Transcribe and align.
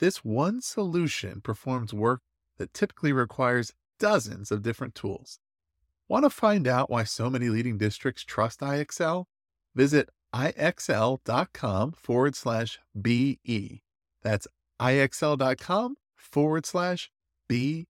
This 0.00 0.24
one 0.24 0.62
solution 0.62 1.42
performs 1.42 1.92
work 1.92 2.22
that 2.56 2.72
typically 2.72 3.12
requires 3.12 3.74
dozens 3.98 4.50
of 4.50 4.62
different 4.62 4.94
tools. 4.94 5.38
Want 6.08 6.24
to 6.24 6.30
find 6.30 6.66
out 6.66 6.88
why 6.88 7.04
so 7.04 7.28
many 7.28 7.50
leading 7.50 7.76
districts 7.76 8.24
trust 8.24 8.60
IXL? 8.60 9.26
Visit 9.74 10.08
ixl.com 10.34 11.92
forward 11.92 12.34
slash 12.34 12.78
BE. 13.00 13.82
That's 14.22 14.48
ixl.com 14.80 15.96
forward 16.16 16.64
slash 16.64 17.10
BE. 17.46 17.86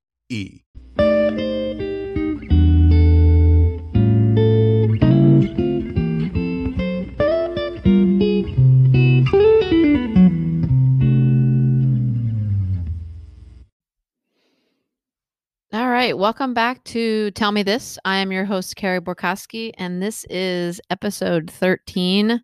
Right, 16.11 16.19
welcome 16.19 16.53
back 16.53 16.83
to 16.83 17.31
Tell 17.33 17.53
Me 17.53 17.63
This. 17.63 17.97
I 18.05 18.17
am 18.17 18.33
your 18.33 18.45
host, 18.45 18.75
Carrie 18.75 19.01
Borkowski, 19.01 19.71
and 19.79 20.03
this 20.03 20.27
is 20.29 20.81
episode 20.91 21.49
13. 21.49 22.43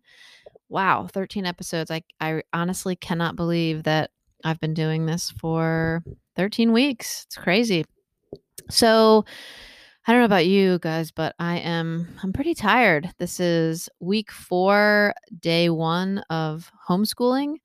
Wow, 0.69 1.09
13 1.11 1.45
episodes. 1.45 1.91
I, 1.91 2.01
I 2.21 2.43
honestly 2.53 2.95
cannot 2.95 3.35
believe 3.35 3.83
that 3.83 4.11
I've 4.45 4.61
been 4.61 4.73
doing 4.73 5.05
this 5.05 5.31
for 5.31 6.01
13 6.37 6.71
weeks. 6.71 7.25
It's 7.25 7.35
crazy. 7.35 7.83
So, 8.69 9.25
I 10.07 10.13
don't 10.13 10.21
know 10.21 10.25
about 10.25 10.45
you 10.45 10.79
guys, 10.79 11.11
but 11.11 11.35
I 11.37 11.57
am 11.57 12.07
I'm 12.23 12.31
pretty 12.31 12.53
tired. 12.53 13.09
This 13.17 13.41
is 13.41 13.89
week 13.99 14.31
4, 14.31 15.13
day 15.41 15.69
1 15.69 16.19
of 16.29 16.71
homeschooling, 16.87 17.55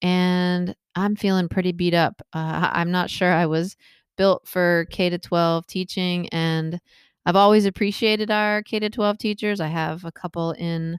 and 0.00 0.76
I'm 0.94 1.16
feeling 1.16 1.48
pretty 1.48 1.72
beat 1.72 1.94
up. 1.94 2.22
Uh, 2.32 2.70
I'm 2.72 2.92
not 2.92 3.10
sure 3.10 3.32
I 3.32 3.46
was 3.46 3.76
built 4.20 4.46
for 4.46 4.86
K 4.90 5.08
to 5.08 5.18
12 5.18 5.66
teaching 5.66 6.28
and 6.28 6.78
I've 7.24 7.36
always 7.36 7.64
appreciated 7.64 8.30
our 8.30 8.62
K 8.62 8.78
to 8.78 8.90
12 8.90 9.16
teachers. 9.16 9.60
I 9.60 9.68
have 9.68 10.04
a 10.04 10.12
couple 10.12 10.52
in 10.52 10.98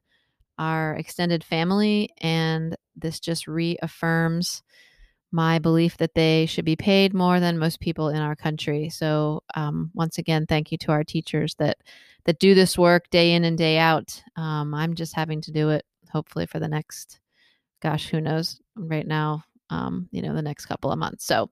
our 0.57 0.95
extended 0.95 1.43
family 1.43 2.09
and 2.19 2.75
this 2.95 3.19
just 3.19 3.47
reaffirms 3.47 4.63
my 5.31 5.59
belief 5.59 5.97
that 5.97 6.15
they 6.15 6.47
should 6.47 6.65
be 6.65 6.75
paid 6.75 7.13
more 7.13 7.39
than 7.39 7.59
most 7.59 7.79
people 7.79 8.09
in 8.09 8.17
our 8.17 8.35
country. 8.35 8.89
So 8.89 9.43
um, 9.53 9.91
once 9.93 10.17
again, 10.17 10.47
thank 10.47 10.71
you 10.71 10.79
to 10.79 10.91
our 10.91 11.03
teachers 11.03 11.53
that 11.59 11.77
that 12.25 12.39
do 12.39 12.55
this 12.55 12.75
work 12.75 13.07
day 13.11 13.33
in 13.33 13.43
and 13.43 13.55
day 13.55 13.77
out. 13.77 14.19
Um, 14.35 14.73
I'm 14.73 14.95
just 14.95 15.15
having 15.15 15.41
to 15.41 15.51
do 15.51 15.69
it 15.69 15.85
hopefully 16.11 16.47
for 16.47 16.57
the 16.57 16.67
next, 16.67 17.19
gosh, 17.83 18.09
who 18.09 18.19
knows 18.19 18.59
right 18.75 19.05
now, 19.05 19.43
um, 19.69 20.09
you 20.11 20.23
know, 20.23 20.33
the 20.33 20.41
next 20.41 20.65
couple 20.65 20.91
of 20.91 20.97
months. 20.97 21.23
So 21.23 21.51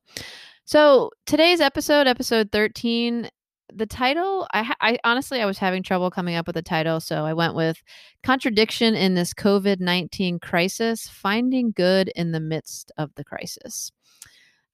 so 0.70 1.10
today's 1.26 1.62
episode, 1.62 2.06
episode 2.06 2.52
13, 2.52 3.28
the 3.74 3.88
title, 3.88 4.48
I, 4.54 4.72
I 4.80 5.00
honestly, 5.04 5.42
I 5.42 5.48
was 5.48 5.58
having 5.58 5.82
trouble 5.82 6.12
coming 6.12 6.36
up 6.36 6.46
with 6.46 6.58
a 6.58 6.62
title. 6.62 7.00
So 7.00 7.26
I 7.26 7.34
went 7.34 7.56
with 7.56 7.82
Contradiction 8.22 8.94
in 8.94 9.16
this 9.16 9.34
COVID 9.34 9.80
19 9.80 10.38
crisis, 10.38 11.08
finding 11.08 11.72
good 11.72 12.12
in 12.16 12.34
the 12.34 12.40
midst 12.40 12.92
of 13.00 13.10
the 13.16 13.24
crisis. 13.24 13.92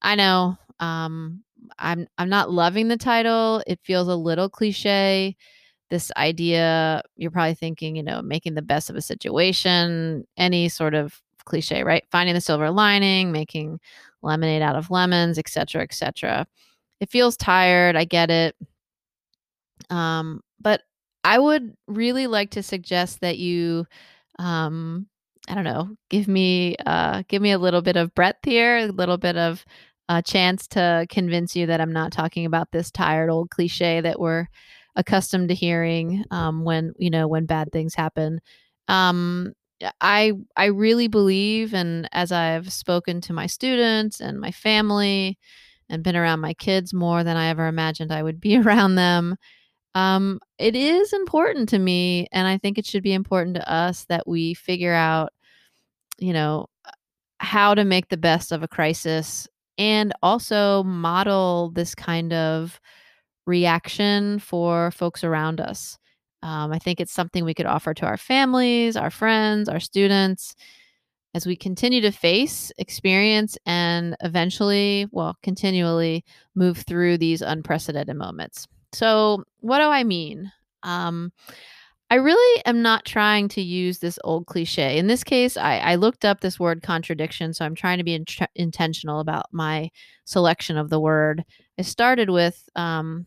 I 0.01 0.15
know 0.15 0.57
um, 0.81 1.45
I'm, 1.79 2.07
I'm 2.17 2.27
not 2.27 2.51
loving 2.51 2.89
the 2.89 2.97
title. 2.97 3.63
It 3.65 3.79
feels 3.81 4.09
a 4.09 4.17
little 4.17 4.49
cliche. 4.49 5.37
This 5.89 6.11
idea, 6.17 7.03
you're 7.15 7.31
probably 7.31 7.53
thinking, 7.53 7.95
you 7.95 8.03
know, 8.03 8.21
making 8.21 8.55
the 8.55 8.61
best 8.61 8.89
of 8.89 8.97
a 8.97 9.01
situation, 9.01 10.27
any 10.35 10.67
sort 10.67 10.93
of 10.93 11.21
cliche, 11.45 11.83
right? 11.83 12.03
Finding 12.11 12.35
the 12.35 12.41
silver 12.41 12.69
lining, 12.69 13.31
making 13.31 13.79
lemonade 14.25 14.61
out 14.61 14.75
of 14.75 14.91
lemons, 14.91 15.37
etc., 15.37 15.83
etc. 15.83 16.47
It 16.99 17.09
feels 17.09 17.37
tired. 17.37 17.95
I 17.95 18.05
get 18.05 18.29
it. 18.31 18.55
Um, 19.89 20.41
but 20.59 20.81
I 21.23 21.39
would 21.39 21.73
really 21.87 22.27
like 22.27 22.51
to 22.51 22.63
suggest 22.63 23.21
that 23.21 23.37
you, 23.37 23.85
um, 24.39 25.07
I 25.47 25.55
don't 25.55 25.63
know, 25.63 25.95
give 26.09 26.27
me 26.27 26.75
uh, 26.85 27.23
give 27.27 27.41
me 27.41 27.51
a 27.51 27.59
little 27.59 27.81
bit 27.81 27.97
of 27.97 28.13
breadth 28.15 28.43
here, 28.43 28.77
a 28.77 28.87
little 28.87 29.17
bit 29.17 29.37
of 29.37 29.65
a 30.09 30.21
chance 30.21 30.67
to 30.67 31.07
convince 31.09 31.55
you 31.55 31.67
that 31.67 31.81
I'm 31.81 31.93
not 31.93 32.11
talking 32.11 32.45
about 32.45 32.71
this 32.71 32.91
tired 32.91 33.29
old 33.29 33.49
cliche 33.49 34.01
that 34.01 34.19
we're 34.19 34.47
accustomed 34.95 35.49
to 35.49 35.55
hearing 35.55 36.23
um, 36.31 36.63
when 36.63 36.93
you 36.97 37.09
know 37.09 37.27
when 37.27 37.45
bad 37.45 37.71
things 37.71 37.95
happen. 37.95 38.39
Um, 38.87 39.53
I 40.01 40.33
I 40.55 40.65
really 40.65 41.07
believe 41.07 41.73
and 41.73 42.07
as 42.11 42.31
I've 42.31 42.71
spoken 42.71 43.21
to 43.21 43.33
my 43.33 43.47
students 43.47 44.21
and 44.21 44.39
my 44.39 44.51
family 44.51 45.37
and 45.89 46.03
been 46.03 46.15
around 46.15 46.39
my 46.39 46.53
kids 46.53 46.93
more 46.93 47.23
than 47.23 47.37
I 47.37 47.47
ever 47.49 47.67
imagined 47.67 48.11
I 48.11 48.23
would 48.23 48.39
be 48.39 48.57
around 48.59 48.95
them 48.95 49.35
um, 49.95 50.39
it 50.59 50.75
is 50.75 51.13
important 51.13 51.69
to 51.69 51.79
me 51.79 52.27
and 52.31 52.47
I 52.47 52.57
think 52.57 52.77
it 52.77 52.85
should 52.85 53.03
be 53.03 53.13
important 53.13 53.55
to 53.57 53.71
us 53.71 54.05
that 54.09 54.27
we 54.27 54.53
figure 54.55 54.93
out 54.93 55.31
you 56.19 56.33
know 56.33 56.67
how 57.39 57.75
to 57.75 57.83
make 57.85 58.09
the 58.09 58.17
best 58.17 58.51
of 58.51 58.63
a 58.63 58.67
crisis 58.67 59.47
and 59.77 60.13
also 60.23 60.83
model 60.83 61.71
this 61.75 61.95
kind 61.95 62.33
of 62.33 62.79
reaction 63.45 64.39
for 64.39 64.91
folks 64.91 65.23
around 65.23 65.61
us. 65.61 65.97
Um, 66.45 66.71
I 66.71 66.77
think 66.77 66.99
it's 67.01 67.11
something 67.11 67.43
we 67.43 67.55
could 67.55 67.65
offer 67.65 67.95
to 67.95 68.05
our 68.05 68.17
families, 68.17 68.95
our 68.95 69.09
friends, 69.09 69.67
our 69.67 69.79
students 69.79 70.55
as 71.33 71.47
we 71.47 71.55
continue 71.55 72.01
to 72.01 72.11
face, 72.11 72.71
experience, 72.77 73.57
and 73.65 74.15
eventually, 74.21 75.07
well, 75.11 75.35
continually 75.41 76.23
move 76.53 76.77
through 76.77 77.17
these 77.17 77.41
unprecedented 77.41 78.15
moments. 78.15 78.67
So, 78.93 79.43
what 79.61 79.79
do 79.79 79.85
I 79.85 80.03
mean? 80.03 80.51
Um, 80.83 81.33
I 82.11 82.15
really 82.15 82.61
am 82.67 82.83
not 82.83 83.05
trying 83.05 83.47
to 83.49 83.61
use 83.61 83.97
this 83.97 84.19
old 84.23 84.45
cliche. 84.45 84.99
In 84.99 85.07
this 85.07 85.23
case, 85.23 85.57
I, 85.57 85.79
I 85.79 85.95
looked 85.95 86.25
up 86.25 86.41
this 86.41 86.59
word 86.59 86.83
contradiction, 86.83 87.55
so 87.55 87.65
I'm 87.65 87.73
trying 87.73 87.97
to 87.97 88.03
be 88.03 88.13
in- 88.13 88.25
intentional 88.53 89.19
about 89.19 89.47
my 89.51 89.89
selection 90.25 90.77
of 90.77 90.91
the 90.91 90.99
word. 90.99 91.43
I 91.79 91.81
started 91.81 92.29
with 92.29 92.69
um, 92.75 93.25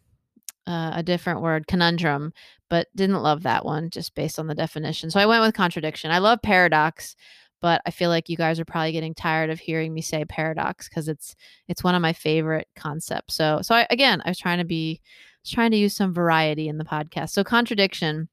uh, 0.69 0.93
a 0.95 1.03
different 1.03 1.41
word, 1.41 1.67
conundrum, 1.67 2.33
but 2.69 2.89
didn't 2.95 3.23
love 3.23 3.43
that 3.45 3.65
one 3.65 3.89
just 3.89 4.15
based 4.15 4.39
on 4.39 4.47
the 4.47 4.55
definition. 4.55 5.11
So 5.11 5.19
I 5.19 5.27
went 5.27 5.43
with 5.43 5.55
contradiction. 5.55 6.11
I 6.11 6.19
love 6.19 6.43
paradox, 6.43 7.17
but 7.63 7.81
I 7.87 7.91
feel 7.91 8.11
like 8.11 8.29
you 8.29 8.37
guys 8.37 8.61
are 8.61 8.67
probably 8.67 8.93
getting 8.93 9.15
tired 9.15 9.49
of 9.49 9.59
hearing 9.59 9.95
me 9.95 10.03
say 10.03 10.25
paradox 10.27 10.89
because 10.89 11.09
it's 11.09 11.35
it's 11.69 11.83
one 11.83 11.95
of 11.95 12.03
my 12.03 12.13
favorite 12.13 12.69
concepts. 12.77 13.35
So 13.35 13.61
so 13.63 13.75
I, 13.75 13.87
again, 13.89 14.23
I 14.25 14.29
was 14.29 14.39
trying 14.39 14.59
to 14.59 14.65
be 14.65 15.01
was 15.43 15.51
trying 15.51 15.71
to 15.71 15.79
use 15.79 15.97
some 15.97 16.13
variety 16.13 16.69
in 16.69 16.77
the 16.77 16.85
podcast. 16.85 17.31
So 17.31 17.43
contradiction 17.43 18.29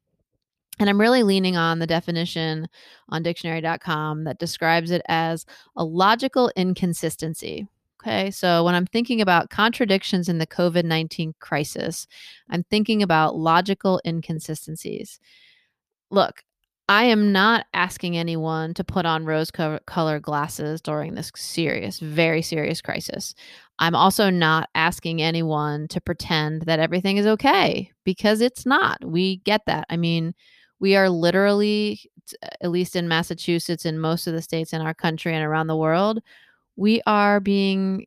and 0.77 0.89
I'm 0.89 0.99
really 0.99 1.23
leaning 1.23 1.55
on 1.55 1.79
the 1.79 1.87
definition 1.87 2.67
on 3.07 3.23
dictionary.com 3.23 4.25
that 4.25 4.39
describes 4.39 4.91
it 4.91 5.01
as 5.07 5.45
a 5.77 5.85
logical 5.85 6.51
inconsistency, 6.57 7.67
Okay, 8.05 8.29
so 8.29 8.63
when 8.63 8.75
I'm 8.75 8.85
thinking 8.85 9.19
about 9.19 9.49
contradictions 9.49 10.29
in 10.29 10.37
the 10.37 10.45
COVID 10.45 10.83
19 10.83 11.33
crisis, 11.39 12.05
I'm 12.51 12.61
thinking 12.63 13.01
about 13.01 13.35
logical 13.35 13.99
inconsistencies. 14.05 15.19
Look, 16.11 16.43
I 16.87 17.05
am 17.05 17.31
not 17.31 17.65
asking 17.73 18.15
anyone 18.15 18.75
to 18.75 18.83
put 18.83 19.07
on 19.07 19.25
rose 19.25 19.49
colored 19.49 20.21
glasses 20.21 20.81
during 20.81 21.15
this 21.15 21.31
serious, 21.35 21.97
very 21.97 22.43
serious 22.43 22.79
crisis. 22.79 23.33
I'm 23.79 23.95
also 23.95 24.29
not 24.29 24.69
asking 24.75 25.23
anyone 25.23 25.87
to 25.87 25.99
pretend 25.99 26.61
that 26.63 26.79
everything 26.79 27.17
is 27.17 27.25
okay 27.25 27.91
because 28.03 28.39
it's 28.39 28.67
not. 28.67 29.03
We 29.03 29.37
get 29.37 29.61
that. 29.65 29.87
I 29.89 29.97
mean, 29.97 30.35
we 30.79 30.95
are 30.95 31.09
literally, 31.09 32.01
at 32.61 32.69
least 32.69 32.95
in 32.95 33.07
Massachusetts 33.07 33.83
and 33.83 33.99
most 33.99 34.27
of 34.27 34.33
the 34.33 34.43
states 34.43 34.73
in 34.73 34.81
our 34.81 34.93
country 34.93 35.33
and 35.33 35.43
around 35.43 35.65
the 35.65 35.75
world, 35.75 36.21
we 36.75 37.01
are 37.05 37.39
being 37.39 38.05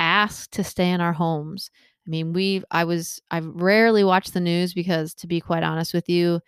asked 0.00 0.52
to 0.52 0.64
stay 0.64 0.90
in 0.90 1.00
our 1.00 1.12
homes. 1.12 1.70
I 2.06 2.10
mean, 2.10 2.32
we 2.32 2.62
I 2.70 2.84
was 2.84 3.20
I've 3.30 3.46
rarely 3.46 4.04
watched 4.04 4.34
the 4.34 4.40
news 4.40 4.74
because 4.74 5.14
to 5.16 5.26
be 5.26 5.40
quite 5.40 5.62
honest 5.62 5.94
with 5.94 6.08
you, 6.08 6.40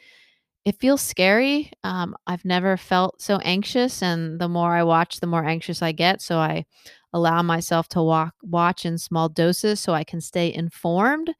it 0.64 0.80
feels 0.80 1.02
scary. 1.02 1.70
Um, 1.84 2.16
I've 2.26 2.44
never 2.44 2.76
felt 2.76 3.20
so 3.20 3.38
anxious, 3.38 4.02
and 4.02 4.40
the 4.40 4.48
more 4.48 4.74
I 4.74 4.82
watch, 4.84 5.20
the 5.20 5.26
more 5.26 5.44
anxious 5.44 5.82
I 5.82 5.92
get. 5.92 6.22
So 6.22 6.38
I 6.38 6.64
allow 7.12 7.42
myself 7.42 7.88
to 7.90 8.02
walk, 8.02 8.34
watch 8.42 8.86
in 8.86 8.98
small 8.98 9.28
doses 9.28 9.80
so 9.80 9.92
I 9.94 10.04
can 10.04 10.20
stay 10.20 10.52
informed, 10.52 11.34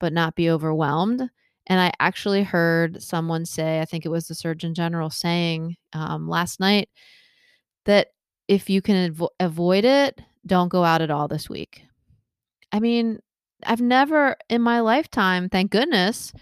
but 0.00 0.12
not 0.12 0.34
be 0.36 0.50
overwhelmed. 0.50 1.28
And 1.66 1.80
I 1.80 1.92
actually 2.00 2.44
heard 2.44 3.02
someone 3.02 3.44
say, 3.44 3.80
I 3.80 3.84
think 3.84 4.06
it 4.06 4.10
was 4.10 4.28
the 4.28 4.34
Surgeon 4.34 4.74
General 4.74 5.10
saying 5.10 5.76
um, 5.92 6.28
last 6.28 6.60
night, 6.60 6.88
that 7.84 8.08
if 8.48 8.70
you 8.70 8.82
can 8.82 9.12
avo- 9.12 9.28
avoid 9.38 9.84
it, 9.84 10.20
don't 10.46 10.70
go 10.70 10.82
out 10.82 11.02
at 11.02 11.10
all 11.10 11.28
this 11.28 11.48
week. 11.48 11.82
I 12.72 12.80
mean, 12.80 13.20
I've 13.64 13.80
never 13.80 14.36
in 14.48 14.62
my 14.62 14.80
lifetime, 14.80 15.48
thank 15.48 15.70
goodness, 15.70 16.32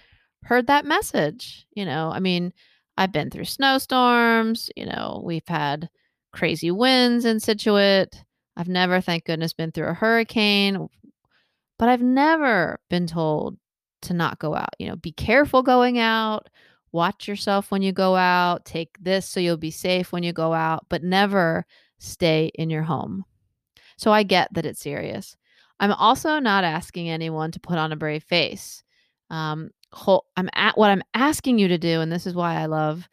heard 0.44 0.68
that 0.68 0.84
message. 0.84 1.66
You 1.74 1.84
know, 1.84 2.10
I 2.12 2.20
mean, 2.20 2.52
I've 2.96 3.12
been 3.12 3.30
through 3.30 3.44
snowstorms, 3.44 4.70
you 4.76 4.86
know, 4.86 5.20
we've 5.24 5.46
had 5.46 5.88
crazy 6.32 6.70
winds 6.70 7.24
in 7.24 7.40
Scituate. 7.40 8.22
I've 8.56 8.68
never, 8.68 9.00
thank 9.00 9.24
goodness, 9.24 9.52
been 9.52 9.72
through 9.72 9.88
a 9.88 9.94
hurricane, 9.94 10.88
but 11.78 11.88
I've 11.88 12.02
never 12.02 12.80
been 12.88 13.06
told 13.06 13.58
to 14.02 14.14
not 14.14 14.38
go 14.38 14.54
out. 14.54 14.70
You 14.78 14.88
know, 14.88 14.96
be 14.96 15.12
careful 15.12 15.62
going 15.62 15.98
out, 15.98 16.48
watch 16.92 17.28
yourself 17.28 17.70
when 17.70 17.82
you 17.82 17.92
go 17.92 18.16
out, 18.16 18.64
take 18.64 18.96
this 19.00 19.28
so 19.28 19.40
you'll 19.40 19.58
be 19.58 19.70
safe 19.70 20.12
when 20.12 20.22
you 20.22 20.32
go 20.32 20.54
out, 20.54 20.86
but 20.88 21.02
never 21.02 21.66
stay 21.98 22.50
in 22.54 22.70
your 22.70 22.82
home. 22.82 23.24
So 23.96 24.12
I 24.12 24.22
get 24.22 24.52
that 24.52 24.66
it's 24.66 24.80
serious. 24.80 25.36
I'm 25.80 25.92
also 25.92 26.38
not 26.38 26.64
asking 26.64 27.08
anyone 27.08 27.50
to 27.52 27.60
put 27.60 27.78
on 27.78 27.92
a 27.92 27.96
brave 27.96 28.24
face. 28.24 28.82
Um, 29.30 29.70
I'm 30.36 30.50
at 30.54 30.76
what 30.76 30.90
I'm 30.90 31.02
asking 31.14 31.58
you 31.58 31.68
to 31.68 31.78
do, 31.78 32.00
and 32.00 32.10
this 32.10 32.26
is 32.26 32.34
why 32.34 32.60
I 32.60 32.66
love 32.66 33.08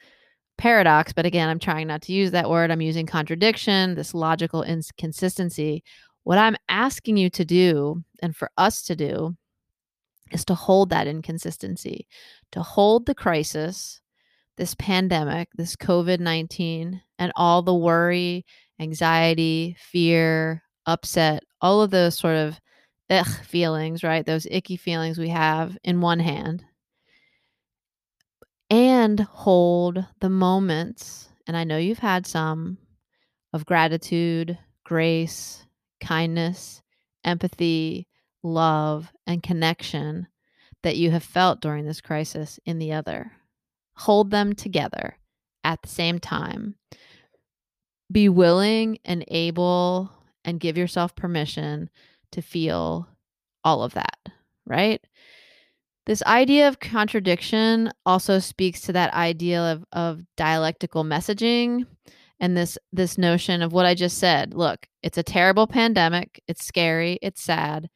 paradox. 0.58 1.14
But 1.14 1.26
again, 1.26 1.50
I'm 1.50 1.60
trying 1.60 1.88
not 1.88 2.02
to 2.04 2.14
use 2.14 2.32
that 2.32 2.50
word. 2.50 2.72
I'm 2.72 2.82
using 2.82 3.06
contradiction, 3.06 3.96
this 3.96 4.14
logical 4.14 4.64
inconsistency. 4.64 5.84
What 6.24 6.38
I'm 6.38 6.56
asking 6.70 7.18
you 7.18 7.30
to 7.32 7.46
do, 7.46 8.04
and 8.22 8.36
for 8.36 8.50
us 8.58 8.84
to 8.84 8.96
do, 8.96 9.36
is 10.32 10.46
to 10.46 10.56
hold 10.56 10.90
that 10.90 11.08
inconsistency, 11.08 12.08
to 12.52 12.62
hold 12.62 13.06
the 13.06 13.16
crisis, 13.16 14.02
this 14.58 14.76
pandemic, 14.76 15.50
this 15.56 15.76
COVID 15.76 16.20
19, 16.20 17.02
and 17.20 17.32
all 17.36 17.62
the 17.62 17.74
worry, 17.74 18.46
anxiety, 18.80 19.76
fear, 19.80 20.64
upset, 20.86 21.44
all 21.62 21.82
of 21.82 21.92
those 21.92 22.18
sort 22.18 22.36
of 22.36 22.60
ugh 23.10 23.28
feelings, 23.46 24.04
right? 24.04 24.26
Those 24.26 24.48
icky 24.50 24.78
feelings 24.78 25.18
we 25.18 25.30
have 25.30 25.78
in 25.84 26.02
one 26.02 26.20
hand. 26.20 26.64
And 28.70 29.20
hold 29.20 30.06
the 30.20 30.30
moments, 30.30 31.30
and 31.46 31.56
I 31.56 31.64
know 31.64 31.78
you've 31.78 32.00
had 32.00 32.26
some 32.26 32.78
of 33.52 33.66
gratitude, 33.66 34.58
grace, 34.84 35.66
kindness, 36.02 36.82
empathy, 37.24 38.08
love, 38.42 39.12
and 39.28 39.44
connection 39.44 40.28
that 40.82 40.98
you 40.98 41.12
have 41.12 41.24
felt 41.24 41.62
during 41.62 41.86
this 41.86 42.02
crisis 42.02 42.60
in 42.66 42.80
the 42.80 42.94
other. 42.94 43.32
Hold 43.96 44.32
them 44.32 44.54
together 44.54 45.18
at 45.64 45.82
the 45.82 45.88
same 45.88 46.20
time. 46.20 46.76
Be 48.14 48.30
willing 48.30 49.00
and 49.04 49.26
able 49.28 50.12
and 50.46 50.60
give 50.60 50.78
yourself 50.78 51.16
permission 51.16 51.90
to 52.32 52.42
feel 52.42 53.08
all 53.64 53.84
of 53.84 53.94
that, 53.96 54.18
right? 54.66 55.02
This 56.06 56.24
idea 56.24 56.68
of 56.68 56.80
contradiction 56.80 57.92
also 58.06 58.40
speaks 58.40 58.82
to 58.82 58.94
that 58.94 59.14
idea 59.14 59.62
of, 59.62 59.86
of 59.94 60.22
dialectical 60.36 61.04
messaging 61.04 61.86
and 62.40 62.58
this 62.58 62.78
this 62.92 63.18
notion 63.18 63.62
of 63.62 63.72
what 63.72 63.86
I 63.86 63.96
just 63.96 64.18
said. 64.18 64.54
Look, 64.54 64.88
it's 65.02 65.18
a 65.18 65.24
terrible 65.24 65.66
pandemic, 65.66 66.44
it's 66.48 66.66
scary, 66.66 67.20
it's 67.22 67.42
sad, 67.42 67.90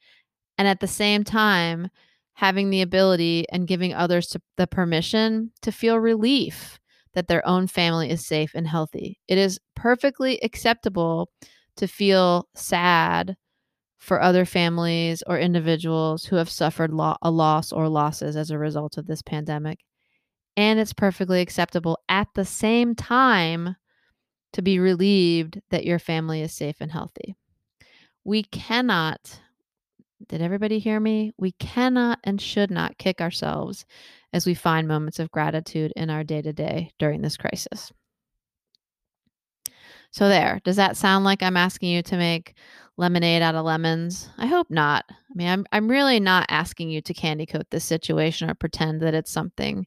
and 0.56 0.66
at 0.66 0.80
the 0.80 0.86
same 0.86 1.22
time 1.22 1.90
having 2.32 2.70
the 2.70 2.82
ability 2.82 3.44
and 3.50 3.66
giving 3.66 3.92
others 3.92 4.34
the 4.56 4.66
permission 4.66 5.50
to 5.60 5.72
feel 5.72 5.98
relief 5.98 6.78
that 7.14 7.26
their 7.26 7.46
own 7.46 7.66
family 7.66 8.10
is 8.10 8.24
safe 8.24 8.52
and 8.54 8.66
healthy. 8.66 9.18
It 9.26 9.38
is 9.38 9.58
perfectly 9.78 10.40
acceptable 10.42 11.30
to 11.76 11.86
feel 11.86 12.48
sad 12.54 13.36
for 13.96 14.20
other 14.20 14.44
families 14.44 15.22
or 15.26 15.38
individuals 15.38 16.24
who 16.24 16.36
have 16.36 16.50
suffered 16.50 16.92
lo- 16.92 17.16
a 17.22 17.30
loss 17.30 17.72
or 17.72 17.88
losses 17.88 18.34
as 18.34 18.50
a 18.50 18.58
result 18.58 18.98
of 18.98 19.06
this 19.06 19.22
pandemic. 19.22 19.78
And 20.56 20.80
it's 20.80 20.92
perfectly 20.92 21.40
acceptable 21.40 21.98
at 22.08 22.26
the 22.34 22.44
same 22.44 22.96
time 22.96 23.76
to 24.52 24.62
be 24.62 24.80
relieved 24.80 25.60
that 25.70 25.84
your 25.84 26.00
family 26.00 26.42
is 26.42 26.52
safe 26.52 26.76
and 26.80 26.90
healthy. 26.90 27.36
We 28.24 28.42
cannot, 28.42 29.40
did 30.28 30.42
everybody 30.42 30.80
hear 30.80 30.98
me? 30.98 31.32
We 31.38 31.52
cannot 31.52 32.18
and 32.24 32.40
should 32.40 32.70
not 32.70 32.98
kick 32.98 33.20
ourselves 33.20 33.84
as 34.32 34.44
we 34.44 34.54
find 34.54 34.88
moments 34.88 35.20
of 35.20 35.30
gratitude 35.30 35.92
in 35.94 36.10
our 36.10 36.24
day 36.24 36.42
to 36.42 36.52
day 36.52 36.90
during 36.98 37.22
this 37.22 37.36
crisis. 37.36 37.92
So, 40.10 40.28
there, 40.28 40.60
does 40.64 40.76
that 40.76 40.96
sound 40.96 41.24
like 41.24 41.42
I'm 41.42 41.56
asking 41.56 41.90
you 41.90 42.02
to 42.02 42.16
make 42.16 42.54
lemonade 42.96 43.42
out 43.42 43.54
of 43.54 43.64
lemons? 43.64 44.28
I 44.38 44.46
hope 44.46 44.70
not. 44.70 45.04
I 45.10 45.34
mean, 45.34 45.48
I'm, 45.48 45.66
I'm 45.72 45.88
really 45.88 46.18
not 46.18 46.46
asking 46.48 46.90
you 46.90 47.00
to 47.02 47.14
candy 47.14 47.46
coat 47.46 47.66
this 47.70 47.84
situation 47.84 48.50
or 48.50 48.54
pretend 48.54 49.00
that 49.02 49.14
it's 49.14 49.30
something 49.30 49.86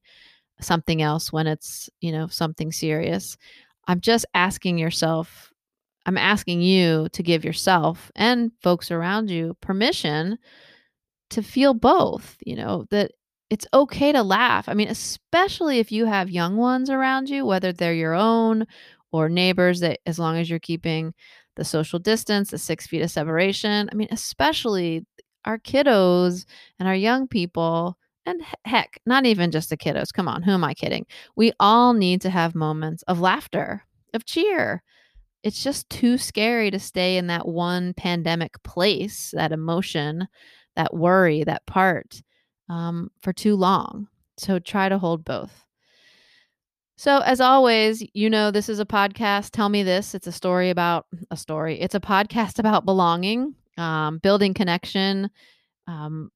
something 0.60 1.02
else 1.02 1.34
when 1.34 1.48
it's, 1.48 1.90
you 2.02 2.12
know, 2.12 2.28
something 2.28 2.72
serious. 2.72 3.36
I'm 3.88 4.00
just 4.00 4.26
asking 4.34 4.78
yourself, 4.78 5.52
I'm 6.06 6.18
asking 6.18 6.62
you 6.62 7.10
to 7.14 7.24
give 7.24 7.44
yourself 7.44 8.12
and 8.16 8.52
folks 8.62 8.92
around 8.92 9.30
you 9.30 9.56
permission 9.62 10.38
to 11.32 11.42
feel 11.42 11.74
both, 11.74 12.38
you 12.46 12.56
know, 12.56 12.86
that 12.92 13.12
it's 13.50 13.68
okay 13.74 14.12
to 14.12 14.24
laugh. 14.24 14.70
I 14.70 14.74
mean, 14.74 14.88
especially 14.88 15.80
if 15.80 15.92
you 15.92 16.06
have 16.06 16.30
young 16.30 16.58
ones 16.58 16.90
around 16.90 17.30
you, 17.30 17.46
whether 17.46 17.74
they're 17.74 17.94
your 17.94 18.14
own 18.14 18.66
or 19.12 19.30
neighbors 19.30 19.80
that 19.82 20.00
as 20.06 20.20
long 20.20 20.38
as 20.38 20.50
you're 20.50 20.60
keeping 20.60 21.14
the 21.56 21.66
social 21.66 22.00
distance, 22.00 22.52
the 22.52 22.58
six 22.58 22.88
feet 22.88 23.02
of 23.02 23.12
separation. 23.12 23.90
I 23.92 23.96
mean, 23.96 24.08
especially 24.12 25.06
our 25.46 25.58
kiddos 25.58 26.46
and 26.80 26.88
our 26.88 26.96
young 26.96 27.28
people, 27.28 27.98
and 28.26 28.42
heck, 28.66 29.00
not 29.06 29.26
even 29.26 29.52
just 29.52 29.70
the 29.70 29.78
kiddos. 29.78 30.14
Come 30.14 30.28
on, 30.28 30.44
who 30.44 30.52
am 30.52 30.64
I 30.64 30.74
kidding? 30.74 31.06
We 31.36 31.52
all 31.60 31.94
need 31.94 32.22
to 32.22 32.30
have 32.30 32.56
moments 32.56 33.04
of 33.04 33.20
laughter, 33.20 33.84
of 34.14 34.26
cheer. 34.26 34.84
It's 35.44 35.64
just 35.64 35.90
too 35.90 36.18
scary 36.18 36.70
to 36.70 36.80
stay 36.80 37.18
in 37.18 37.28
that 37.28 37.48
one 37.48 37.94
pandemic 37.96 38.62
place, 38.64 39.32
that 39.34 39.52
emotion, 39.52 40.28
that 40.76 40.94
worry, 40.94 41.44
that 41.44 41.66
part 41.66 42.22
um, 42.70 43.10
for 43.22 43.34
too 43.34 43.56
long. 43.56 44.08
So 44.38 44.60
try 44.60 44.88
to 44.88 45.00
hold 45.00 45.26
both. 45.26 45.66
So, 47.02 47.18
as 47.22 47.42
always, 47.42 48.04
you 48.14 48.30
know, 48.30 48.52
this 48.52 48.70
is 48.70 48.80
a 48.80 48.86
podcast. 48.86 49.50
Tell 49.50 49.70
me 49.70 49.82
this. 49.82 50.14
It's 50.14 50.28
a 50.28 50.32
story 50.32 50.70
about 50.70 51.08
a 51.32 51.36
story. 51.36 51.82
It's 51.82 51.96
a 51.96 52.00
podcast 52.00 52.60
about 52.60 52.86
belonging, 52.86 53.56
um, 53.76 54.20
building 54.20 54.54
connection, 54.54 55.32
um, 55.88 56.30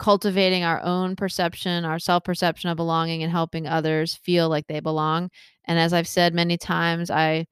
cultivating 0.00 0.64
our 0.64 0.82
own 0.82 1.14
perception, 1.14 1.84
our 1.84 2.00
self 2.00 2.24
perception 2.24 2.70
of 2.70 2.76
belonging, 2.76 3.22
and 3.22 3.30
helping 3.30 3.68
others 3.68 4.16
feel 4.16 4.48
like 4.48 4.66
they 4.66 4.80
belong. 4.80 5.30
And 5.64 5.78
as 5.78 5.92
I've 5.92 6.08
said 6.08 6.34
many 6.34 6.58
times, 6.58 7.08
I 7.08 7.46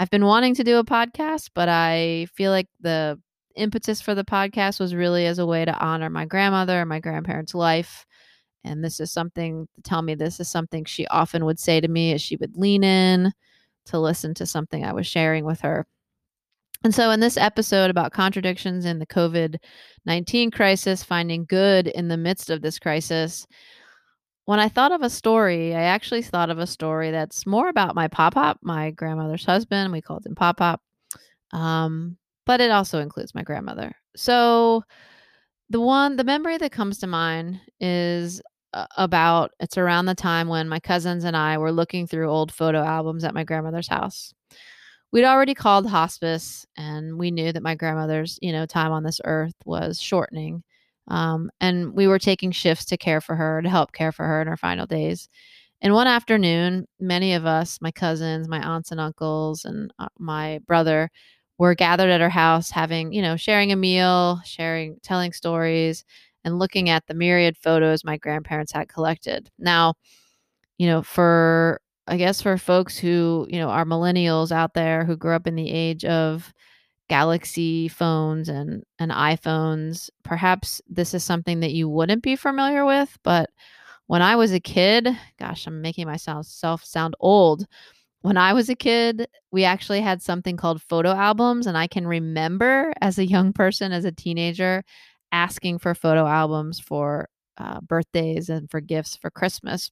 I've 0.00 0.10
been 0.10 0.24
wanting 0.24 0.56
to 0.56 0.64
do 0.64 0.78
a 0.78 0.84
podcast, 0.84 1.50
but 1.54 1.68
I 1.68 2.26
feel 2.34 2.50
like 2.50 2.66
the 2.80 3.20
impetus 3.54 4.00
for 4.00 4.16
the 4.16 4.24
podcast 4.24 4.80
was 4.80 4.96
really 4.96 5.26
as 5.26 5.38
a 5.38 5.46
way 5.46 5.64
to 5.64 5.78
honor 5.78 6.10
my 6.10 6.24
grandmother 6.24 6.80
and 6.80 6.88
my 6.88 6.98
grandparents' 6.98 7.54
life 7.54 8.04
and 8.64 8.84
this 8.84 9.00
is 9.00 9.12
something 9.12 9.68
tell 9.84 10.02
me 10.02 10.14
this 10.14 10.40
is 10.40 10.48
something 10.48 10.84
she 10.84 11.06
often 11.08 11.44
would 11.44 11.58
say 11.58 11.80
to 11.80 11.88
me 11.88 12.12
as 12.12 12.22
she 12.22 12.36
would 12.36 12.56
lean 12.56 12.84
in 12.84 13.32
to 13.86 13.98
listen 13.98 14.34
to 14.34 14.46
something 14.46 14.84
I 14.84 14.92
was 14.92 15.06
sharing 15.06 15.44
with 15.44 15.60
her. 15.60 15.86
And 16.84 16.94
so, 16.94 17.10
in 17.10 17.20
this 17.20 17.36
episode 17.36 17.90
about 17.90 18.12
contradictions 18.12 18.84
in 18.84 18.98
the 18.98 19.06
COVID 19.06 19.56
19 20.06 20.50
crisis, 20.50 21.02
finding 21.02 21.44
good 21.44 21.88
in 21.88 22.08
the 22.08 22.16
midst 22.16 22.50
of 22.50 22.62
this 22.62 22.78
crisis, 22.78 23.46
when 24.44 24.60
I 24.60 24.68
thought 24.68 24.92
of 24.92 25.02
a 25.02 25.10
story, 25.10 25.74
I 25.74 25.82
actually 25.82 26.22
thought 26.22 26.50
of 26.50 26.58
a 26.58 26.66
story 26.66 27.10
that's 27.10 27.46
more 27.46 27.68
about 27.68 27.94
my 27.94 28.08
pop 28.08 28.34
pop, 28.34 28.58
my 28.62 28.92
grandmother's 28.92 29.44
husband. 29.44 29.92
We 29.92 30.00
called 30.00 30.24
him 30.24 30.34
pop 30.34 30.58
pop. 30.58 30.80
Um, 31.52 32.16
but 32.46 32.60
it 32.60 32.70
also 32.70 33.00
includes 33.00 33.34
my 33.34 33.42
grandmother. 33.42 33.94
So, 34.16 34.84
the 35.70 35.80
one, 35.80 36.16
the 36.16 36.24
memory 36.24 36.58
that 36.58 36.72
comes 36.72 36.98
to 36.98 37.06
mind 37.06 37.60
is 37.80 38.40
uh, 38.74 38.86
about 38.96 39.52
it's 39.60 39.78
around 39.78 40.06
the 40.06 40.14
time 40.14 40.48
when 40.48 40.68
my 40.68 40.80
cousins 40.80 41.24
and 41.24 41.36
I 41.36 41.58
were 41.58 41.72
looking 41.72 42.06
through 42.06 42.30
old 42.30 42.52
photo 42.52 42.82
albums 42.82 43.24
at 43.24 43.34
my 43.34 43.44
grandmother's 43.44 43.88
house. 43.88 44.32
We'd 45.10 45.24
already 45.24 45.54
called 45.54 45.86
hospice 45.88 46.66
and 46.76 47.18
we 47.18 47.30
knew 47.30 47.52
that 47.52 47.62
my 47.62 47.74
grandmother's, 47.74 48.38
you 48.42 48.52
know, 48.52 48.66
time 48.66 48.92
on 48.92 49.04
this 49.04 49.20
earth 49.24 49.54
was 49.64 50.00
shortening. 50.00 50.62
Um, 51.08 51.50
and 51.60 51.94
we 51.94 52.06
were 52.06 52.18
taking 52.18 52.50
shifts 52.52 52.84
to 52.86 52.98
care 52.98 53.22
for 53.22 53.34
her, 53.34 53.62
to 53.62 53.70
help 53.70 53.92
care 53.92 54.12
for 54.12 54.26
her 54.26 54.42
in 54.42 54.48
her 54.48 54.58
final 54.58 54.84
days. 54.86 55.30
And 55.80 55.94
one 55.94 56.06
afternoon, 56.06 56.86
many 57.00 57.32
of 57.34 57.46
us, 57.46 57.78
my 57.80 57.90
cousins, 57.90 58.48
my 58.48 58.60
aunts 58.60 58.90
and 58.90 59.00
uncles, 59.00 59.64
and 59.64 59.92
uh, 59.98 60.08
my 60.18 60.58
brother, 60.66 61.10
were 61.58 61.74
gathered 61.74 62.10
at 62.10 62.20
our 62.20 62.28
house 62.28 62.70
having, 62.70 63.12
you 63.12 63.22
know, 63.22 63.36
sharing 63.36 63.72
a 63.72 63.76
meal, 63.76 64.40
sharing, 64.44 64.98
telling 65.02 65.32
stories, 65.32 66.04
and 66.44 66.58
looking 66.58 66.88
at 66.88 67.06
the 67.06 67.14
myriad 67.14 67.56
photos 67.58 68.04
my 68.04 68.16
grandparents 68.16 68.72
had 68.72 68.88
collected. 68.88 69.50
Now, 69.58 69.94
you 70.78 70.86
know, 70.86 71.02
for 71.02 71.80
I 72.06 72.16
guess 72.16 72.40
for 72.42 72.56
folks 72.56 72.96
who, 72.98 73.46
you 73.50 73.58
know, 73.58 73.68
are 73.68 73.84
millennials 73.84 74.50
out 74.52 74.74
there 74.74 75.04
who 75.04 75.16
grew 75.16 75.34
up 75.34 75.46
in 75.46 75.56
the 75.56 75.70
age 75.70 76.04
of 76.04 76.52
Galaxy 77.08 77.88
phones 77.88 78.48
and 78.48 78.84
and 78.98 79.12
iPhones, 79.12 80.10
perhaps 80.24 80.82
this 80.88 81.14
is 81.14 81.24
something 81.24 81.60
that 81.60 81.72
you 81.74 81.88
wouldn't 81.88 82.22
be 82.22 82.36
familiar 82.36 82.84
with, 82.84 83.18
but 83.24 83.50
when 84.08 84.22
I 84.22 84.36
was 84.36 84.52
a 84.52 84.60
kid, 84.60 85.08
gosh, 85.38 85.66
I'm 85.66 85.82
making 85.82 86.06
myself 86.06 86.46
sound 86.84 87.14
old. 87.20 87.66
When 88.22 88.36
I 88.36 88.52
was 88.52 88.68
a 88.68 88.74
kid, 88.74 89.28
we 89.52 89.64
actually 89.64 90.00
had 90.00 90.22
something 90.22 90.56
called 90.56 90.82
photo 90.82 91.10
albums 91.12 91.66
and 91.66 91.78
I 91.78 91.86
can 91.86 92.06
remember 92.06 92.92
as 93.00 93.18
a 93.18 93.26
young 93.26 93.52
person 93.52 93.92
as 93.92 94.04
a 94.04 94.12
teenager 94.12 94.82
asking 95.30 95.78
for 95.78 95.94
photo 95.94 96.26
albums 96.26 96.80
for 96.80 97.28
uh, 97.58 97.80
birthdays 97.80 98.48
and 98.48 98.70
for 98.70 98.80
gifts 98.80 99.16
for 99.16 99.30
Christmas 99.30 99.90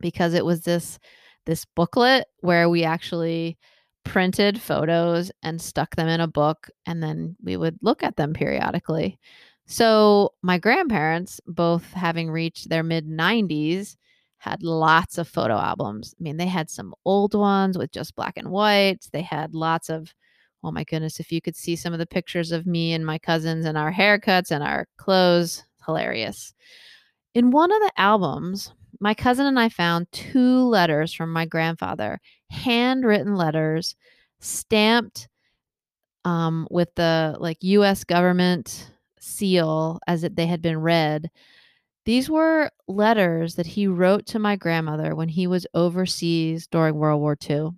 because 0.00 0.34
it 0.34 0.44
was 0.44 0.62
this 0.62 0.98
this 1.46 1.64
booklet 1.76 2.26
where 2.40 2.68
we 2.68 2.84
actually 2.84 3.58
printed 4.04 4.60
photos 4.60 5.30
and 5.42 5.60
stuck 5.60 5.96
them 5.96 6.08
in 6.08 6.20
a 6.20 6.26
book 6.26 6.68
and 6.86 7.02
then 7.02 7.36
we 7.42 7.56
would 7.56 7.78
look 7.82 8.02
at 8.02 8.16
them 8.16 8.32
periodically. 8.32 9.18
So, 9.66 10.32
my 10.42 10.58
grandparents, 10.58 11.40
both 11.46 11.92
having 11.92 12.30
reached 12.30 12.68
their 12.68 12.82
mid 12.82 13.06
90s, 13.06 13.96
had 14.40 14.62
lots 14.62 15.18
of 15.18 15.28
photo 15.28 15.58
albums. 15.58 16.14
I 16.18 16.22
mean, 16.22 16.38
they 16.38 16.46
had 16.46 16.70
some 16.70 16.94
old 17.04 17.34
ones 17.34 17.76
with 17.76 17.92
just 17.92 18.16
black 18.16 18.38
and 18.38 18.50
white. 18.50 19.06
They 19.12 19.20
had 19.20 19.54
lots 19.54 19.90
of, 19.90 20.14
oh 20.64 20.72
my 20.72 20.82
goodness, 20.84 21.20
if 21.20 21.30
you 21.30 21.42
could 21.42 21.56
see 21.56 21.76
some 21.76 21.92
of 21.92 21.98
the 21.98 22.06
pictures 22.06 22.50
of 22.50 22.66
me 22.66 22.94
and 22.94 23.04
my 23.04 23.18
cousins 23.18 23.66
and 23.66 23.76
our 23.76 23.92
haircuts 23.92 24.50
and 24.50 24.64
our 24.64 24.86
clothes, 24.96 25.64
hilarious. 25.84 26.54
In 27.34 27.50
one 27.50 27.70
of 27.70 27.80
the 27.80 27.92
albums, 27.98 28.72
my 28.98 29.12
cousin 29.12 29.44
and 29.44 29.60
I 29.60 29.68
found 29.68 30.10
two 30.10 30.62
letters 30.62 31.12
from 31.12 31.32
my 31.32 31.44
grandfather, 31.44 32.18
handwritten 32.48 33.36
letters, 33.36 33.94
stamped 34.40 35.28
um, 36.24 36.66
with 36.70 36.94
the 36.94 37.36
like 37.38 37.58
US 37.60 38.04
government 38.04 38.90
seal 39.20 40.00
as 40.06 40.24
if 40.24 40.34
they 40.34 40.46
had 40.46 40.62
been 40.62 40.80
read. 40.80 41.30
These 42.04 42.30
were 42.30 42.70
letters 42.88 43.56
that 43.56 43.66
he 43.66 43.86
wrote 43.86 44.26
to 44.26 44.38
my 44.38 44.56
grandmother 44.56 45.14
when 45.14 45.28
he 45.28 45.46
was 45.46 45.66
overseas 45.74 46.66
during 46.66 46.94
World 46.94 47.20
War 47.20 47.36
II. 47.48 47.70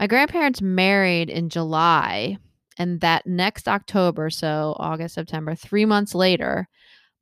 My 0.00 0.06
grandparents 0.06 0.60
married 0.60 1.30
in 1.30 1.48
July, 1.48 2.38
and 2.78 3.00
that 3.00 3.26
next 3.26 3.68
October, 3.68 4.30
so 4.30 4.76
August, 4.78 5.14
September, 5.14 5.54
three 5.54 5.84
months 5.84 6.14
later, 6.14 6.68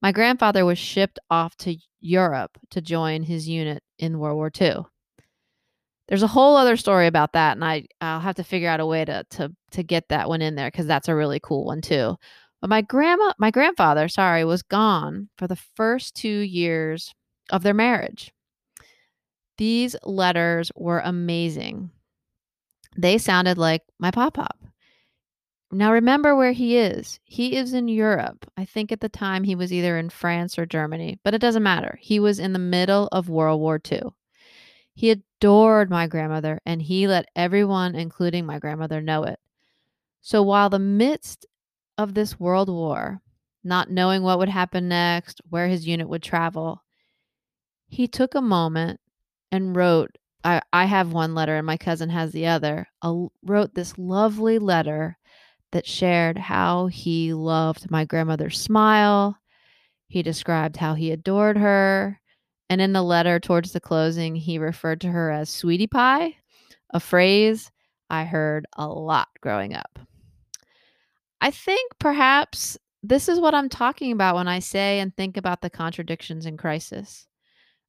my 0.02 0.12
grandfather 0.12 0.64
was 0.64 0.78
shipped 0.78 1.18
off 1.30 1.56
to 1.58 1.76
Europe 2.00 2.58
to 2.70 2.80
join 2.80 3.22
his 3.22 3.48
unit 3.48 3.82
in 3.98 4.18
World 4.18 4.36
War 4.36 4.50
II. 4.60 4.84
There's 6.08 6.22
a 6.22 6.28
whole 6.28 6.56
other 6.56 6.76
story 6.76 7.06
about 7.06 7.32
that, 7.32 7.56
and 7.56 7.64
I 7.64 7.86
I'll 8.00 8.20
have 8.20 8.34
to 8.36 8.44
figure 8.44 8.68
out 8.68 8.80
a 8.80 8.86
way 8.86 9.04
to 9.06 9.24
to 9.30 9.54
to 9.70 9.82
get 9.82 10.08
that 10.10 10.28
one 10.28 10.42
in 10.42 10.54
there 10.54 10.70
because 10.70 10.86
that's 10.86 11.08
a 11.08 11.14
really 11.14 11.40
cool 11.40 11.64
one 11.64 11.80
too. 11.80 12.16
But 12.64 12.70
my 12.70 12.80
grandma, 12.80 13.34
my 13.36 13.50
grandfather, 13.50 14.08
sorry, 14.08 14.42
was 14.42 14.62
gone 14.62 15.28
for 15.36 15.46
the 15.46 15.54
first 15.54 16.14
two 16.14 16.38
years 16.38 17.14
of 17.50 17.62
their 17.62 17.74
marriage. 17.74 18.32
These 19.58 19.96
letters 20.02 20.72
were 20.74 21.00
amazing. 21.00 21.90
They 22.96 23.18
sounded 23.18 23.58
like 23.58 23.82
my 23.98 24.10
pop 24.10 24.32
pop. 24.32 24.56
Now, 25.72 25.92
remember 25.92 26.34
where 26.34 26.52
he 26.52 26.78
is. 26.78 27.20
He 27.24 27.54
is 27.54 27.74
in 27.74 27.86
Europe. 27.86 28.50
I 28.56 28.64
think 28.64 28.90
at 28.90 29.00
the 29.00 29.10
time 29.10 29.44
he 29.44 29.54
was 29.54 29.70
either 29.70 29.98
in 29.98 30.08
France 30.08 30.58
or 30.58 30.64
Germany, 30.64 31.20
but 31.22 31.34
it 31.34 31.42
doesn't 31.42 31.62
matter. 31.62 31.98
He 32.00 32.18
was 32.18 32.38
in 32.38 32.54
the 32.54 32.58
middle 32.58 33.10
of 33.12 33.28
World 33.28 33.60
War 33.60 33.78
II. 33.92 34.04
He 34.94 35.10
adored 35.10 35.90
my 35.90 36.06
grandmother, 36.06 36.60
and 36.64 36.80
he 36.80 37.08
let 37.08 37.28
everyone, 37.36 37.94
including 37.94 38.46
my 38.46 38.58
grandmother, 38.58 39.02
know 39.02 39.24
it. 39.24 39.38
So 40.22 40.42
while 40.42 40.70
the 40.70 40.78
midst 40.78 41.44
of 41.98 42.14
this 42.14 42.38
world 42.38 42.68
war, 42.68 43.20
not 43.62 43.90
knowing 43.90 44.22
what 44.22 44.38
would 44.38 44.48
happen 44.48 44.88
next, 44.88 45.40
where 45.48 45.68
his 45.68 45.86
unit 45.86 46.08
would 46.08 46.22
travel, 46.22 46.82
he 47.88 48.08
took 48.08 48.34
a 48.34 48.40
moment 48.40 49.00
and 49.52 49.76
wrote. 49.76 50.16
I, 50.42 50.60
I 50.72 50.84
have 50.84 51.12
one 51.12 51.34
letter, 51.34 51.56
and 51.56 51.66
my 51.66 51.76
cousin 51.76 52.10
has 52.10 52.32
the 52.32 52.46
other. 52.46 52.86
A, 53.02 53.26
wrote 53.42 53.74
this 53.74 53.96
lovely 53.96 54.58
letter 54.58 55.16
that 55.72 55.86
shared 55.86 56.36
how 56.36 56.86
he 56.86 57.32
loved 57.32 57.90
my 57.90 58.04
grandmother's 58.04 58.60
smile. 58.60 59.38
He 60.08 60.22
described 60.22 60.76
how 60.76 60.94
he 60.94 61.10
adored 61.10 61.56
her. 61.56 62.20
And 62.68 62.80
in 62.80 62.92
the 62.92 63.02
letter 63.02 63.40
towards 63.40 63.72
the 63.72 63.80
closing, 63.80 64.34
he 64.34 64.58
referred 64.58 65.00
to 65.02 65.08
her 65.08 65.30
as 65.30 65.50
sweetie 65.50 65.86
pie, 65.86 66.36
a 66.90 67.00
phrase 67.00 67.70
I 68.10 68.24
heard 68.24 68.66
a 68.76 68.86
lot 68.86 69.28
growing 69.40 69.74
up. 69.74 69.98
I 71.40 71.50
think 71.50 71.92
perhaps 71.98 72.78
this 73.02 73.28
is 73.28 73.38
what 73.38 73.54
I'm 73.54 73.68
talking 73.68 74.12
about 74.12 74.36
when 74.36 74.48
I 74.48 74.60
say 74.60 75.00
and 75.00 75.14
think 75.14 75.36
about 75.36 75.60
the 75.60 75.70
contradictions 75.70 76.46
in 76.46 76.56
crisis. 76.56 77.26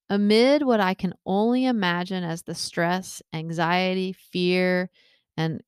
Amid 0.10 0.64
what 0.64 0.80
I 0.80 0.94
can 0.94 1.14
only 1.26 1.66
imagine 1.66 2.24
as 2.24 2.44
the 2.44 2.54
stress, 2.54 3.22
anxiety, 3.34 4.14
fear, 4.14 4.90
and 5.38 5.62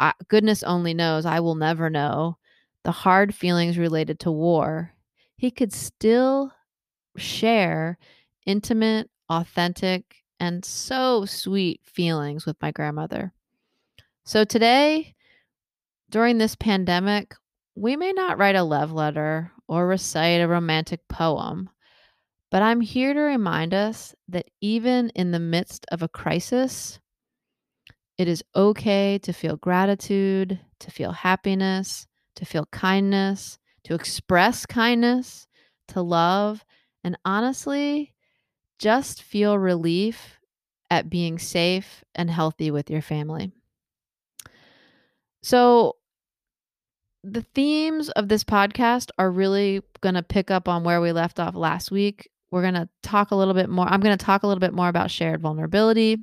I, 0.00 0.12
goodness 0.28 0.62
only 0.62 0.94
knows, 0.94 1.26
I 1.26 1.40
will 1.40 1.56
never 1.56 1.90
know, 1.90 2.38
the 2.84 2.92
hard 2.92 3.34
feelings 3.34 3.76
related 3.76 4.20
to 4.20 4.30
war, 4.30 4.94
he 5.36 5.50
could 5.50 5.72
still 5.72 6.52
share 7.16 7.98
intimate, 8.46 9.10
authentic, 9.28 10.16
and 10.40 10.64
so 10.64 11.24
sweet 11.24 11.80
feelings 11.84 12.46
with 12.46 12.56
my 12.62 12.70
grandmother. 12.70 13.32
So 14.24 14.44
today, 14.44 15.14
during 16.10 16.38
this 16.38 16.54
pandemic, 16.54 17.34
we 17.74 17.96
may 17.96 18.12
not 18.12 18.38
write 18.38 18.56
a 18.56 18.62
love 18.62 18.92
letter 18.92 19.52
or 19.68 19.86
recite 19.86 20.40
a 20.40 20.48
romantic 20.48 21.06
poem, 21.08 21.70
but 22.50 22.62
I'm 22.62 22.80
here 22.80 23.12
to 23.12 23.20
remind 23.20 23.74
us 23.74 24.14
that 24.28 24.46
even 24.60 25.10
in 25.10 25.30
the 25.30 25.38
midst 25.38 25.84
of 25.92 26.02
a 26.02 26.08
crisis, 26.08 26.98
it 28.16 28.26
is 28.26 28.42
okay 28.56 29.18
to 29.22 29.32
feel 29.32 29.56
gratitude, 29.56 30.58
to 30.80 30.90
feel 30.90 31.12
happiness, 31.12 32.06
to 32.36 32.44
feel 32.44 32.66
kindness, 32.72 33.58
to 33.84 33.94
express 33.94 34.66
kindness, 34.66 35.46
to 35.88 36.02
love, 36.02 36.64
and 37.04 37.16
honestly, 37.24 38.14
just 38.78 39.22
feel 39.22 39.58
relief 39.58 40.38
at 40.90 41.10
being 41.10 41.38
safe 41.38 42.04
and 42.14 42.30
healthy 42.30 42.70
with 42.70 42.90
your 42.90 43.02
family. 43.02 43.52
So, 45.48 45.96
the 47.24 47.40
themes 47.40 48.10
of 48.10 48.28
this 48.28 48.44
podcast 48.44 49.08
are 49.18 49.30
really 49.30 49.80
going 50.02 50.14
to 50.14 50.22
pick 50.22 50.50
up 50.50 50.68
on 50.68 50.84
where 50.84 51.00
we 51.00 51.10
left 51.10 51.40
off 51.40 51.54
last 51.54 51.90
week. 51.90 52.28
We're 52.50 52.60
going 52.60 52.74
to 52.74 52.86
talk 53.02 53.30
a 53.30 53.34
little 53.34 53.54
bit 53.54 53.70
more. 53.70 53.86
I'm 53.88 54.00
going 54.00 54.16
to 54.16 54.22
talk 54.22 54.42
a 54.42 54.46
little 54.46 54.60
bit 54.60 54.74
more 54.74 54.88
about 54.90 55.10
shared 55.10 55.40
vulnerability 55.40 56.18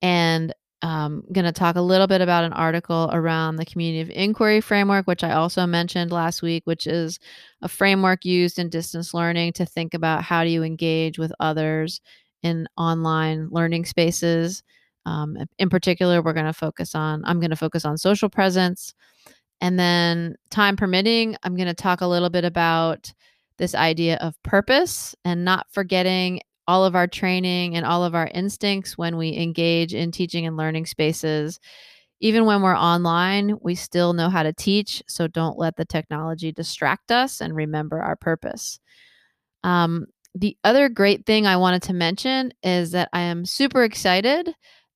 and 0.00 0.54
I'm 0.82 0.90
um, 0.90 1.24
going 1.32 1.46
to 1.46 1.52
talk 1.52 1.74
a 1.74 1.80
little 1.80 2.06
bit 2.06 2.20
about 2.20 2.44
an 2.44 2.52
article 2.52 3.10
around 3.12 3.56
the 3.56 3.64
community 3.64 4.02
of 4.02 4.10
inquiry 4.10 4.60
framework, 4.60 5.08
which 5.08 5.24
I 5.24 5.32
also 5.32 5.66
mentioned 5.66 6.12
last 6.12 6.42
week, 6.42 6.62
which 6.66 6.86
is 6.86 7.18
a 7.60 7.68
framework 7.68 8.24
used 8.24 8.60
in 8.60 8.68
distance 8.68 9.14
learning 9.14 9.54
to 9.54 9.66
think 9.66 9.94
about 9.94 10.22
how 10.22 10.44
do 10.44 10.50
you 10.50 10.62
engage 10.62 11.18
with 11.18 11.32
others 11.40 12.00
in 12.44 12.68
online 12.76 13.48
learning 13.50 13.86
spaces. 13.86 14.62
Um, 15.06 15.36
in 15.58 15.68
particular, 15.68 16.22
we're 16.22 16.32
going 16.32 16.46
to 16.46 16.52
focus 16.52 16.94
on, 16.94 17.22
I'm 17.24 17.40
going 17.40 17.50
to 17.50 17.56
focus 17.56 17.84
on 17.84 17.98
social 17.98 18.28
presence. 18.28 18.94
And 19.60 19.78
then, 19.78 20.36
time 20.50 20.76
permitting, 20.76 21.36
I'm 21.42 21.54
going 21.54 21.68
to 21.68 21.74
talk 21.74 22.00
a 22.00 22.06
little 22.06 22.30
bit 22.30 22.44
about 22.44 23.12
this 23.58 23.74
idea 23.74 24.16
of 24.16 24.40
purpose 24.42 25.14
and 25.24 25.44
not 25.44 25.66
forgetting 25.70 26.40
all 26.66 26.84
of 26.84 26.96
our 26.96 27.06
training 27.06 27.76
and 27.76 27.84
all 27.84 28.04
of 28.04 28.14
our 28.14 28.28
instincts 28.34 28.96
when 28.96 29.16
we 29.16 29.36
engage 29.36 29.94
in 29.94 30.10
teaching 30.10 30.46
and 30.46 30.56
learning 30.56 30.86
spaces. 30.86 31.60
Even 32.20 32.46
when 32.46 32.62
we're 32.62 32.76
online, 32.76 33.56
we 33.60 33.74
still 33.74 34.12
know 34.14 34.30
how 34.30 34.42
to 34.42 34.52
teach. 34.52 35.02
So 35.06 35.28
don't 35.28 35.58
let 35.58 35.76
the 35.76 35.84
technology 35.84 36.52
distract 36.52 37.12
us 37.12 37.40
and 37.40 37.54
remember 37.54 38.00
our 38.00 38.16
purpose. 38.16 38.80
Um, 39.62 40.06
the 40.34 40.56
other 40.64 40.88
great 40.88 41.26
thing 41.26 41.46
I 41.46 41.56
wanted 41.58 41.82
to 41.82 41.92
mention 41.92 42.52
is 42.62 42.92
that 42.92 43.08
I 43.12 43.20
am 43.20 43.44
super 43.44 43.84
excited 43.84 44.54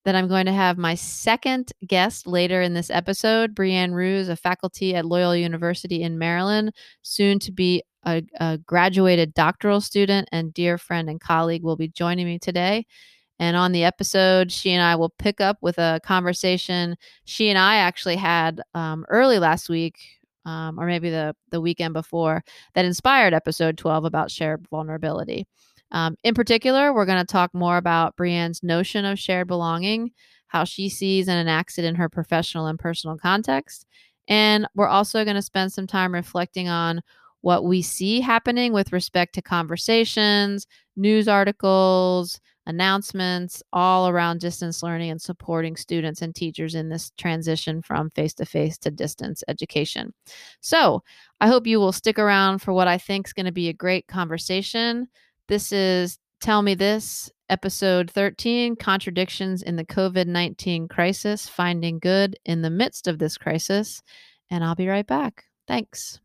that 0.09 0.17
I'm 0.17 0.27
going 0.27 0.47
to 0.47 0.53
have 0.55 0.79
my 0.79 0.95
second 0.95 1.71
guest 1.87 2.27
later 2.27 2.63
in 2.63 2.73
this 2.73 2.89
episode, 2.89 3.55
Brianne 3.55 3.93
Roos, 3.93 4.31
a 4.31 4.37
faculty 4.37 4.95
at 4.95 5.05
Loyola 5.05 5.37
University 5.37 6.01
in 6.01 6.17
Maryland, 6.17 6.73
soon 7.03 7.39
to 7.41 7.53
be 7.53 7.83
a, 8.07 8.23
a 8.41 8.57
graduated 8.57 9.35
doctoral 9.35 9.83
student 9.83 10.27
and 10.33 10.55
dear 10.55 10.79
friend 10.79 11.11
and 11.11 11.21
colleague, 11.21 11.63
will 11.63 11.77
be 11.77 11.89
joining 11.89 12.25
me 12.25 12.39
today. 12.39 12.87
And 13.39 13.55
on 13.55 13.73
the 13.73 13.85
episode, 13.85 14.51
she 14.51 14.73
and 14.73 14.83
I 14.83 14.97
will 14.97 15.13
pick 15.19 15.43
up 15.43 15.59
with 15.61 15.77
a 15.77 16.01
conversation 16.03 16.97
she 17.27 17.51
and 17.51 17.59
I 17.59 17.77
actually 17.77 18.17
had 18.17 18.63
um, 18.73 19.05
early 19.11 19.39
last 19.39 19.69
week, 19.69 19.99
um, 20.47 20.81
or 20.81 20.87
maybe 20.87 21.11
the, 21.11 21.37
the 21.51 21.61
weekend 21.61 21.93
before, 21.93 22.43
that 22.73 22.87
inspired 22.87 23.35
episode 23.35 23.77
12 23.77 24.07
about 24.07 24.31
shared 24.31 24.67
vulnerability. 24.71 25.47
Um, 25.91 26.17
in 26.25 26.35
particular, 26.35 26.93
we're 26.93 27.07
going 27.07 27.19
to 27.19 27.25
talk 27.25 27.55
more 27.55 27.77
about 27.77 28.17
Brianne's 28.17 28.63
notion 28.63 29.05
of 29.05 29.19
shared 29.19 29.49
belonging, 29.49 30.11
how 30.49 30.65
she 30.65 30.89
sees 30.89 31.29
and 31.29 31.39
enacts 31.39 31.79
it 31.79 31.85
in 31.85 31.95
her 31.95 32.09
professional 32.09 32.67
and 32.67 32.79
personal 32.79 33.17
context. 33.17 33.87
And 34.29 34.67
we're 34.75 34.89
also 34.89 35.25
going 35.25 35.37
to 35.37 35.43
spend 35.43 35.73
some 35.73 35.87
time 35.87 36.13
reflecting 36.13 36.69
on 36.69 37.01
what 37.41 37.65
we 37.65 37.83
see 37.83 38.21
happening 38.21 38.73
with 38.73 38.93
respect 38.93 39.35
to 39.35 39.43
conversations, 39.43 40.67
news 40.97 41.29
articles, 41.29 42.41
announcements, 42.67 43.63
all 43.73 44.09
around 44.09 44.41
distance 44.41 44.83
learning 44.83 45.11
and 45.11 45.23
supporting 45.23 45.75
students 45.75 46.21
and 46.21 46.35
teachers 46.35 46.75
in 46.75 46.91
this 46.91 47.11
transition 47.17 47.81
from 47.81 48.11
face 48.11 48.35
to 48.35 48.45
face 48.45 48.77
to 48.77 48.91
distance 48.91 49.43
education. 49.49 50.13
So 50.61 51.03
I 51.41 51.47
hope 51.47 51.67
you 51.67 51.81
will 51.81 51.93
stick 51.93 52.19
around 52.19 52.59
for 52.59 52.75
what 52.75 52.87
I 52.87 52.99
think 52.99 53.27
is 53.27 53.33
going 53.33 53.47
to 53.47 53.53
be 53.53 53.69
a 53.69 53.73
great 53.73 54.07
conversation. 54.07 55.09
This 55.49 55.73
is 55.73 56.19
Tell 56.43 56.61
Me 56.61 56.75
This, 56.75 57.31
episode 57.49 58.11
13 58.11 58.77
Contradictions 58.77 59.63
in 59.63 59.77
the 59.77 59.85
COVID 59.85 60.27
19 60.27 60.89
Crisis 60.89 61.49
Finding 61.49 61.99
Good 61.99 62.39
in 62.45 62.61
the 62.61 62.69
Midst 62.69 63.09
of 63.09 63.19
This 63.19 63.39
Crisis. 63.39 64.03
And 64.51 64.63
I'll 64.63 64.75
be 64.75 64.89
right 64.89 65.07
back. 65.07 65.45
Thanks. 65.67 66.21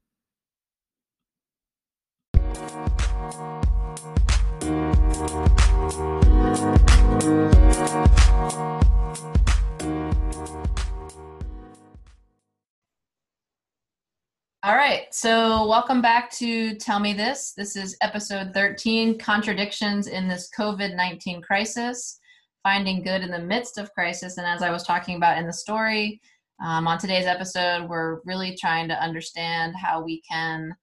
All 14.65 14.75
right, 14.77 15.13
so 15.13 15.67
welcome 15.67 16.01
back 16.01 16.31
to 16.35 16.73
Tell 16.75 16.97
Me 16.97 17.11
This. 17.11 17.51
This 17.51 17.75
is 17.75 17.97
episode 17.99 18.53
13 18.53 19.19
Contradictions 19.19 20.07
in 20.07 20.29
this 20.29 20.49
COVID 20.57 20.95
19 20.95 21.41
Crisis, 21.41 22.17
Finding 22.63 23.03
Good 23.03 23.23
in 23.23 23.29
the 23.29 23.39
Midst 23.39 23.77
of 23.77 23.93
Crisis. 23.93 24.37
And 24.37 24.47
as 24.47 24.61
I 24.61 24.71
was 24.71 24.83
talking 24.83 25.17
about 25.17 25.37
in 25.37 25.47
the 25.47 25.51
story, 25.51 26.21
um, 26.63 26.87
on 26.87 26.97
today's 26.97 27.25
episode, 27.25 27.89
we're 27.89 28.21
really 28.23 28.55
trying 28.55 28.87
to 28.87 29.03
understand 29.03 29.75
how 29.75 30.01
we 30.01 30.21
can, 30.21 30.73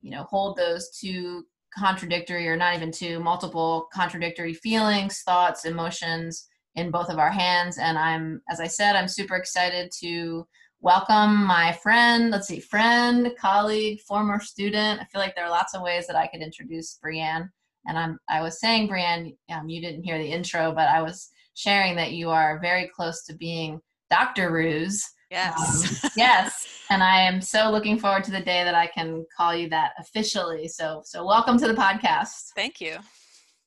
you 0.00 0.12
know, 0.12 0.22
hold 0.22 0.56
those 0.56 0.96
two 0.96 1.44
contradictory 1.76 2.46
or 2.46 2.54
not 2.54 2.76
even 2.76 2.92
two, 2.92 3.18
multiple 3.18 3.88
contradictory 3.92 4.54
feelings, 4.54 5.22
thoughts, 5.22 5.64
emotions 5.64 6.46
in 6.76 6.92
both 6.92 7.08
of 7.08 7.18
our 7.18 7.32
hands. 7.32 7.78
And 7.78 7.98
I'm, 7.98 8.42
as 8.48 8.60
I 8.60 8.68
said, 8.68 8.94
I'm 8.94 9.08
super 9.08 9.34
excited 9.34 9.90
to 10.02 10.46
welcome 10.80 11.44
my 11.44 11.72
friend, 11.82 12.30
let's 12.30 12.46
see, 12.46 12.60
friend, 12.60 13.32
colleague, 13.38 14.00
former 14.02 14.38
student. 14.40 15.00
I 15.00 15.04
feel 15.06 15.20
like 15.20 15.34
there 15.34 15.44
are 15.44 15.50
lots 15.50 15.74
of 15.74 15.82
ways 15.82 16.06
that 16.06 16.16
I 16.16 16.28
could 16.28 16.40
introduce 16.40 16.98
Brianne. 17.04 17.48
And 17.86 17.98
I'm, 17.98 18.18
I 18.28 18.42
was 18.42 18.60
saying, 18.60 18.88
Brianne, 18.88 19.36
um, 19.50 19.68
you 19.68 19.80
didn't 19.80 20.04
hear 20.04 20.18
the 20.18 20.30
intro, 20.30 20.72
but 20.72 20.88
I 20.88 21.02
was 21.02 21.30
sharing 21.54 21.96
that 21.96 22.12
you 22.12 22.30
are 22.30 22.60
very 22.60 22.88
close 22.94 23.24
to 23.24 23.34
being 23.34 23.80
Dr. 24.10 24.52
Roos. 24.52 25.04
Yes. 25.30 26.04
Um, 26.04 26.10
yes. 26.16 26.84
And 26.90 27.02
I 27.02 27.20
am 27.22 27.40
so 27.40 27.70
looking 27.70 27.98
forward 27.98 28.24
to 28.24 28.30
the 28.30 28.40
day 28.40 28.62
that 28.62 28.74
I 28.74 28.86
can 28.86 29.26
call 29.36 29.54
you 29.54 29.68
that 29.70 29.92
officially. 29.98 30.68
So, 30.68 31.02
so 31.04 31.26
welcome 31.26 31.58
to 31.58 31.66
the 31.66 31.74
podcast. 31.74 32.52
Thank 32.54 32.80
you. 32.80 32.96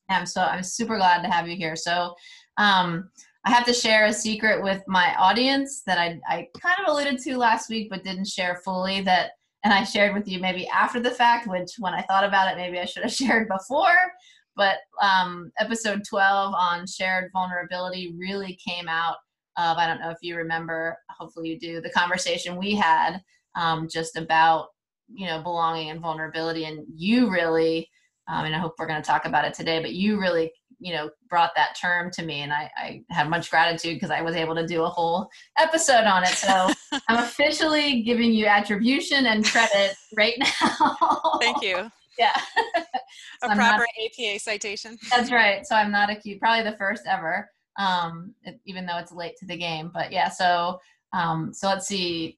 I'm 0.09 0.25
so, 0.25 0.41
I'm 0.41 0.63
super 0.63 0.97
glad 0.97 1.23
to 1.23 1.29
have 1.29 1.47
you 1.47 1.55
here. 1.55 1.75
So, 1.75 2.15
um, 2.57 3.09
I 3.43 3.49
have 3.49 3.65
to 3.65 3.73
share 3.73 4.05
a 4.05 4.13
secret 4.13 4.61
with 4.61 4.83
my 4.87 5.15
audience 5.17 5.81
that 5.87 5.97
I, 5.97 6.19
I 6.29 6.47
kind 6.59 6.75
of 6.79 6.93
alluded 6.93 7.19
to 7.19 7.37
last 7.37 7.69
week, 7.69 7.89
but 7.89 8.03
didn't 8.03 8.27
share 8.27 8.61
fully. 8.63 9.01
That, 9.01 9.31
and 9.63 9.73
I 9.73 9.83
shared 9.83 10.13
with 10.13 10.27
you 10.27 10.39
maybe 10.39 10.67
after 10.67 10.99
the 10.99 11.11
fact, 11.11 11.47
which 11.47 11.71
when 11.79 11.93
I 11.93 12.03
thought 12.03 12.23
about 12.23 12.51
it, 12.51 12.57
maybe 12.57 12.79
I 12.79 12.85
should 12.85 13.03
have 13.03 13.11
shared 13.13 13.47
before. 13.47 13.97
But 14.55 14.77
um, 15.01 15.51
episode 15.59 16.03
12 16.07 16.53
on 16.53 16.85
shared 16.85 17.31
vulnerability 17.33 18.13
really 18.17 18.59
came 18.63 18.87
out 18.87 19.15
of, 19.57 19.77
I 19.77 19.87
don't 19.87 20.01
know 20.01 20.11
if 20.11 20.17
you 20.21 20.35
remember, 20.35 20.97
hopefully 21.09 21.49
you 21.49 21.59
do, 21.59 21.81
the 21.81 21.89
conversation 21.89 22.57
we 22.57 22.75
had 22.75 23.21
um, 23.55 23.87
just 23.89 24.17
about, 24.17 24.67
you 25.11 25.25
know, 25.25 25.41
belonging 25.41 25.89
and 25.89 25.99
vulnerability. 25.99 26.65
And 26.65 26.85
you 26.95 27.31
really, 27.31 27.89
um, 28.27 28.45
and 28.45 28.55
I 28.55 28.59
hope 28.59 28.75
we're 28.77 28.87
going 28.87 29.01
to 29.01 29.07
talk 29.07 29.25
about 29.25 29.45
it 29.45 29.53
today, 29.53 29.81
but 29.81 29.93
you 29.93 30.19
really 30.19 30.51
you 30.81 30.93
know 30.93 31.09
brought 31.29 31.51
that 31.55 31.75
term 31.79 32.09
to 32.11 32.23
me 32.23 32.41
and 32.41 32.51
i, 32.51 32.69
I 32.75 33.03
have 33.11 33.29
much 33.29 33.49
gratitude 33.49 33.95
because 33.95 34.09
i 34.09 34.21
was 34.21 34.35
able 34.35 34.55
to 34.55 34.65
do 34.65 34.83
a 34.83 34.89
whole 34.89 35.29
episode 35.57 36.05
on 36.05 36.23
it. 36.23 36.29
So 36.29 36.69
i'm 37.07 37.23
officially 37.23 38.01
giving 38.01 38.33
you 38.33 38.47
attribution 38.47 39.27
and 39.27 39.45
credit 39.45 39.95
right 40.17 40.35
now. 40.37 41.37
Thank 41.39 41.61
you. 41.61 41.89
Yeah. 42.19 42.35
So 42.75 43.47
a 43.47 43.51
I'm 43.51 43.57
proper 43.57 43.79
not, 43.79 44.11
apa 44.19 44.37
citation. 44.37 44.97
That's 45.09 45.31
right. 45.31 45.65
So 45.65 45.75
i'm 45.75 45.91
not 45.91 46.11
accused 46.11 46.41
probably 46.41 46.69
the 46.69 46.77
first 46.77 47.03
ever 47.07 47.49
um, 47.79 48.35
even 48.65 48.85
though 48.85 48.97
it's 48.97 49.13
late 49.13 49.37
to 49.37 49.45
the 49.47 49.57
game 49.57 49.89
but 49.93 50.11
yeah 50.11 50.29
so 50.29 50.77
um, 51.13 51.53
so 51.53 51.67
let's 51.67 51.87
see. 51.87 52.37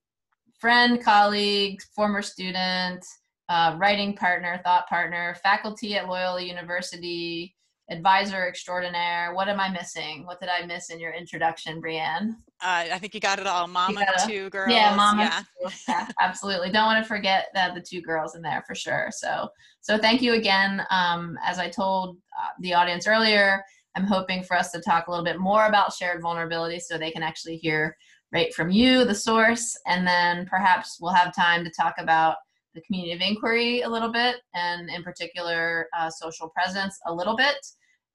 Friend 0.60 1.04
colleague 1.04 1.82
former 1.96 2.22
student 2.22 3.04
uh, 3.50 3.76
writing 3.78 4.16
partner 4.16 4.62
thought 4.64 4.88
partner 4.88 5.36
faculty 5.44 5.96
at 5.96 6.08
loyola 6.08 6.42
university 6.42 7.54
advisor 7.90 8.48
extraordinaire. 8.48 9.34
What 9.34 9.50
am 9.50 9.60
I 9.60 9.70
missing? 9.70 10.26
What 10.26 10.40
did 10.40 10.50
I 10.50 10.66
miss 10.66 10.90
in 10.90 11.00
your 11.00 11.14
introduction, 11.14 11.82
Brianne? 11.82 12.36
Uh, 12.62 12.88
I 12.92 12.98
think 12.98 13.14
you 13.14 13.20
got 13.20 13.40
it 13.40 13.48
all. 13.48 13.68
Mama, 13.68 14.06
gotta, 14.06 14.28
two 14.28 14.50
girls. 14.50 14.72
Yeah, 14.72 14.96
mama. 14.96 15.24
Yeah. 15.24 15.70
yeah. 15.88 16.08
absolutely. 16.22 16.72
Don't 16.72 16.86
want 16.86 17.04
to 17.04 17.08
forget 17.08 17.48
that 17.54 17.76
the 17.76 17.82
two 17.82 18.02
girls 18.02 18.36
in 18.36 18.42
there 18.42 18.64
for 18.66 18.74
sure. 18.74 19.10
So, 19.12 19.50
so 19.82 19.98
thank 19.98 20.22
you 20.22 20.34
again. 20.34 20.86
Um, 20.90 21.38
as 21.46 21.60
I 21.60 21.70
told 21.70 22.18
uh, 22.42 22.50
the 22.62 22.74
audience 22.74 23.06
earlier, 23.06 23.64
I'm 23.96 24.06
hoping 24.06 24.44
for 24.44 24.56
us 24.58 24.72
to 24.72 24.82
talk 24.82 25.08
a 25.08 25.12
little 25.12 25.26
bit 25.26 25.40
more 25.40 25.68
about 25.68 25.94
shared 25.94 26.22
vulnerability, 26.22 26.80
so 26.80 26.98
they 26.98 27.12
can 27.12 27.24
actually 27.24 27.58
hear 27.58 27.96
right 28.32 28.54
from 28.54 28.72
you, 28.72 29.06
the 29.06 29.14
source, 29.14 29.78
and 29.86 30.08
then 30.08 30.48
perhaps 30.48 30.98
we'll 31.00 31.14
have 31.14 31.36
time 31.36 31.64
to 31.64 31.70
talk 31.70 31.94
about 32.00 32.38
the 32.74 32.82
community 32.82 33.14
of 33.14 33.22
inquiry 33.22 33.82
a 33.82 33.90
little 33.90 34.12
bit, 34.12 34.38
and 34.54 34.90
in 34.90 35.04
particular, 35.04 35.88
uh, 35.98 36.10
social 36.10 36.50
presence 36.50 36.98
a 37.08 37.14
little 37.14 37.36
bit. 37.36 37.58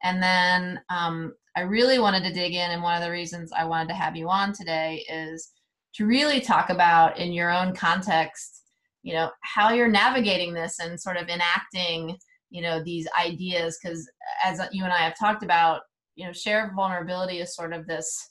And 0.02 0.22
then 0.22 0.80
um, 0.90 1.34
I 1.56 1.62
really 1.62 1.98
wanted 1.98 2.22
to 2.24 2.32
dig 2.32 2.54
in, 2.54 2.70
and 2.70 2.82
one 2.82 2.96
of 2.96 3.02
the 3.02 3.10
reasons 3.10 3.52
I 3.52 3.64
wanted 3.64 3.88
to 3.88 3.94
have 3.94 4.16
you 4.16 4.28
on 4.28 4.52
today 4.52 5.04
is 5.08 5.50
to 5.94 6.06
really 6.06 6.40
talk 6.40 6.70
about 6.70 7.18
in 7.18 7.32
your 7.32 7.50
own 7.50 7.74
context, 7.74 8.62
you 9.02 9.14
know, 9.14 9.30
how 9.42 9.70
you're 9.70 9.88
navigating 9.88 10.54
this 10.54 10.78
and 10.78 11.00
sort 11.00 11.16
of 11.16 11.28
enacting, 11.28 12.16
you 12.50 12.62
know, 12.62 12.82
these 12.82 13.08
ideas. 13.20 13.78
Because 13.82 14.08
as 14.44 14.60
you 14.72 14.84
and 14.84 14.92
I 14.92 14.98
have 14.98 15.18
talked 15.18 15.42
about, 15.42 15.80
you 16.14 16.26
know, 16.26 16.32
shared 16.32 16.74
vulnerability 16.76 17.40
is 17.40 17.54
sort 17.54 17.72
of 17.72 17.86
this 17.86 18.30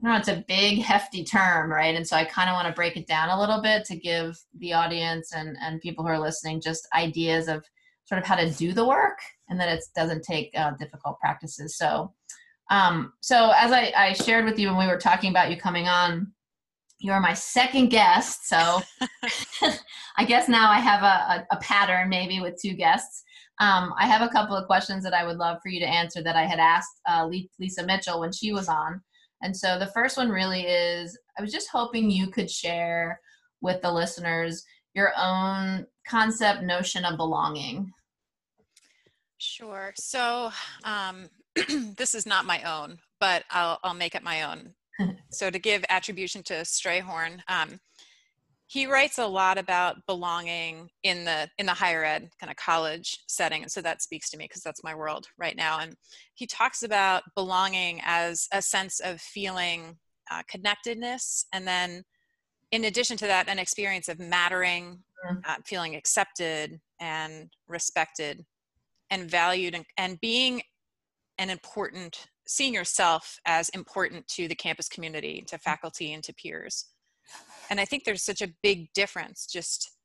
Know 0.00 0.16
it's 0.16 0.28
a 0.28 0.44
big, 0.46 0.78
hefty 0.78 1.24
term, 1.24 1.70
right? 1.70 1.94
And 1.94 2.06
so 2.06 2.16
I 2.16 2.24
kind 2.24 2.50
of 2.50 2.54
want 2.54 2.68
to 2.68 2.74
break 2.74 2.96
it 2.96 3.06
down 3.06 3.30
a 3.30 3.40
little 3.40 3.62
bit 3.62 3.84
to 3.86 3.96
give 3.96 4.38
the 4.58 4.74
audience 4.74 5.32
and, 5.34 5.56
and 5.60 5.80
people 5.80 6.04
who 6.04 6.10
are 6.10 6.20
listening 6.20 6.60
just 6.60 6.86
ideas 6.94 7.48
of 7.48 7.64
sort 8.04 8.20
of 8.20 8.26
how 8.26 8.36
to 8.36 8.50
do 8.50 8.72
the 8.72 8.86
work 8.86 9.18
and 9.48 9.58
that 9.58 9.68
it 9.68 9.82
doesn't 9.94 10.22
take 10.22 10.50
uh, 10.56 10.72
difficult 10.78 11.18
practices. 11.18 11.76
So, 11.78 12.12
um, 12.70 13.12
so 13.20 13.52
as 13.56 13.72
I, 13.72 13.92
I 13.96 14.12
shared 14.12 14.44
with 14.44 14.58
you 14.58 14.68
when 14.68 14.78
we 14.78 14.86
were 14.86 14.98
talking 14.98 15.30
about 15.30 15.50
you 15.50 15.56
coming 15.56 15.88
on, 15.88 16.32
you 16.98 17.12
are 17.12 17.20
my 17.20 17.34
second 17.34 17.88
guest. 17.88 18.48
So 18.48 18.80
I 20.16 20.24
guess 20.24 20.48
now 20.48 20.70
I 20.70 20.78
have 20.78 21.02
a, 21.02 21.06
a, 21.52 21.56
a 21.56 21.60
pattern 21.60 22.08
maybe 22.08 22.40
with 22.40 22.60
two 22.60 22.74
guests. 22.74 23.22
Um, 23.60 23.94
I 23.98 24.06
have 24.06 24.22
a 24.22 24.28
couple 24.28 24.56
of 24.56 24.66
questions 24.66 25.02
that 25.04 25.14
I 25.14 25.24
would 25.24 25.36
love 25.36 25.58
for 25.62 25.68
you 25.68 25.80
to 25.80 25.88
answer 25.88 26.22
that 26.22 26.36
I 26.36 26.44
had 26.44 26.58
asked 26.58 27.00
uh, 27.08 27.28
Lisa 27.58 27.84
Mitchell 27.84 28.20
when 28.20 28.32
she 28.32 28.52
was 28.52 28.68
on. 28.68 29.00
And 29.42 29.56
so 29.56 29.78
the 29.78 29.88
first 29.88 30.16
one 30.16 30.28
really 30.28 30.62
is 30.62 31.18
I 31.38 31.42
was 31.42 31.52
just 31.52 31.68
hoping 31.70 32.10
you 32.10 32.28
could 32.28 32.50
share 32.50 33.20
with 33.60 33.82
the 33.82 33.92
listeners 33.92 34.64
your 34.94 35.12
own 35.18 35.86
concept 36.08 36.62
notion 36.62 37.04
of 37.04 37.16
belonging. 37.16 37.92
Sure. 39.38 39.92
So 39.96 40.50
um, 40.84 41.28
this 41.96 42.14
is 42.14 42.26
not 42.26 42.46
my 42.46 42.62
own, 42.62 42.98
but 43.20 43.44
I'll, 43.50 43.78
I'll 43.84 43.94
make 43.94 44.14
it 44.14 44.22
my 44.22 44.42
own. 44.42 44.74
so 45.30 45.50
to 45.50 45.58
give 45.58 45.84
attribution 45.88 46.42
to 46.44 46.54
Strayhorn, 46.54 47.40
um, 47.48 47.78
he 48.68 48.86
writes 48.86 49.18
a 49.18 49.26
lot 49.26 49.58
about 49.58 50.04
belonging 50.06 50.88
in 51.02 51.24
the 51.24 51.48
in 51.58 51.66
the 51.66 51.72
higher 51.72 52.04
ed 52.04 52.28
kind 52.40 52.50
of 52.50 52.56
college 52.56 53.18
setting 53.28 53.62
and 53.62 53.70
so 53.70 53.80
that 53.80 54.02
speaks 54.02 54.28
to 54.30 54.36
me 54.36 54.44
because 54.44 54.62
that's 54.62 54.84
my 54.84 54.94
world 54.94 55.26
right 55.38 55.56
now 55.56 55.78
and 55.78 55.94
he 56.34 56.46
talks 56.46 56.82
about 56.82 57.22
belonging 57.34 58.00
as 58.04 58.48
a 58.52 58.60
sense 58.60 59.00
of 59.00 59.20
feeling 59.20 59.96
uh, 60.30 60.42
connectedness 60.48 61.46
and 61.52 61.66
then 61.66 62.02
in 62.72 62.84
addition 62.84 63.16
to 63.16 63.26
that 63.26 63.48
an 63.48 63.58
experience 63.58 64.08
of 64.08 64.18
mattering 64.18 64.98
mm-hmm. 65.24 65.38
uh, 65.44 65.56
feeling 65.64 65.94
accepted 65.94 66.80
and 67.00 67.48
respected 67.68 68.44
and 69.10 69.30
valued 69.30 69.74
and, 69.74 69.84
and 69.96 70.20
being 70.20 70.60
an 71.38 71.50
important 71.50 72.26
seeing 72.48 72.74
yourself 72.74 73.38
as 73.44 73.68
important 73.70 74.26
to 74.28 74.48
the 74.48 74.54
campus 74.54 74.88
community 74.88 75.44
to 75.46 75.58
faculty 75.58 76.12
and 76.12 76.24
to 76.24 76.32
peers 76.34 76.86
and 77.70 77.80
i 77.80 77.84
think 77.84 78.04
there's 78.04 78.22
such 78.22 78.42
a 78.42 78.48
big 78.62 78.92
difference 78.94 79.46
just 79.46 79.96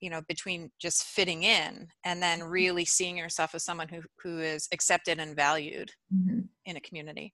you 0.00 0.10
know 0.10 0.22
between 0.28 0.70
just 0.80 1.04
fitting 1.04 1.42
in 1.42 1.86
and 2.04 2.22
then 2.22 2.40
mm-hmm. 2.40 2.48
really 2.48 2.84
seeing 2.84 3.16
yourself 3.16 3.54
as 3.54 3.64
someone 3.64 3.88
who 3.88 4.00
who 4.22 4.38
is 4.40 4.66
accepted 4.72 5.18
and 5.18 5.36
valued 5.36 5.90
mm-hmm. 6.14 6.40
in 6.64 6.76
a 6.76 6.80
community. 6.80 7.32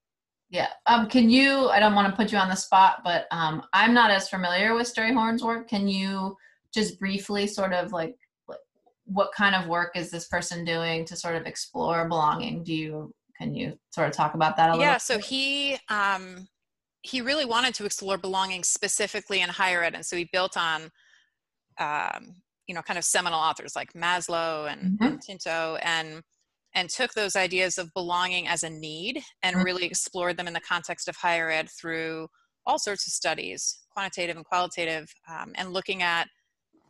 Yeah. 0.50 0.68
Um 0.86 1.08
can 1.08 1.30
you 1.30 1.68
i 1.68 1.80
don't 1.80 1.94
want 1.94 2.08
to 2.08 2.16
put 2.16 2.32
you 2.32 2.38
on 2.38 2.48
the 2.48 2.56
spot 2.56 3.00
but 3.02 3.26
um 3.30 3.62
i'm 3.72 3.94
not 3.94 4.10
as 4.10 4.28
familiar 4.28 4.74
with 4.74 4.92
strayhorn's 4.92 5.42
work. 5.42 5.68
Can 5.68 5.88
you 5.88 6.36
just 6.74 6.98
briefly 6.98 7.46
sort 7.46 7.72
of 7.72 7.92
like 7.92 8.16
what 9.04 9.30
kind 9.32 9.54
of 9.54 9.68
work 9.68 9.96
is 9.96 10.10
this 10.10 10.26
person 10.26 10.64
doing 10.64 11.04
to 11.04 11.16
sort 11.16 11.36
of 11.36 11.46
explore 11.46 12.08
belonging? 12.08 12.64
Do 12.64 12.74
you 12.74 13.14
can 13.38 13.54
you 13.54 13.78
sort 13.90 14.08
of 14.08 14.14
talk 14.14 14.34
about 14.34 14.56
that 14.56 14.70
a 14.70 14.72
little 14.72 14.84
yeah 14.84 14.96
so 14.96 15.18
he 15.18 15.76
um 15.90 16.48
he 17.06 17.20
really 17.20 17.44
wanted 17.44 17.74
to 17.74 17.84
explore 17.84 18.18
belonging 18.18 18.64
specifically 18.64 19.40
in 19.40 19.48
higher 19.48 19.82
ed, 19.82 19.94
and 19.94 20.04
so 20.04 20.16
he 20.16 20.28
built 20.32 20.56
on, 20.56 20.90
um, 21.78 22.34
you 22.66 22.74
know, 22.74 22.82
kind 22.82 22.98
of 22.98 23.04
seminal 23.04 23.38
authors 23.38 23.76
like 23.76 23.92
Maslow 23.92 24.70
and, 24.70 24.98
mm-hmm. 24.98 25.04
and 25.04 25.22
Tinto, 25.22 25.78
and 25.82 26.22
and 26.74 26.90
took 26.90 27.14
those 27.14 27.36
ideas 27.36 27.78
of 27.78 27.92
belonging 27.94 28.48
as 28.48 28.62
a 28.62 28.68
need 28.68 29.22
and 29.42 29.56
mm-hmm. 29.56 29.64
really 29.64 29.84
explored 29.86 30.36
them 30.36 30.48
in 30.48 30.52
the 30.52 30.60
context 30.60 31.08
of 31.08 31.16
higher 31.16 31.48
ed 31.48 31.70
through 31.70 32.28
all 32.66 32.78
sorts 32.78 33.06
of 33.06 33.12
studies, 33.12 33.78
quantitative 33.90 34.36
and 34.36 34.44
qualitative, 34.44 35.10
um, 35.30 35.52
and 35.54 35.72
looking 35.72 36.02
at 36.02 36.28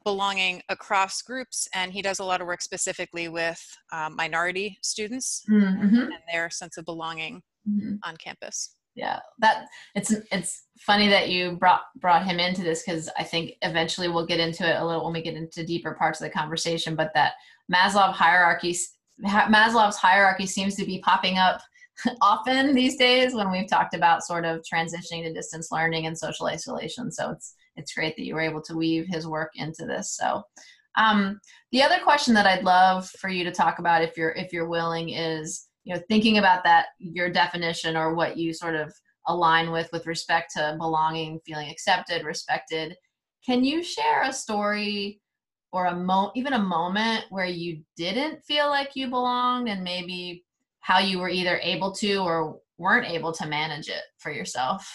belonging 0.02 0.62
across 0.70 1.20
groups. 1.20 1.68
And 1.74 1.92
he 1.92 2.00
does 2.00 2.18
a 2.18 2.24
lot 2.24 2.40
of 2.40 2.46
work 2.46 2.62
specifically 2.62 3.29
with 3.29 3.62
um, 3.92 4.16
minority 4.16 4.79
students 4.83 5.44
mm-hmm. 5.48 5.96
and 5.96 6.12
their 6.33 6.48
sense 6.48 6.79
of 6.79 6.85
belonging 6.85 7.42
mm-hmm. 7.68 7.96
on 8.02 8.16
campus 8.16 8.76
yeah 8.96 9.20
that 9.38 9.66
it's 9.94 10.12
it's 10.32 10.64
funny 10.78 11.09
that 11.09 11.28
you 11.28 11.52
brought 11.52 11.82
brought 12.00 12.24
him 12.24 12.40
into 12.40 12.62
this 12.62 12.82
because 12.82 13.09
i 13.18 13.22
think 13.22 13.52
eventually 13.62 14.09
we'll 14.09 14.26
get 14.26 14.40
into 14.40 14.68
it 14.68 14.80
a 14.80 14.85
little 14.85 15.04
when 15.04 15.12
we 15.12 15.22
get 15.22 15.35
into 15.35 15.64
deeper 15.64 15.94
parts 15.94 16.20
of 16.20 16.24
the 16.24 16.30
conversation 16.30 16.96
but 16.96 17.12
that 17.14 17.35
maslow 17.72 18.12
hierarchy 18.12 18.76
maslow's 19.22 19.96
hierarchy 19.96 20.46
seems 20.46 20.74
to 20.74 20.85
be 20.85 20.98
popping 21.00 21.38
up 21.38 21.61
often 22.22 22.74
these 22.74 22.96
days 22.96 23.35
when 23.35 23.50
we've 23.50 23.68
talked 23.68 23.94
about 23.94 24.24
sort 24.24 24.44
of 24.44 24.62
transitioning 24.62 25.22
to 25.22 25.32
distance 25.32 25.70
learning 25.70 26.06
and 26.06 26.16
social 26.16 26.46
isolation. 26.46 27.11
So 27.11 27.30
it's 27.30 27.54
it's 27.76 27.92
great 27.92 28.16
that 28.16 28.24
you 28.24 28.35
were 28.35 28.40
able 28.40 28.62
to 28.62 28.76
weave 28.76 29.06
his 29.06 29.26
work 29.26 29.50
into 29.54 29.85
this. 29.87 30.16
So 30.16 30.42
um, 30.96 31.40
the 31.72 31.82
other 31.82 31.98
question 32.02 32.32
that 32.35 32.46
i'd 32.46 32.64
love 32.64 33.09
for 33.20 33.28
you 33.28 33.44
to 33.44 33.52
talk 33.52 33.78
about 33.78 34.02
if 34.02 34.16
you're 34.16 34.30
if 34.30 34.52
you're 34.52 34.68
willing 34.68 35.11
is 35.11 35.65
you 35.87 35.94
know 35.94 36.03
thinking 36.09 36.38
about 36.38 36.64
that 36.64 36.87
your 36.99 37.31
definition 37.31 37.96
or 37.96 38.14
what 38.14 38.37
you 38.37 38.53
sort 38.53 38.75
of 38.75 38.92
align 39.29 39.70
with 39.70 39.88
with 39.92 40.07
respect 40.07 40.53
to 40.53 40.77
belonging 40.79 41.40
feeling 41.46 41.70
accepted 41.70 42.25
respected 42.25 42.94
can 43.44 43.64
you 43.64 43.83
share 43.83 44.22
a 44.22 44.33
story 44.33 45.20
or 45.72 45.87
a 45.87 45.96
mo 45.96 46.33
even 46.35 46.53
a 46.53 46.59
moment 46.59 47.25
where 47.31 47.46
you 47.46 47.81
didn't 47.96 48.42
feel 48.44 48.68
like 48.68 48.90
you 48.94 49.09
belonged 49.09 49.68
and 49.68 49.83
maybe 49.83 50.44
how 50.81 50.99
you 50.99 51.18
were 51.18 51.29
either 51.29 51.59
able 51.62 51.92
to 51.92 52.16
or 52.16 52.59
weren't 52.79 53.09
able 53.09 53.33
to 53.33 53.46
manage 53.46 53.88
it 53.88 54.03
for 54.18 54.31
yourself 54.31 54.87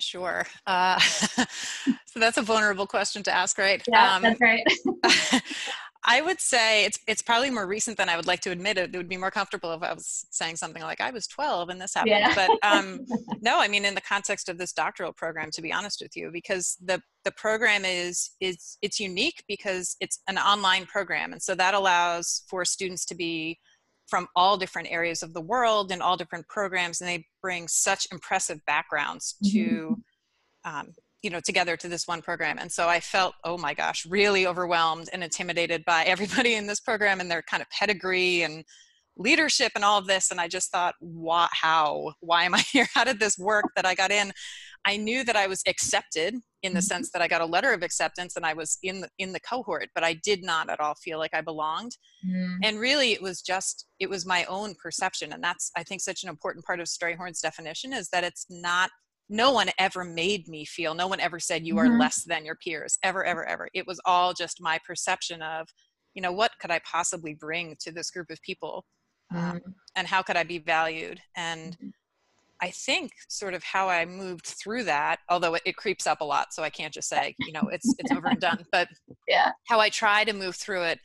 Sure. 0.00 0.44
Uh, 0.66 0.98
so 0.98 2.18
that's 2.18 2.36
a 2.36 2.42
vulnerable 2.42 2.86
question 2.86 3.22
to 3.22 3.32
ask, 3.32 3.58
right? 3.58 3.80
Yeah, 3.86 4.16
um, 4.16 4.22
that's 4.22 4.40
right. 4.40 4.64
I 6.06 6.20
would 6.20 6.40
say 6.40 6.84
it's 6.84 6.98
it's 7.06 7.22
probably 7.22 7.50
more 7.50 7.66
recent 7.66 7.96
than 7.96 8.08
I 8.08 8.16
would 8.16 8.26
like 8.26 8.40
to 8.40 8.50
admit. 8.50 8.76
It, 8.76 8.94
it 8.94 8.96
would 8.96 9.08
be 9.08 9.16
more 9.16 9.30
comfortable 9.30 9.72
if 9.72 9.82
I 9.82 9.92
was 9.94 10.26
saying 10.30 10.56
something 10.56 10.82
like 10.82 11.00
I 11.00 11.10
was 11.10 11.26
12 11.26 11.70
and 11.70 11.80
this 11.80 11.94
happened. 11.94 12.10
Yeah. 12.10 12.34
But 12.34 12.50
um, 12.62 13.00
no, 13.40 13.58
I 13.58 13.68
mean 13.68 13.84
in 13.84 13.94
the 13.94 14.02
context 14.02 14.48
of 14.48 14.58
this 14.58 14.72
doctoral 14.72 15.12
program, 15.12 15.50
to 15.52 15.62
be 15.62 15.72
honest 15.72 16.02
with 16.02 16.14
you, 16.14 16.30
because 16.30 16.76
the 16.84 17.00
the 17.24 17.32
program 17.32 17.84
is 17.84 18.30
is 18.40 18.76
it's 18.82 19.00
unique 19.00 19.44
because 19.48 19.96
it's 20.00 20.20
an 20.28 20.36
online 20.36 20.84
program, 20.86 21.32
and 21.32 21.42
so 21.42 21.54
that 21.54 21.74
allows 21.74 22.42
for 22.48 22.64
students 22.64 23.06
to 23.06 23.14
be 23.14 23.58
from 24.06 24.28
all 24.36 24.58
different 24.58 24.88
areas 24.90 25.22
of 25.22 25.32
the 25.32 25.40
world 25.40 25.90
and 25.90 26.02
all 26.02 26.18
different 26.18 26.46
programs, 26.48 27.00
and 27.00 27.08
they 27.08 27.24
bring 27.40 27.66
such 27.66 28.06
impressive 28.12 28.60
backgrounds 28.66 29.36
to. 29.44 29.58
Mm-hmm. 29.58 29.94
Um, 30.66 30.94
you 31.24 31.30
know 31.30 31.40
together 31.40 31.76
to 31.78 31.88
this 31.88 32.06
one 32.06 32.20
program. 32.22 32.58
And 32.58 32.70
so 32.70 32.88
i 32.88 33.00
felt 33.00 33.34
oh 33.44 33.56
my 33.56 33.74
gosh 33.74 34.06
really 34.06 34.46
overwhelmed 34.46 35.08
and 35.12 35.24
intimidated 35.24 35.84
by 35.84 36.04
everybody 36.06 36.54
in 36.54 36.66
this 36.66 36.80
program 36.80 37.20
and 37.20 37.30
their 37.30 37.42
kind 37.42 37.62
of 37.62 37.70
pedigree 37.70 38.42
and 38.42 38.64
leadership 39.16 39.72
and 39.76 39.84
all 39.84 39.98
of 39.98 40.06
this. 40.06 40.30
And 40.30 40.40
i 40.40 40.46
just 40.46 40.70
thought 40.70 40.94
what 41.00 41.50
how? 41.52 42.12
Why 42.20 42.44
am 42.44 42.54
i 42.54 42.60
here? 42.72 42.86
How 42.94 43.04
did 43.04 43.18
this 43.18 43.38
work 43.38 43.64
that 43.74 43.86
i 43.86 43.94
got 43.94 44.10
in? 44.10 44.32
I 44.86 44.98
knew 44.98 45.24
that 45.24 45.36
i 45.36 45.46
was 45.46 45.62
accepted 45.66 46.34
in 46.62 46.74
the 46.74 46.82
sense 46.82 47.10
that 47.10 47.22
i 47.22 47.28
got 47.28 47.40
a 47.40 47.46
letter 47.46 47.72
of 47.72 47.82
acceptance 47.82 48.36
and 48.36 48.44
i 48.44 48.52
was 48.52 48.78
in 48.82 49.00
the 49.00 49.08
in 49.18 49.32
the 49.32 49.40
cohort 49.40 49.88
but 49.94 50.04
i 50.04 50.14
did 50.24 50.42
not 50.42 50.68
at 50.68 50.80
all 50.80 50.94
feel 50.94 51.18
like 51.18 51.34
i 51.34 51.40
belonged. 51.40 51.96
Mm. 52.26 52.58
and 52.62 52.78
really 52.78 53.12
it 53.12 53.22
was 53.22 53.40
just 53.40 53.86
it 53.98 54.10
was 54.10 54.26
my 54.26 54.44
own 54.44 54.74
perception. 54.82 55.32
And 55.32 55.42
that's 55.42 55.70
i 55.74 55.82
think 55.82 56.02
such 56.02 56.22
an 56.22 56.28
important 56.28 56.66
part 56.66 56.80
of 56.80 56.86
strayhorn's 56.86 57.40
definition 57.40 57.94
is 57.94 58.08
that 58.10 58.24
it's 58.24 58.44
not 58.50 58.90
no 59.28 59.52
one 59.52 59.70
ever 59.78 60.04
made 60.04 60.48
me 60.48 60.64
feel 60.64 60.94
no 60.94 61.06
one 61.06 61.20
ever 61.20 61.40
said 61.40 61.66
you 61.66 61.78
are 61.78 61.86
mm-hmm. 61.86 62.00
less 62.00 62.24
than 62.24 62.44
your 62.44 62.56
peers 62.56 62.98
ever 63.02 63.24
ever 63.24 63.44
ever 63.46 63.68
it 63.74 63.86
was 63.86 64.00
all 64.04 64.32
just 64.32 64.60
my 64.60 64.78
perception 64.86 65.42
of 65.42 65.68
you 66.14 66.22
know 66.22 66.32
what 66.32 66.52
could 66.60 66.70
i 66.70 66.80
possibly 66.90 67.34
bring 67.34 67.74
to 67.80 67.90
this 67.90 68.10
group 68.10 68.30
of 68.30 68.40
people 68.42 68.84
um, 69.34 69.56
mm-hmm. 69.56 69.70
and 69.96 70.06
how 70.06 70.22
could 70.22 70.36
i 70.36 70.42
be 70.42 70.58
valued 70.58 71.20
and 71.36 71.72
mm-hmm. 71.72 71.88
i 72.60 72.70
think 72.70 73.12
sort 73.28 73.54
of 73.54 73.62
how 73.64 73.88
i 73.88 74.04
moved 74.04 74.46
through 74.46 74.84
that 74.84 75.18
although 75.28 75.54
it, 75.54 75.62
it, 75.64 75.76
creeps 75.76 76.06
up 76.06 76.20
a 76.20 76.24
lot 76.24 76.52
so 76.52 76.62
i 76.62 76.70
can't 76.70 76.92
just 76.92 77.08
say 77.08 77.34
you 77.40 77.52
know 77.52 77.68
it's 77.72 77.94
it's 77.98 78.12
over 78.12 78.28
and 78.28 78.40
done 78.40 78.64
but 78.70 78.88
yeah 79.28 79.50
how 79.66 79.80
i 79.80 79.88
try 79.88 80.22
to 80.22 80.32
move 80.32 80.54
through 80.54 80.82
it 80.82 80.98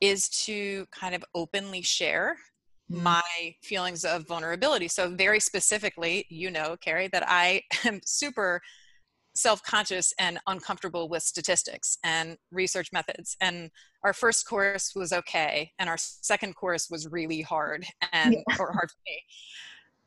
is 0.00 0.28
to 0.28 0.86
kind 0.90 1.14
of 1.14 1.24
openly 1.34 1.82
share. 1.82 2.36
My 2.90 3.54
feelings 3.62 4.04
of 4.04 4.26
vulnerability. 4.26 4.88
So, 4.88 5.14
very 5.14 5.40
specifically, 5.40 6.26
you 6.28 6.50
know, 6.50 6.76
Carrie, 6.80 7.08
that 7.12 7.24
I 7.26 7.62
am 7.84 8.00
super 8.04 8.60
self 9.34 9.62
conscious 9.62 10.12
and 10.18 10.40
uncomfortable 10.48 11.08
with 11.08 11.22
statistics 11.22 11.98
and 12.04 12.36
research 12.50 12.90
methods. 12.92 13.36
And 13.40 13.70
our 14.02 14.12
first 14.12 14.46
course 14.46 14.92
was 14.94 15.12
okay, 15.12 15.72
and 15.78 15.88
our 15.88 15.96
second 15.96 16.54
course 16.56 16.88
was 16.90 17.08
really 17.08 17.42
hard 17.42 17.86
and 18.12 18.34
yeah. 18.48 18.56
or 18.58 18.72
hard 18.72 18.90
for 18.90 19.02
me. 19.06 19.22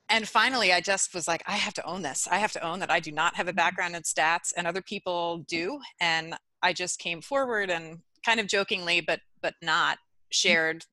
And 0.10 0.28
finally, 0.28 0.74
I 0.74 0.82
just 0.82 1.13
was 1.15 1.28
like, 1.28 1.41
I 1.48 1.54
have 1.54 1.74
to 1.76 1.86
own 1.86 2.02
this. 2.02 2.28
I 2.30 2.38
have 2.38 2.52
to 2.52 2.63
own 2.63 2.80
that 2.80 2.91
I 2.91 3.00
do 3.00 3.12
not 3.12 3.36
have 3.36 3.48
a 3.48 3.52
mm-hmm. 3.52 3.58
background 3.58 3.96
in 3.96 4.04
stats, 4.04 4.54
and 4.56 4.67
other 4.67 4.82
people 4.82 5.39
do. 5.48 5.80
And 6.02 6.36
I 6.62 6.74
just 6.74 7.00
came 7.00 7.22
forward 7.22 7.69
and 7.69 8.00
kind 8.26 8.39
of 8.39 8.48
jokingly, 8.48 9.02
but 9.02 9.22
but 9.41 9.56
not 9.62 9.98
mm. 9.98 10.02
shared 10.32 10.86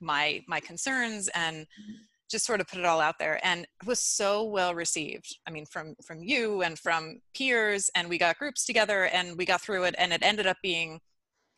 my 0.00 0.42
my 0.48 0.60
concerns 0.60 1.28
and 1.34 1.58
mm-hmm. 1.58 1.92
just 2.30 2.46
sort 2.46 2.60
of 2.60 2.68
put 2.68 2.78
it 2.78 2.84
all 2.84 3.00
out 3.00 3.18
there. 3.18 3.40
And 3.44 3.62
it 3.62 3.86
was 3.86 4.00
so 4.00 4.44
well 4.44 4.74
received 4.74 5.36
i 5.46 5.50
mean 5.50 5.66
from 5.66 5.94
from 6.04 6.22
you 6.22 6.62
and 6.62 6.78
from 6.78 7.20
peers 7.34 7.90
and 7.94 8.08
we 8.08 8.18
got 8.18 8.38
groups 8.38 8.64
together 8.64 9.04
and 9.06 9.36
we 9.36 9.44
got 9.44 9.60
through 9.60 9.84
it 9.84 9.94
and 9.98 10.12
it 10.12 10.22
ended 10.22 10.46
up 10.46 10.56
being 10.62 11.00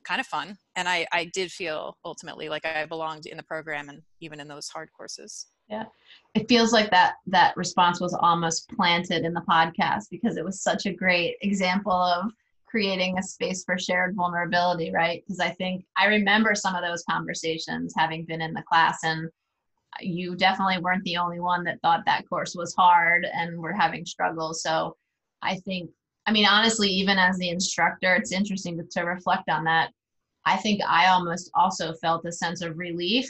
kind 0.05 0.21
of 0.21 0.27
fun. 0.27 0.57
And 0.77 0.89
i 0.89 1.07
i 1.13 1.31
did 1.33 1.51
feel 1.51 1.97
ultimately 2.05 2.49
like 2.49 2.67
i 2.67 2.85
belonged 2.87 3.27
in 3.27 3.37
the 3.37 3.43
program 3.45 3.89
and 3.89 4.03
even 4.21 4.41
in 4.41 4.49
those 4.49 4.69
hard 4.69 4.89
courses. 4.97 5.47
Yeah. 5.69 5.85
It 6.35 6.49
feels 6.49 6.73
like 6.73 6.91
that 6.91 7.15
that 7.27 7.57
response 7.57 8.01
was 8.01 8.15
almost 8.15 8.69
planted 8.69 9.25
in 9.25 9.33
the 9.33 9.43
podcast 9.49 10.05
because 10.11 10.37
it 10.37 10.45
was 10.45 10.61
such 10.61 10.87
a 10.87 10.93
great 10.93 11.37
example 11.41 11.93
of 11.93 12.31
creating 12.73 13.19
a 13.19 13.23
space 13.23 13.63
for 13.65 13.79
shared 13.79 14.17
vulnerability, 14.17 14.91
right? 14.91 15.23
Because 15.23 15.41
I 15.41 15.51
think 15.51 15.85
I 15.97 16.07
remember 16.07 16.55
some 16.55 16.75
of 16.75 16.83
those 16.83 17.05
conversations 17.09 17.93
having 17.97 18.25
been 18.25 18.41
in 18.41 18.55
the 18.55 18.63
class, 18.63 18.99
and 19.05 19.29
you 20.01 20.35
definitely 20.35 20.79
weren't 20.79 21.05
the 21.05 21.19
only 21.19 21.39
one 21.39 21.65
that 21.65 21.79
thought 21.83 22.01
that 22.07 22.27
course 22.31 22.55
was 22.57 22.75
hard 22.75 23.27
and 23.31 23.59
were 23.59 23.75
having 23.75 24.07
struggles. 24.07 24.63
So 24.63 24.97
I 25.43 25.57
think, 25.67 25.91
I 26.27 26.33
mean, 26.33 26.47
honestly, 26.47 26.89
even 26.89 27.19
as 27.19 27.37
the 27.37 27.51
instructor, 27.51 28.15
it's 28.15 28.33
interesting 28.33 28.79
to, 28.79 28.85
to 28.93 29.07
reflect 29.07 29.51
on 29.51 29.65
that. 29.65 29.91
I 30.47 30.57
think 30.57 30.81
I 30.89 31.09
almost 31.09 31.51
also 31.55 31.93
felt 32.01 32.25
a 32.25 32.33
sense 32.33 32.63
of 32.63 32.79
relief 32.79 33.29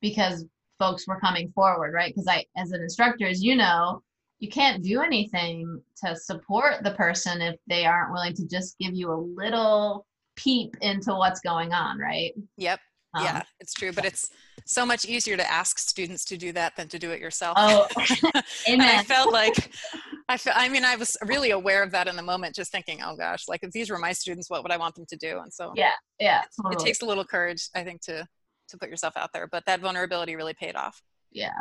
because 0.00 0.46
folks 0.78 1.06
were 1.06 1.20
coming 1.20 1.52
forward, 1.54 1.92
right? 1.92 2.12
Because 2.12 2.26
I, 2.26 2.46
as 2.56 2.72
an 2.72 2.80
instructor, 2.80 3.26
as 3.26 3.42
you 3.42 3.54
know, 3.54 4.02
you 4.42 4.48
can't 4.48 4.82
do 4.82 5.00
anything 5.00 5.80
to 6.04 6.16
support 6.16 6.82
the 6.82 6.90
person 6.94 7.40
if 7.40 7.54
they 7.68 7.86
aren't 7.86 8.12
willing 8.12 8.34
to 8.34 8.44
just 8.44 8.76
give 8.76 8.92
you 8.92 9.12
a 9.12 9.14
little 9.14 10.04
peep 10.34 10.76
into 10.80 11.14
what's 11.14 11.38
going 11.38 11.72
on, 11.72 11.96
right? 11.96 12.32
Yep. 12.56 12.80
Um, 13.14 13.24
yeah, 13.24 13.42
it's 13.60 13.72
true, 13.72 13.92
but 13.92 14.04
it's 14.04 14.30
so 14.66 14.84
much 14.84 15.04
easier 15.04 15.36
to 15.36 15.48
ask 15.48 15.78
students 15.78 16.24
to 16.24 16.36
do 16.36 16.50
that 16.54 16.74
than 16.76 16.88
to 16.88 16.98
do 16.98 17.12
it 17.12 17.20
yourself. 17.20 17.56
Oh, 17.56 17.86
and 18.66 18.82
I 18.82 19.04
felt 19.04 19.32
like 19.32 19.70
I 20.28 20.36
feel, 20.36 20.54
I 20.56 20.68
mean, 20.68 20.84
I 20.84 20.96
was 20.96 21.16
really 21.24 21.52
aware 21.52 21.84
of 21.84 21.92
that 21.92 22.08
in 22.08 22.16
the 22.16 22.22
moment, 22.22 22.56
just 22.56 22.72
thinking, 22.72 22.98
oh 23.04 23.14
gosh, 23.14 23.44
like 23.46 23.60
if 23.62 23.70
these 23.70 23.90
were 23.90 23.98
my 23.98 24.12
students, 24.12 24.50
what 24.50 24.64
would 24.64 24.72
I 24.72 24.76
want 24.76 24.96
them 24.96 25.06
to 25.10 25.16
do? 25.16 25.38
And 25.38 25.54
so 25.54 25.72
yeah, 25.76 25.92
yeah, 26.18 26.42
totally. 26.60 26.82
it 26.82 26.84
takes 26.84 27.02
a 27.02 27.06
little 27.06 27.24
courage, 27.24 27.68
I 27.76 27.84
think, 27.84 28.00
to 28.06 28.26
to 28.70 28.78
put 28.78 28.88
yourself 28.88 29.16
out 29.16 29.30
there. 29.32 29.46
But 29.46 29.66
that 29.66 29.78
vulnerability 29.78 30.34
really 30.34 30.54
paid 30.54 30.74
off. 30.74 31.00
Yeah, 31.30 31.52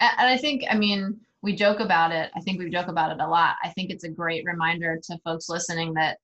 and 0.00 0.28
I 0.28 0.36
think, 0.36 0.64
I 0.68 0.76
mean, 0.76 1.18
we 1.46 1.54
joke 1.54 1.78
about 1.78 2.10
it. 2.10 2.28
I 2.34 2.40
think 2.40 2.58
we 2.58 2.68
joke 2.68 2.88
about 2.88 3.12
it 3.12 3.20
a 3.20 3.28
lot. 3.28 3.54
I 3.62 3.68
think 3.68 3.90
it's 3.90 4.02
a 4.02 4.08
great 4.08 4.44
reminder 4.44 4.98
to 5.04 5.18
folks 5.24 5.48
listening 5.48 5.94
that 5.94 6.18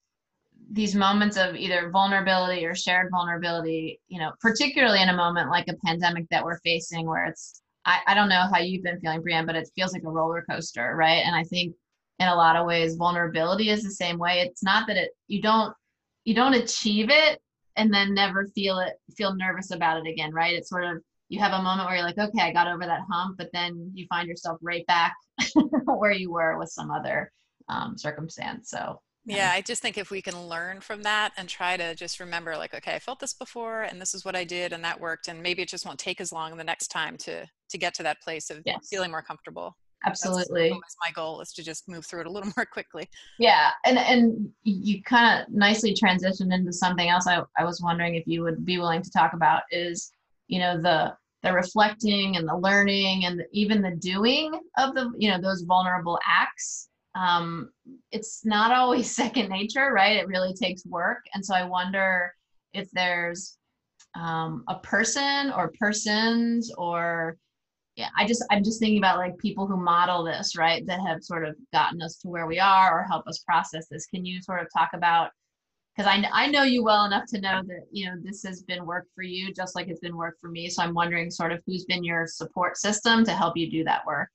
these 0.68 0.96
moments 0.96 1.36
of 1.36 1.54
either 1.54 1.90
vulnerability 1.90 2.66
or 2.66 2.74
shared 2.74 3.08
vulnerability, 3.12 4.00
you 4.08 4.18
know, 4.18 4.32
particularly 4.40 5.00
in 5.00 5.10
a 5.10 5.16
moment 5.16 5.48
like 5.48 5.68
a 5.68 5.76
pandemic 5.86 6.26
that 6.30 6.44
we're 6.44 6.58
facing 6.64 7.06
where 7.06 7.26
it's 7.26 7.62
I, 7.84 8.00
I 8.08 8.14
don't 8.14 8.28
know 8.28 8.48
how 8.52 8.58
you've 8.58 8.82
been 8.82 8.98
feeling, 8.98 9.22
Brianne, 9.22 9.46
but 9.46 9.54
it 9.54 9.70
feels 9.76 9.92
like 9.92 10.02
a 10.02 10.10
roller 10.10 10.44
coaster, 10.50 10.96
right? 10.96 11.24
And 11.24 11.36
I 11.36 11.44
think 11.44 11.76
in 12.18 12.26
a 12.26 12.34
lot 12.34 12.56
of 12.56 12.66
ways 12.66 12.96
vulnerability 12.96 13.70
is 13.70 13.84
the 13.84 13.92
same 13.92 14.18
way. 14.18 14.40
It's 14.40 14.64
not 14.64 14.88
that 14.88 14.96
it 14.96 15.10
you 15.28 15.40
don't 15.40 15.72
you 16.24 16.34
don't 16.34 16.54
achieve 16.54 17.10
it 17.10 17.40
and 17.76 17.94
then 17.94 18.12
never 18.12 18.46
feel 18.56 18.80
it 18.80 18.94
feel 19.16 19.36
nervous 19.36 19.70
about 19.70 20.04
it 20.04 20.10
again, 20.10 20.32
right? 20.32 20.54
It's 20.54 20.68
sort 20.68 20.84
of 20.84 21.00
you 21.32 21.40
have 21.40 21.58
a 21.58 21.62
moment 21.62 21.88
where 21.88 21.96
you're 21.96 22.04
like, 22.04 22.18
okay, 22.18 22.42
I 22.42 22.52
got 22.52 22.68
over 22.68 22.84
that 22.84 23.00
hump, 23.10 23.38
but 23.38 23.48
then 23.54 23.90
you 23.94 24.06
find 24.10 24.28
yourself 24.28 24.58
right 24.60 24.84
back 24.86 25.14
where 25.86 26.12
you 26.12 26.30
were 26.30 26.58
with 26.58 26.68
some 26.68 26.90
other 26.90 27.32
um, 27.70 27.96
circumstance. 27.96 28.68
So 28.68 29.00
yeah, 29.24 29.50
I 29.54 29.62
just 29.62 29.80
think 29.80 29.96
if 29.96 30.10
we 30.10 30.20
can 30.20 30.38
learn 30.46 30.82
from 30.82 31.04
that 31.04 31.32
and 31.38 31.48
try 31.48 31.78
to 31.78 31.94
just 31.94 32.20
remember, 32.20 32.54
like, 32.58 32.74
okay, 32.74 32.94
I 32.94 32.98
felt 32.98 33.18
this 33.18 33.32
before, 33.32 33.84
and 33.84 33.98
this 33.98 34.12
is 34.12 34.26
what 34.26 34.36
I 34.36 34.44
did, 34.44 34.74
and 34.74 34.84
that 34.84 35.00
worked, 35.00 35.28
and 35.28 35.42
maybe 35.42 35.62
it 35.62 35.68
just 35.68 35.86
won't 35.86 35.98
take 35.98 36.20
as 36.20 36.32
long 36.32 36.54
the 36.58 36.64
next 36.64 36.88
time 36.88 37.16
to 37.18 37.46
to 37.70 37.78
get 37.78 37.94
to 37.94 38.02
that 38.02 38.20
place 38.20 38.50
of 38.50 38.60
yes. 38.66 38.88
feeling 38.90 39.10
more 39.10 39.22
comfortable. 39.22 39.74
Absolutely, 40.04 40.68
That's 40.68 40.96
my 41.06 41.12
goal 41.14 41.40
is 41.40 41.52
to 41.54 41.62
just 41.62 41.88
move 41.88 42.04
through 42.04 42.22
it 42.22 42.26
a 42.26 42.30
little 42.30 42.52
more 42.58 42.66
quickly. 42.66 43.08
Yeah, 43.38 43.70
and 43.86 43.96
and 43.96 44.50
you 44.64 45.02
kind 45.02 45.40
of 45.40 45.48
nicely 45.50 45.94
transitioned 45.94 46.52
into 46.52 46.74
something 46.74 47.08
else. 47.08 47.26
I 47.26 47.42
I 47.56 47.64
was 47.64 47.80
wondering 47.80 48.16
if 48.16 48.24
you 48.26 48.42
would 48.42 48.66
be 48.66 48.76
willing 48.76 49.00
to 49.00 49.10
talk 49.10 49.32
about 49.32 49.62
is 49.70 50.12
you 50.48 50.58
know 50.58 50.78
the 50.78 51.14
the 51.42 51.52
reflecting 51.52 52.36
and 52.36 52.46
the 52.46 52.56
learning 52.56 53.24
and 53.24 53.40
the, 53.40 53.44
even 53.52 53.82
the 53.82 53.96
doing 53.96 54.52
of 54.78 54.94
the 54.94 55.12
you 55.18 55.30
know 55.30 55.40
those 55.40 55.62
vulnerable 55.62 56.18
acts 56.26 56.88
um, 57.14 57.70
it's 58.10 58.44
not 58.44 58.72
always 58.76 59.14
second 59.14 59.48
nature, 59.48 59.92
right? 59.92 60.16
It 60.16 60.28
really 60.28 60.54
takes 60.54 60.86
work. 60.86 61.24
And 61.34 61.44
so 61.44 61.54
I 61.54 61.64
wonder 61.64 62.34
if 62.72 62.90
there's 62.92 63.56
um, 64.14 64.64
a 64.68 64.78
person 64.78 65.52
or 65.52 65.72
persons 65.78 66.72
or 66.76 67.36
yeah, 67.96 68.08
I 68.16 68.26
just 68.26 68.42
I'm 68.50 68.64
just 68.64 68.80
thinking 68.80 68.96
about 68.96 69.18
like 69.18 69.36
people 69.36 69.66
who 69.66 69.76
model 69.76 70.24
this, 70.24 70.56
right? 70.56 70.86
That 70.86 71.00
have 71.06 71.22
sort 71.22 71.46
of 71.46 71.56
gotten 71.74 72.00
us 72.00 72.16
to 72.18 72.28
where 72.28 72.46
we 72.46 72.58
are 72.58 72.98
or 72.98 73.04
help 73.04 73.26
us 73.26 73.44
process 73.46 73.86
this. 73.90 74.06
Can 74.06 74.24
you 74.24 74.40
sort 74.40 74.62
of 74.62 74.68
talk 74.74 74.90
about 74.94 75.30
because 75.94 76.10
I, 76.10 76.24
I 76.32 76.46
know 76.46 76.62
you 76.62 76.82
well 76.82 77.04
enough 77.04 77.26
to 77.28 77.40
know 77.40 77.62
that 77.66 77.86
you 77.90 78.06
know 78.06 78.16
this 78.22 78.42
has 78.44 78.62
been 78.62 78.86
work 78.86 79.06
for 79.14 79.22
you 79.22 79.52
just 79.52 79.74
like 79.74 79.88
it's 79.88 80.00
been 80.00 80.16
work 80.16 80.36
for 80.40 80.48
me 80.50 80.68
so 80.68 80.82
i'm 80.82 80.94
wondering 80.94 81.30
sort 81.30 81.52
of 81.52 81.62
who's 81.66 81.84
been 81.84 82.04
your 82.04 82.26
support 82.26 82.76
system 82.76 83.24
to 83.24 83.32
help 83.32 83.56
you 83.56 83.70
do 83.70 83.84
that 83.84 84.06
work 84.06 84.28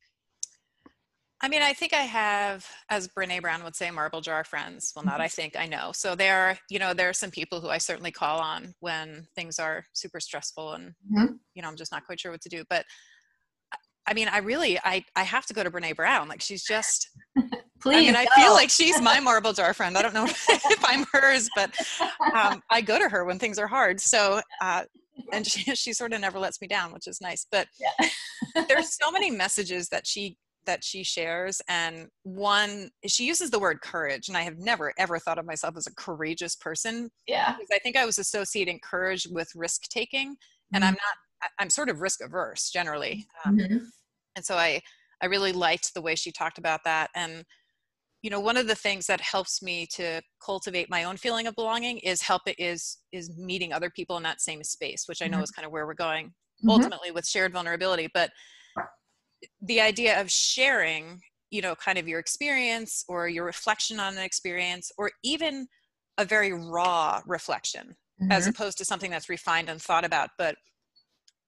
I 1.40 1.50
mean, 1.50 1.62
I 1.62 1.74
think 1.74 1.94
I 1.94 2.02
have, 2.02 2.68
as 2.90 3.08
Brene 3.10 3.42
Brown 3.42 3.64
would 3.64 3.76
say, 3.76 3.92
marble 3.92 4.22
jar 4.22 4.44
friends. 4.44 4.92
Well, 4.96 5.06
not 5.06 5.16
mm-hmm. 5.16 5.22
I 5.22 5.28
think, 5.28 5.56
I 5.56 5.68
know. 5.68 5.92
So 5.94 6.16
there 6.16 6.36
are, 6.40 6.58
you 6.70 6.80
know, 6.80 6.94
there 6.96 7.10
are 7.10 7.14
some 7.14 7.30
people 7.30 7.62
who 7.62 7.70
I 7.70 7.78
certainly 7.78 8.10
call 8.10 8.40
on 8.40 8.74
when 8.80 9.28
things 9.36 9.60
are 9.60 9.86
super 9.94 10.20
stressful 10.20 10.74
and, 10.74 10.96
mm-hmm. 11.12 11.34
you 11.54 11.62
know, 11.62 11.68
I'm 11.68 11.76
just 11.76 11.92
not 11.92 12.06
quite 12.08 12.20
sure 12.20 12.32
what 12.32 12.42
to 12.42 12.50
do. 12.50 12.64
But 12.70 12.86
I 14.08 14.16
mean, 14.16 14.30
I 14.30 14.40
really, 14.40 14.80
I, 14.80 15.06
I 15.16 15.24
have 15.24 15.46
to 15.48 15.54
go 15.54 15.64
to 15.64 15.70
Brene 15.70 15.96
Brown. 15.96 16.28
Like 16.28 16.42
she's 16.42 16.64
just, 16.64 17.08
Please. 17.80 17.96
I 17.96 18.00
mean, 18.02 18.16
I 18.16 18.26
feel 18.36 18.54
like 18.54 18.70
she's 18.70 19.02
my 19.02 19.20
marble 19.22 19.54
jar 19.54 19.74
friend. 19.74 19.98
I 19.98 20.02
don't 20.02 20.14
know 20.14 20.26
if 20.50 20.86
I'm 20.86 21.06
hers, 21.12 21.50
but 21.56 21.76
um, 22.34 22.62
I 22.70 22.82
go 22.82 23.00
to 23.00 23.10
her 23.10 23.26
when 23.26 23.40
things 23.40 23.60
are 23.60 23.68
hard. 23.68 24.00
So, 24.00 24.42
uh, 24.62 24.84
and 25.32 25.46
she, 25.46 25.62
she 25.76 25.94
sort 25.94 26.14
of 26.14 26.22
never 26.22 26.40
lets 26.40 26.62
me 26.62 26.68
down, 26.68 26.92
which 26.92 27.08
is 27.08 27.22
nice. 27.22 27.46
But 27.52 27.68
yeah. 27.80 28.10
there's 28.68 28.98
so 29.02 29.12
many 29.12 29.32
messages 29.32 29.90
that 29.90 30.08
she 30.08 30.38
that 30.66 30.84
she 30.84 31.02
shares 31.02 31.62
and 31.70 32.08
one 32.24 32.90
she 33.06 33.26
uses 33.26 33.50
the 33.50 33.58
word 33.58 33.80
courage 33.82 34.28
and 34.28 34.36
i 34.36 34.42
have 34.42 34.58
never 34.60 34.94
ever 35.00 35.18
thought 35.18 35.40
of 35.40 35.46
myself 35.46 35.78
as 35.78 35.88
a 35.88 35.96
courageous 35.96 36.58
person 36.58 37.10
yeah 37.26 37.54
because 37.54 37.70
i 37.72 37.80
think 37.80 37.96
i 37.96 38.06
was 38.06 38.20
associating 38.20 38.78
courage 38.84 39.26
with 39.32 39.48
risk 39.56 39.84
taking 39.84 40.36
and 40.74 40.84
mm-hmm. 40.84 40.90
i'm 40.90 40.94
not 40.94 41.52
i'm 41.58 41.70
sort 41.70 41.88
of 41.88 42.02
risk 42.02 42.20
averse 42.22 42.70
generally 42.70 43.26
um, 43.46 43.58
mm-hmm. 43.58 43.78
and 44.36 44.46
so 44.46 44.56
i 44.56 44.80
i 45.22 45.26
really 45.26 45.54
liked 45.54 45.94
the 45.94 46.02
way 46.02 46.16
she 46.16 46.34
talked 46.34 46.58
about 46.58 46.84
that 46.84 47.10
and 47.16 47.46
you 48.22 48.30
know 48.30 48.40
one 48.40 48.58
of 48.58 48.68
the 48.68 48.76
things 48.76 49.06
that 49.08 49.22
helps 49.22 49.62
me 49.62 49.86
to 49.86 50.22
cultivate 50.44 50.90
my 50.90 51.04
own 51.04 51.18
feeling 51.18 51.48
of 51.48 51.56
belonging 51.56 51.98
is 52.00 52.22
help 52.22 52.42
it 52.46 52.56
is 52.58 52.98
is 53.12 53.36
meeting 53.38 53.72
other 53.72 53.90
people 53.90 54.18
in 54.18 54.24
that 54.24 54.42
same 54.42 54.64
space 54.64 55.04
which 55.08 55.22
i 55.22 55.28
know 55.28 55.38
mm-hmm. 55.38 55.44
is 55.44 55.52
kind 55.52 55.66
of 55.66 55.72
where 55.72 55.86
we're 55.86 55.94
going 55.94 56.28
mm-hmm. 56.28 56.70
ultimately 56.70 57.12
with 57.12 57.28
shared 57.28 57.54
vulnerability 57.54 58.10
but 58.14 58.32
the 59.62 59.80
idea 59.80 60.20
of 60.20 60.32
sharing 60.32 61.20
you 61.52 61.62
know 61.62 61.76
kind 61.76 61.98
of 61.98 62.08
your 62.08 62.20
experience 62.20 63.04
or 63.08 63.28
your 63.28 63.46
reflection 63.46 64.00
on 64.00 64.18
an 64.18 64.24
experience 64.24 64.92
or 64.98 65.12
even 65.24 65.68
a 66.18 66.26
very 66.26 66.54
raw 66.54 67.22
reflection 67.26 67.96
mm-hmm. 68.22 68.32
as 68.32 68.48
opposed 68.48 68.78
to 68.78 68.86
something 68.86 69.12
that's 69.12 69.30
refined 69.30 69.70
and 69.70 69.82
thought 69.82 70.06
about 70.06 70.30
but 70.38 70.56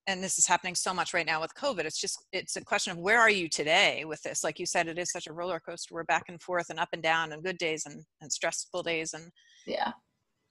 and 0.10 0.24
this 0.24 0.40
is 0.40 0.48
happening 0.48 0.74
so 0.74 0.94
much 0.94 1.14
right 1.14 1.26
now 1.26 1.40
with 1.40 1.54
covid 1.54 1.86
it's 1.86 2.00
just 2.00 2.26
it's 2.34 2.56
a 2.56 2.64
question 2.64 2.92
of 2.92 2.98
where 2.98 3.20
are 3.20 3.30
you 3.30 3.48
today 3.48 4.04
with 4.06 4.22
this 4.24 4.44
like 4.44 4.60
you 4.60 4.66
said 4.66 4.88
it 4.88 4.98
is 4.98 5.12
such 5.12 5.28
a 5.28 5.34
roller 5.34 5.60
coaster 5.60 5.94
we're 5.94 6.04
back 6.04 6.24
and 6.28 6.42
forth 6.42 6.70
and 6.70 6.80
up 6.80 6.90
and 6.94 7.04
down 7.04 7.32
and 7.32 7.44
good 7.44 7.58
days 7.58 7.86
and, 7.86 8.04
and 8.22 8.32
stressful 8.32 8.84
days 8.84 9.14
and 9.14 9.32
yeah 9.66 9.92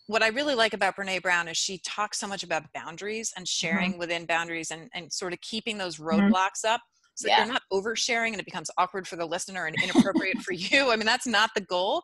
what 0.07 0.23
I 0.23 0.29
really 0.29 0.55
like 0.55 0.73
about 0.73 0.97
Brene 0.97 1.21
Brown 1.21 1.49
is 1.49 1.59
she 1.59 1.83
talks 1.85 2.19
so 2.19 2.27
much 2.27 2.43
about 2.43 2.63
boundaries 2.73 3.31
and 3.37 3.45
mm-hmm. 3.45 3.67
sharing 3.67 3.91
mm-hmm. 3.91 3.99
within 3.99 4.25
boundaries 4.25 4.71
and, 4.71 4.89
and 4.95 5.13
sort 5.13 5.35
of 5.35 5.41
keeping 5.43 5.77
those 5.77 5.99
mm-hmm. 5.99 6.09
roadblocks 6.09 6.65
mm-hmm. 6.65 6.75
up 6.75 6.81
so 7.15 7.29
yeah. 7.29 7.45
you're 7.45 7.53
not 7.53 7.63
oversharing 7.73 8.29
and 8.29 8.41
it 8.41 8.47
becomes 8.47 8.71
awkward 8.79 9.07
for 9.07 9.17
the 9.17 9.27
listener 9.27 9.67
and 9.67 9.77
inappropriate 9.83 10.39
for 10.39 10.53
you 10.53 10.91
i 10.91 10.97
mean 10.97 11.05
that's 11.05 11.27
not 11.27 11.51
the 11.55 11.61
goal 11.61 12.03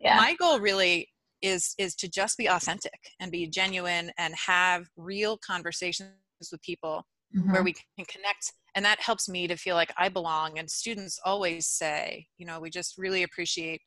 yeah. 0.00 0.16
my 0.16 0.34
goal 0.34 0.58
really 0.58 1.08
is 1.42 1.74
is 1.78 1.94
to 1.94 2.08
just 2.08 2.38
be 2.38 2.46
authentic 2.46 2.98
and 3.20 3.30
be 3.30 3.46
genuine 3.46 4.10
and 4.18 4.34
have 4.34 4.88
real 4.96 5.38
conversations 5.38 6.10
with 6.52 6.62
people 6.62 7.02
mm-hmm. 7.36 7.52
where 7.52 7.62
we 7.62 7.72
can 7.72 8.04
connect 8.06 8.52
and 8.74 8.84
that 8.84 9.00
helps 9.00 9.28
me 9.28 9.46
to 9.46 9.56
feel 9.56 9.76
like 9.76 9.92
i 9.96 10.08
belong 10.08 10.58
and 10.58 10.70
students 10.70 11.18
always 11.24 11.66
say 11.66 12.26
you 12.38 12.46
know 12.46 12.60
we 12.60 12.70
just 12.70 12.98
really 12.98 13.22
appreciate 13.22 13.80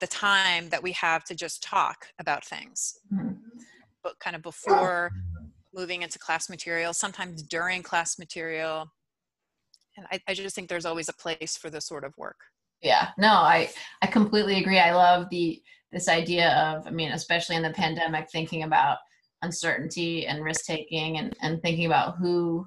the 0.00 0.06
time 0.06 0.68
that 0.68 0.82
we 0.82 0.92
have 0.92 1.24
to 1.24 1.34
just 1.34 1.60
talk 1.60 2.06
about 2.20 2.44
things. 2.44 2.94
Mm-hmm. 3.12 3.32
but 4.02 4.18
kind 4.20 4.36
of 4.36 4.42
before 4.42 5.10
moving 5.74 6.02
into 6.02 6.18
class 6.18 6.48
material 6.48 6.92
sometimes 6.92 7.42
during 7.42 7.82
class 7.82 8.18
material 8.18 8.86
and 9.96 10.06
I, 10.12 10.20
I 10.28 10.34
just 10.34 10.54
think 10.54 10.68
there's 10.68 10.86
always 10.86 11.08
a 11.08 11.12
place 11.12 11.56
for 11.56 11.70
this 11.70 11.86
sort 11.86 12.04
of 12.04 12.16
work. 12.16 12.36
Yeah. 12.80 13.08
No 13.18 13.28
i 13.28 13.70
i 14.02 14.06
completely 14.06 14.58
agree. 14.60 14.78
I 14.78 14.94
love 14.94 15.26
the 15.30 15.60
this 15.92 16.08
idea 16.08 16.50
of 16.50 16.86
i 16.86 16.90
mean 16.90 17.12
especially 17.12 17.56
in 17.56 17.62
the 17.62 17.70
pandemic 17.70 18.28
thinking 18.30 18.62
about 18.62 18.98
uncertainty 19.42 20.26
and 20.26 20.44
risk 20.44 20.64
taking 20.64 21.18
and 21.18 21.36
and 21.42 21.62
thinking 21.62 21.86
about 21.86 22.16
who 22.16 22.66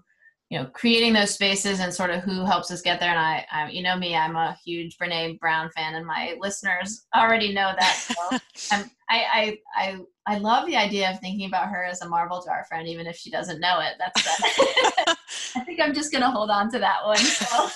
you 0.51 0.59
know 0.59 0.65
creating 0.73 1.13
those 1.13 1.33
spaces 1.33 1.79
and 1.79 1.93
sort 1.93 2.09
of 2.09 2.21
who 2.21 2.45
helps 2.45 2.69
us 2.71 2.81
get 2.81 2.99
there 2.99 3.09
and 3.09 3.19
I, 3.19 3.45
I 3.51 3.69
you 3.69 3.81
know 3.81 3.97
me 3.97 4.15
i'm 4.15 4.35
a 4.35 4.57
huge 4.63 4.97
brene 4.97 5.39
brown 5.39 5.71
fan 5.71 5.95
and 5.95 6.05
my 6.05 6.35
listeners 6.39 7.07
already 7.15 7.53
know 7.53 7.71
that 7.79 8.41
so 8.53 8.77
I, 9.09 9.25
I 9.33 9.57
i 9.75 9.99
i 10.27 10.37
love 10.37 10.67
the 10.67 10.75
idea 10.75 11.09
of 11.09 11.19
thinking 11.19 11.47
about 11.47 11.69
her 11.69 11.85
as 11.85 12.01
a 12.01 12.09
marble 12.09 12.43
jar 12.43 12.65
friend 12.67 12.87
even 12.87 13.07
if 13.07 13.15
she 13.15 13.31
doesn't 13.31 13.61
know 13.61 13.79
it 13.79 13.93
that's 13.97 14.23
that. 14.23 15.15
i 15.55 15.61
think 15.61 15.79
i'm 15.81 15.93
just 15.93 16.11
gonna 16.11 16.29
hold 16.29 16.49
on 16.49 16.69
to 16.71 16.79
that 16.79 17.05
one 17.05 17.17
so. 17.17 17.69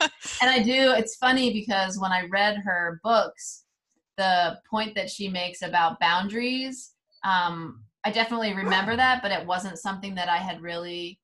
and 0.42 0.50
i 0.50 0.60
do 0.60 0.92
it's 0.96 1.16
funny 1.16 1.52
because 1.52 1.98
when 2.00 2.10
i 2.10 2.26
read 2.26 2.56
her 2.56 3.00
books 3.04 3.64
the 4.16 4.58
point 4.68 4.94
that 4.96 5.08
she 5.08 5.28
makes 5.28 5.62
about 5.62 6.00
boundaries 6.00 6.94
um, 7.24 7.82
i 8.08 8.10
definitely 8.10 8.54
remember 8.54 8.96
that 8.96 9.22
but 9.22 9.30
it 9.30 9.46
wasn't 9.46 9.78
something 9.78 10.14
that 10.14 10.28
i 10.28 10.38
had 10.38 10.60
really 10.60 11.18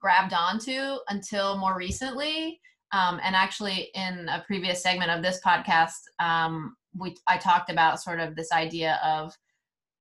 grabbed 0.00 0.34
onto 0.34 0.96
until 1.08 1.56
more 1.56 1.76
recently. 1.76 2.60
Um, 2.92 3.20
and 3.22 3.34
actually, 3.34 3.90
in 3.94 4.28
a 4.28 4.42
previous 4.46 4.82
segment 4.82 5.10
of 5.10 5.22
this 5.22 5.40
podcast, 5.44 6.00
um, 6.20 6.76
we 6.96 7.16
I 7.26 7.36
talked 7.36 7.70
about 7.70 8.00
sort 8.00 8.20
of 8.20 8.34
this 8.34 8.50
idea 8.52 8.98
of, 9.04 9.32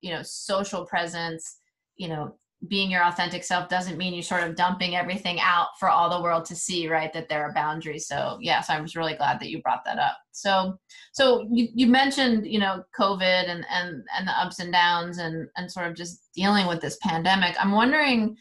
you 0.01 0.11
know, 0.11 0.21
social 0.23 0.85
presence, 0.85 1.57
you 1.97 2.07
know, 2.07 2.37
being 2.67 2.89
your 2.89 3.03
authentic 3.03 3.43
self 3.43 3.69
doesn't 3.69 3.97
mean 3.97 4.13
you 4.13 4.23
sort 4.23 4.43
of 4.43 4.55
dumping 4.55 4.95
everything 4.95 5.39
out 5.39 5.67
for 5.79 5.89
all 5.89 6.09
the 6.09 6.21
world 6.21 6.43
to 6.45 6.55
see 6.55 6.87
right 6.87 7.13
that 7.13 7.29
there 7.29 7.43
are 7.43 7.53
boundaries. 7.53 8.07
So 8.07 8.37
yes 8.41 8.69
i 8.69 8.81
was 8.81 8.95
really 8.95 9.15
glad 9.15 9.39
that 9.39 9.49
you 9.49 9.61
brought 9.61 9.85
that 9.85 9.99
up. 9.99 10.17
So 10.31 10.77
so 11.11 11.47
you, 11.51 11.67
you 11.73 11.87
mentioned 11.87 12.47
you 12.47 12.59
know 12.59 12.83
covid 12.97 13.47
and 13.47 13.65
and 13.69 14.03
and 14.17 14.27
the 14.27 14.31
ups 14.31 14.59
and 14.59 14.71
downs 14.73 15.19
and 15.19 15.47
and 15.55 15.71
sort 15.71 15.87
of 15.87 15.95
just 15.95 16.29
dealing 16.35 16.67
with 16.67 16.81
this 16.81 16.97
pandemic. 17.03 17.55
I'm 17.59 17.71
wondering 17.71 18.35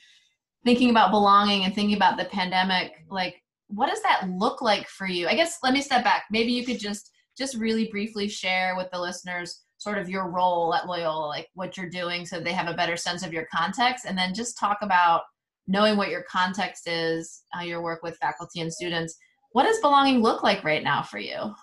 thinking 0.64 0.90
about 0.90 1.10
belonging 1.10 1.64
and 1.64 1.74
thinking 1.74 1.96
about 1.96 2.16
the 2.16 2.24
pandemic 2.24 2.92
like 3.10 3.36
what 3.68 3.88
does 3.88 4.02
that 4.02 4.28
look 4.30 4.62
like 4.62 4.88
for 4.88 5.06
you? 5.06 5.26
I 5.28 5.34
guess 5.34 5.58
let 5.62 5.74
me 5.74 5.82
step 5.82 6.04
back. 6.04 6.24
Maybe 6.30 6.52
you 6.52 6.64
could 6.64 6.78
just 6.78 7.10
just 7.36 7.56
really 7.56 7.88
briefly 7.88 8.28
share 8.28 8.76
with 8.76 8.88
the 8.92 9.00
listeners 9.00 9.65
sort 9.78 9.98
of 9.98 10.08
your 10.08 10.30
role 10.30 10.74
at 10.74 10.86
Loyola, 10.86 11.26
like 11.26 11.48
what 11.54 11.76
you're 11.76 11.88
doing 11.88 12.24
so 12.24 12.40
they 12.40 12.52
have 12.52 12.68
a 12.68 12.74
better 12.74 12.96
sense 12.96 13.24
of 13.24 13.32
your 13.32 13.46
context. 13.54 14.04
And 14.06 14.16
then 14.16 14.34
just 14.34 14.58
talk 14.58 14.78
about 14.82 15.22
knowing 15.66 15.96
what 15.96 16.08
your 16.08 16.24
context 16.30 16.88
is, 16.88 17.42
how 17.52 17.62
your 17.62 17.82
work 17.82 18.02
with 18.02 18.16
faculty 18.18 18.60
and 18.60 18.72
students. 18.72 19.16
What 19.52 19.64
does 19.64 19.78
belonging 19.80 20.22
look 20.22 20.42
like 20.42 20.64
right 20.64 20.82
now 20.82 21.02
for 21.02 21.18
you? 21.18 21.54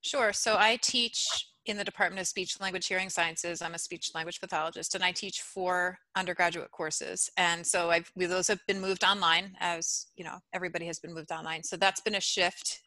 Sure. 0.00 0.32
So 0.32 0.56
I 0.58 0.78
teach 0.82 1.26
in 1.66 1.76
the 1.76 1.84
Department 1.84 2.20
of 2.20 2.28
Speech 2.28 2.54
and 2.54 2.60
Language 2.62 2.86
Hearing 2.86 3.10
Sciences. 3.10 3.60
I'm 3.60 3.74
a 3.74 3.78
speech 3.78 4.12
language 4.14 4.40
pathologist, 4.40 4.94
and 4.94 5.02
I 5.02 5.10
teach 5.10 5.42
four 5.42 5.98
undergraduate 6.14 6.70
courses. 6.70 7.28
And 7.36 7.66
so 7.66 7.90
I've, 7.90 8.10
those 8.16 8.46
have 8.48 8.60
been 8.68 8.80
moved 8.80 9.04
online, 9.04 9.56
as 9.58 10.06
you 10.16 10.24
know, 10.24 10.38
everybody 10.52 10.86
has 10.86 11.00
been 11.00 11.12
moved 11.12 11.32
online. 11.32 11.64
So 11.64 11.76
that's 11.76 12.00
been 12.00 12.14
a 12.14 12.20
shift 12.20 12.82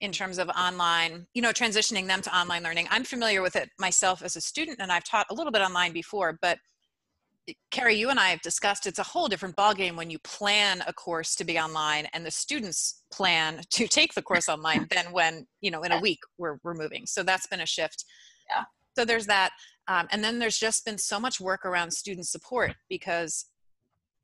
in 0.00 0.12
terms 0.12 0.38
of 0.38 0.48
online, 0.50 1.26
you 1.34 1.42
know, 1.42 1.50
transitioning 1.50 2.06
them 2.06 2.22
to 2.22 2.36
online 2.36 2.62
learning. 2.62 2.86
I'm 2.90 3.04
familiar 3.04 3.42
with 3.42 3.56
it 3.56 3.70
myself 3.78 4.22
as 4.22 4.36
a 4.36 4.40
student, 4.40 4.78
and 4.80 4.92
I've 4.92 5.04
taught 5.04 5.26
a 5.30 5.34
little 5.34 5.52
bit 5.52 5.62
online 5.62 5.92
before, 5.92 6.38
but 6.40 6.58
Carrie, 7.70 7.94
you 7.94 8.10
and 8.10 8.20
I 8.20 8.28
have 8.28 8.42
discussed 8.42 8.86
it's 8.86 8.98
a 8.98 9.04
whole 9.04 9.28
different 9.28 9.56
ballgame 9.56 9.96
when 9.96 10.10
you 10.10 10.18
plan 10.20 10.82
a 10.86 10.92
course 10.92 11.34
to 11.36 11.44
be 11.44 11.58
online 11.58 12.06
and 12.12 12.24
the 12.24 12.30
students 12.30 13.04
plan 13.10 13.60
to 13.70 13.86
take 13.88 14.14
the 14.14 14.22
course 14.22 14.48
online 14.48 14.86
than 14.90 15.12
when, 15.12 15.46
you 15.60 15.70
know, 15.70 15.82
in 15.82 15.92
a 15.92 16.00
week 16.00 16.20
we're, 16.36 16.58
we're 16.62 16.74
moving. 16.74 17.06
So 17.06 17.22
that's 17.22 17.46
been 17.46 17.60
a 17.60 17.66
shift. 17.66 18.04
Yeah. 18.48 18.64
So 18.96 19.04
there's 19.04 19.26
that. 19.26 19.50
Um, 19.86 20.08
and 20.10 20.22
then 20.22 20.38
there's 20.38 20.58
just 20.58 20.84
been 20.84 20.98
so 20.98 21.18
much 21.18 21.40
work 21.40 21.64
around 21.64 21.92
student 21.92 22.26
support 22.26 22.74
because 22.88 23.46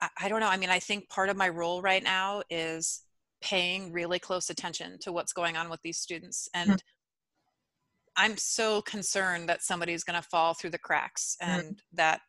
I, 0.01 0.09
I 0.23 0.29
don't 0.29 0.41
know. 0.41 0.49
I 0.49 0.57
mean, 0.57 0.71
I 0.71 0.79
think 0.79 1.09
part 1.09 1.29
of 1.29 1.37
my 1.37 1.49
role 1.49 1.81
right 1.81 2.03
now 2.03 2.43
is 2.51 3.03
paying 3.45 3.93
really 3.93 4.19
close 4.19 4.49
attention 4.49 4.99
to 4.99 5.13
what's 5.13 5.33
going 5.33 5.57
on 5.57 5.69
with 5.69 5.81
these 5.83 5.99
students 5.99 6.49
and 6.55 6.71
mm-hmm. 6.71 8.17
i'm 8.17 8.37
so 8.39 8.81
concerned 8.83 9.49
that 9.49 9.63
somebody's 9.63 10.03
going 10.03 10.21
to 10.21 10.27
fall 10.29 10.55
through 10.55 10.71
the 10.71 10.79
cracks 10.79 11.37
and 11.41 11.63
mm-hmm. 11.63 11.73
that 11.93 12.21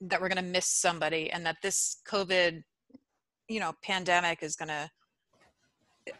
that 0.00 0.20
we're 0.20 0.28
going 0.28 0.44
to 0.44 0.50
miss 0.50 0.66
somebody 0.66 1.30
and 1.30 1.46
that 1.46 1.56
this 1.62 1.98
covid 2.06 2.62
you 3.48 3.60
know 3.60 3.72
pandemic 3.82 4.42
is 4.42 4.56
going 4.56 4.68
to 4.68 4.90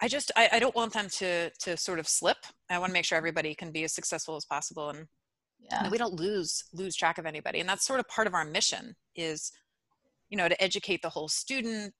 i 0.01 0.07
just 0.07 0.31
I, 0.37 0.49
I 0.53 0.59
don't 0.61 0.77
want 0.77 0.93
them 0.93 1.09
to 1.19 1.51
to 1.51 1.77
sort 1.77 1.99
of 1.99 2.07
slip 2.07 2.38
i 2.71 2.79
want 2.79 2.90
to 2.90 2.95
make 2.95 3.05
sure 3.05 3.19
everybody 3.19 3.55
can 3.55 3.73
be 3.73 3.83
as 3.83 3.93
successful 3.93 4.37
as 4.37 4.45
possible 4.45 4.90
and 4.90 5.07
yeah. 5.61 5.90
we 5.90 5.99
don't 5.99 6.14
lose 6.14 6.64
lose 6.73 6.95
track 6.95 7.19
of 7.19 7.27
anybody 7.27 7.59
and 7.59 7.69
that's 7.69 7.85
sort 7.85 7.99
of 7.99 8.07
part 8.07 8.29
of 8.29 8.35
our 8.35 8.45
mission 8.45 8.95
is 9.16 9.51
you 10.29 10.37
know 10.37 10.49
to 10.49 10.62
educate 10.62 11.03
the 11.03 11.09
whole 11.09 11.29
student 11.29 11.93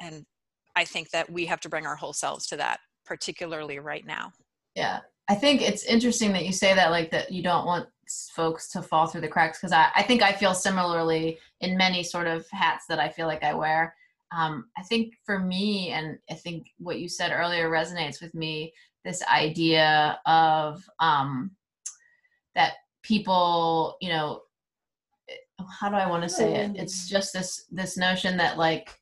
and 0.00 0.24
I 0.76 0.84
think 0.84 1.10
that 1.10 1.30
we 1.30 1.46
have 1.46 1.60
to 1.60 1.68
bring 1.68 1.86
our 1.86 1.96
whole 1.96 2.12
selves 2.12 2.46
to 2.48 2.56
that, 2.56 2.80
particularly 3.04 3.78
right 3.78 4.06
now. 4.06 4.32
Yeah. 4.74 5.00
I 5.28 5.34
think 5.34 5.62
it's 5.62 5.84
interesting 5.84 6.32
that 6.32 6.44
you 6.44 6.52
say 6.52 6.74
that, 6.74 6.90
like 6.90 7.10
that 7.12 7.32
you 7.32 7.42
don't 7.42 7.66
want 7.66 7.88
folks 8.34 8.68
to 8.70 8.82
fall 8.82 9.06
through 9.06 9.22
the 9.22 9.28
cracks 9.28 9.58
because 9.58 9.72
I, 9.72 9.88
I 9.94 10.02
think 10.02 10.22
I 10.22 10.32
feel 10.32 10.54
similarly 10.54 11.38
in 11.60 11.76
many 11.76 12.02
sort 12.02 12.26
of 12.26 12.46
hats 12.50 12.84
that 12.88 12.98
I 12.98 13.08
feel 13.08 13.26
like 13.26 13.42
I 13.42 13.54
wear. 13.54 13.94
Um, 14.36 14.66
I 14.76 14.82
think 14.82 15.14
for 15.24 15.38
me, 15.38 15.90
and 15.90 16.18
I 16.30 16.34
think 16.34 16.66
what 16.78 16.98
you 16.98 17.08
said 17.08 17.32
earlier 17.32 17.70
resonates 17.70 18.20
with 18.20 18.34
me 18.34 18.72
this 19.04 19.22
idea 19.24 20.18
of 20.26 20.82
um, 20.98 21.52
that 22.54 22.74
people, 23.02 23.96
you 24.00 24.08
know, 24.08 24.42
how 25.80 25.88
do 25.88 25.94
I 25.94 26.08
want 26.08 26.22
to 26.22 26.28
say 26.28 26.54
it? 26.56 26.72
It's 26.74 27.08
just 27.08 27.32
this 27.32 27.66
this 27.70 27.96
notion 27.96 28.36
that 28.38 28.58
like 28.58 28.98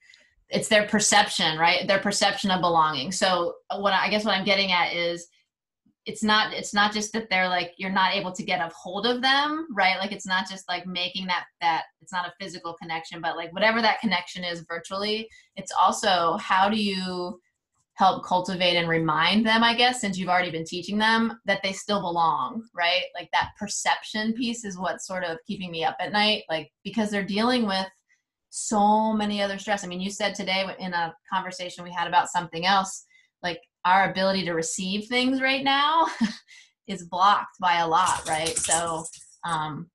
it's 0.52 0.68
their 0.68 0.86
perception 0.86 1.58
right? 1.58 1.86
Their 1.88 1.98
perception 1.98 2.50
of 2.50 2.60
belonging. 2.60 3.10
So 3.12 3.54
uh, 3.70 3.78
what 3.78 3.92
i 3.92 4.08
guess 4.08 4.24
what 4.24 4.36
i'm 4.36 4.44
getting 4.44 4.72
at 4.72 4.94
is 4.94 5.26
it's 6.04 6.22
not 6.22 6.52
it's 6.52 6.74
not 6.74 6.92
just 6.92 7.12
that 7.12 7.28
they're 7.30 7.48
like 7.48 7.72
you're 7.76 7.90
not 7.90 8.14
able 8.14 8.32
to 8.32 8.42
get 8.42 8.60
a 8.60 8.70
hold 8.74 9.06
of 9.06 9.22
them 9.22 9.66
right? 9.74 9.98
Like 9.98 10.12
it's 10.12 10.26
not 10.26 10.48
just 10.48 10.68
like 10.68 10.86
making 10.86 11.26
that 11.26 11.44
that 11.60 11.84
it's 12.00 12.12
not 12.12 12.26
a 12.26 12.32
physical 12.40 12.74
connection 12.80 13.20
but 13.20 13.36
like 13.36 13.52
whatever 13.52 13.80
that 13.82 14.00
connection 14.00 14.44
is 14.44 14.64
virtually 14.68 15.28
it's 15.56 15.72
also 15.80 16.36
how 16.38 16.68
do 16.68 16.76
you 16.76 17.40
help 17.94 18.24
cultivate 18.24 18.76
and 18.76 18.88
remind 18.88 19.46
them 19.46 19.62
i 19.62 19.74
guess 19.76 20.00
since 20.00 20.16
you've 20.18 20.30
already 20.30 20.50
been 20.50 20.64
teaching 20.64 20.98
them 20.98 21.38
that 21.44 21.60
they 21.62 21.72
still 21.72 22.00
belong 22.00 22.62
right? 22.74 23.04
Like 23.14 23.28
that 23.32 23.50
perception 23.58 24.32
piece 24.32 24.64
is 24.64 24.78
what's 24.78 25.06
sort 25.06 25.24
of 25.24 25.38
keeping 25.46 25.70
me 25.70 25.84
up 25.84 25.96
at 26.00 26.12
night 26.12 26.42
like 26.48 26.72
because 26.84 27.10
they're 27.10 27.24
dealing 27.24 27.66
with 27.66 27.86
so 28.54 29.14
many 29.14 29.40
other 29.40 29.58
stress. 29.58 29.82
I 29.82 29.86
mean, 29.86 30.00
you 30.00 30.10
said 30.10 30.34
today 30.34 30.66
in 30.78 30.92
a 30.92 31.14
conversation 31.32 31.84
we 31.84 31.90
had 31.90 32.06
about 32.06 32.28
something 32.28 32.66
else, 32.66 33.06
like 33.42 33.58
our 33.86 34.10
ability 34.10 34.44
to 34.44 34.52
receive 34.52 35.06
things 35.06 35.40
right 35.40 35.64
now 35.64 36.06
is 36.86 37.04
blocked 37.04 37.58
by 37.60 37.78
a 37.78 37.88
lot, 37.88 38.28
right? 38.28 38.54
So 38.58 39.04
um, 39.42 39.90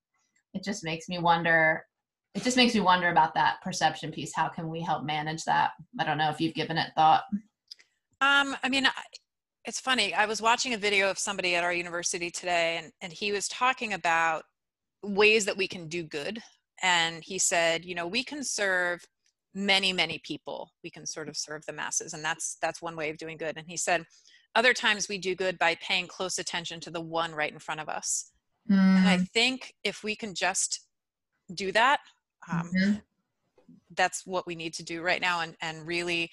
it 0.56 0.64
just 0.64 0.84
makes 0.84 1.08
me 1.08 1.20
wonder. 1.20 1.86
It 2.34 2.42
just 2.42 2.58
makes 2.58 2.74
me 2.74 2.82
wonder 2.82 3.10
about 3.10 3.36
that 3.36 3.62
perception 3.64 4.12
piece. 4.12 4.34
How 4.36 4.48
can 4.48 4.70
we 4.70 4.82
help 4.82 5.06
manage 5.06 5.44
that? 5.44 5.72
I 6.00 6.04
don't 6.04 6.18
know 6.18 6.32
if 6.32 6.42
you've 6.42 6.56
given 6.56 6.80
it 6.80 6.92
thought. 6.96 7.26
Um, 8.22 8.56
I 8.64 8.70
mean, 8.70 8.88
it's 9.66 9.80
funny. 9.80 10.16
I 10.16 10.26
was 10.26 10.42
watching 10.42 10.74
a 10.74 10.78
video 10.78 11.12
of 11.12 11.20
somebody 11.20 11.56
at 11.56 11.64
our 11.64 11.74
university 11.74 12.32
today, 12.32 12.80
and, 12.82 12.92
and 13.02 13.14
he 13.14 13.32
was 13.32 13.48
talking 13.48 13.94
about 13.94 14.46
ways 15.04 15.46
that 15.46 15.58
we 15.58 15.68
can 15.68 15.88
do 15.88 16.04
good 16.04 16.42
and 16.82 17.24
he 17.24 17.38
said 17.38 17.86
you 17.86 17.96
know 17.96 18.08
we 18.08 18.24
can 18.24 18.44
serve 18.44 19.04
many 19.54 19.92
many 19.92 20.20
people 20.24 20.72
we 20.84 20.90
can 20.90 21.06
sort 21.06 21.28
of 21.28 21.36
serve 21.36 21.66
the 21.66 21.74
masses 21.74 22.14
and 22.14 22.24
that's 22.24 22.58
that's 22.62 22.82
one 22.82 22.96
way 22.96 23.10
of 23.10 23.18
doing 23.18 23.38
good 23.38 23.58
and 23.58 23.68
he 23.68 23.78
said 23.78 24.04
other 24.56 24.74
times 24.74 25.08
we 25.08 25.18
do 25.18 25.36
good 25.36 25.58
by 25.58 25.76
paying 25.82 26.08
close 26.08 26.38
attention 26.40 26.80
to 26.80 26.90
the 26.90 27.02
one 27.02 27.34
right 27.34 27.54
in 27.54 27.60
front 27.60 27.80
of 27.80 27.90
us 27.90 28.32
mm. 28.70 28.78
and 28.78 29.08
i 29.08 29.18
mm. 29.18 29.30
think 29.32 29.74
if 29.84 30.04
we 30.04 30.16
can 30.16 30.36
just 30.36 30.88
do 31.54 31.72
that 31.72 32.00
um, 32.52 32.70
mm-hmm. 32.76 32.94
that's 33.96 34.26
what 34.26 34.46
we 34.46 34.56
need 34.56 34.74
to 34.74 34.84
do 34.84 35.02
right 35.02 35.22
now 35.22 35.42
and 35.42 35.56
and 35.62 35.88
really 35.88 36.30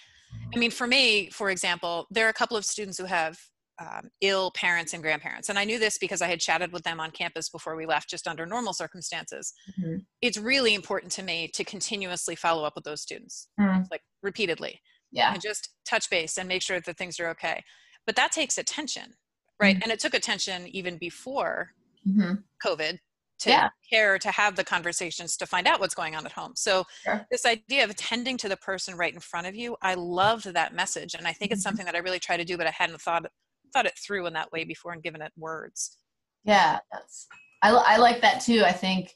i 0.54 0.58
mean 0.58 0.70
for 0.70 0.86
me 0.86 1.30
for 1.30 1.50
example 1.50 2.06
there 2.10 2.26
are 2.26 2.30
a 2.30 2.34
couple 2.34 2.56
of 2.56 2.64
students 2.64 2.98
who 2.98 3.04
have 3.04 3.38
um, 3.78 4.10
ill 4.20 4.50
parents 4.52 4.92
and 4.92 5.02
grandparents. 5.02 5.48
And 5.48 5.58
I 5.58 5.64
knew 5.64 5.78
this 5.78 5.98
because 5.98 6.22
I 6.22 6.28
had 6.28 6.40
chatted 6.40 6.72
with 6.72 6.84
them 6.84 7.00
on 7.00 7.10
campus 7.10 7.48
before 7.48 7.76
we 7.76 7.86
left, 7.86 8.08
just 8.08 8.28
under 8.28 8.46
normal 8.46 8.72
circumstances. 8.72 9.52
Mm-hmm. 9.78 9.98
It's 10.22 10.38
really 10.38 10.74
important 10.74 11.12
to 11.12 11.22
me 11.22 11.48
to 11.54 11.64
continuously 11.64 12.36
follow 12.36 12.64
up 12.64 12.74
with 12.74 12.84
those 12.84 13.02
students, 13.02 13.48
mm-hmm. 13.60 13.82
like 13.90 14.02
repeatedly. 14.22 14.80
Yeah. 15.12 15.32
And 15.32 15.42
just 15.42 15.70
touch 15.86 16.10
base 16.10 16.38
and 16.38 16.48
make 16.48 16.62
sure 16.62 16.80
that 16.80 16.96
things 16.96 17.20
are 17.20 17.28
okay. 17.30 17.62
But 18.06 18.16
that 18.16 18.32
takes 18.32 18.58
attention, 18.58 19.14
right? 19.60 19.76
Mm-hmm. 19.76 19.82
And 19.84 19.92
it 19.92 20.00
took 20.00 20.14
attention 20.14 20.66
even 20.68 20.98
before 20.98 21.70
mm-hmm. 22.06 22.34
COVID 22.64 22.98
to 23.40 23.50
yeah. 23.50 23.68
care 23.90 24.18
to 24.18 24.30
have 24.30 24.56
the 24.56 24.64
conversations 24.64 25.36
to 25.36 25.46
find 25.46 25.66
out 25.66 25.80
what's 25.80 25.94
going 25.94 26.14
on 26.14 26.24
at 26.24 26.32
home 26.32 26.52
so 26.54 26.84
sure. 27.02 27.26
this 27.30 27.44
idea 27.44 27.82
of 27.82 27.90
attending 27.90 28.36
to 28.36 28.48
the 28.48 28.56
person 28.56 28.96
right 28.96 29.12
in 29.12 29.18
front 29.18 29.46
of 29.46 29.56
you 29.56 29.76
i 29.82 29.94
loved 29.94 30.44
that 30.54 30.72
message 30.72 31.14
and 31.14 31.26
i 31.26 31.32
think 31.32 31.50
it's 31.50 31.60
mm-hmm. 31.60 31.70
something 31.70 31.84
that 31.84 31.96
i 31.96 31.98
really 31.98 32.20
try 32.20 32.36
to 32.36 32.44
do 32.44 32.56
but 32.56 32.66
i 32.66 32.70
hadn't 32.70 33.00
thought 33.00 33.26
thought 33.74 33.86
it 33.86 33.98
through 33.98 34.26
in 34.26 34.32
that 34.34 34.52
way 34.52 34.64
before 34.64 34.92
and 34.92 35.02
given 35.02 35.20
it 35.20 35.32
words. 35.36 35.98
Yeah, 36.44 36.78
that's 36.92 37.26
I, 37.62 37.70
I 37.70 37.96
like 37.96 38.20
that 38.22 38.40
too. 38.40 38.62
I 38.64 38.72
think 38.72 39.14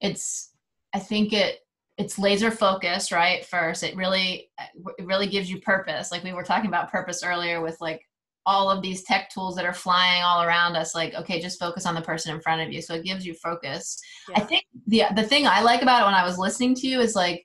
it's 0.00 0.50
I 0.94 0.98
think 0.98 1.32
it 1.32 1.60
it's 1.98 2.18
laser 2.18 2.52
focused 2.52 3.10
right 3.10 3.44
first 3.44 3.82
it 3.82 3.96
really 3.96 4.48
it 4.98 5.04
really 5.04 5.26
gives 5.26 5.50
you 5.50 5.60
purpose 5.60 6.12
like 6.12 6.22
we 6.22 6.32
were 6.32 6.44
talking 6.44 6.68
about 6.68 6.90
purpose 6.90 7.24
earlier 7.24 7.60
with 7.60 7.76
like 7.80 8.00
all 8.46 8.70
of 8.70 8.80
these 8.80 9.02
tech 9.02 9.28
tools 9.30 9.56
that 9.56 9.66
are 9.66 9.74
flying 9.74 10.22
all 10.22 10.42
around 10.42 10.76
us 10.76 10.94
like 10.94 11.12
okay 11.14 11.40
just 11.40 11.58
focus 11.58 11.84
on 11.84 11.96
the 11.96 12.00
person 12.00 12.34
in 12.34 12.40
front 12.40 12.62
of 12.62 12.72
you 12.72 12.80
so 12.80 12.94
it 12.94 13.04
gives 13.04 13.26
you 13.26 13.34
focus 13.34 14.00
yeah. 14.28 14.36
i 14.36 14.40
think 14.40 14.64
the 14.86 15.02
the 15.16 15.22
thing 15.22 15.46
i 15.46 15.60
like 15.60 15.82
about 15.82 16.02
it 16.02 16.04
when 16.04 16.14
i 16.14 16.24
was 16.24 16.38
listening 16.38 16.74
to 16.74 16.86
you 16.86 17.00
is 17.00 17.16
like 17.16 17.44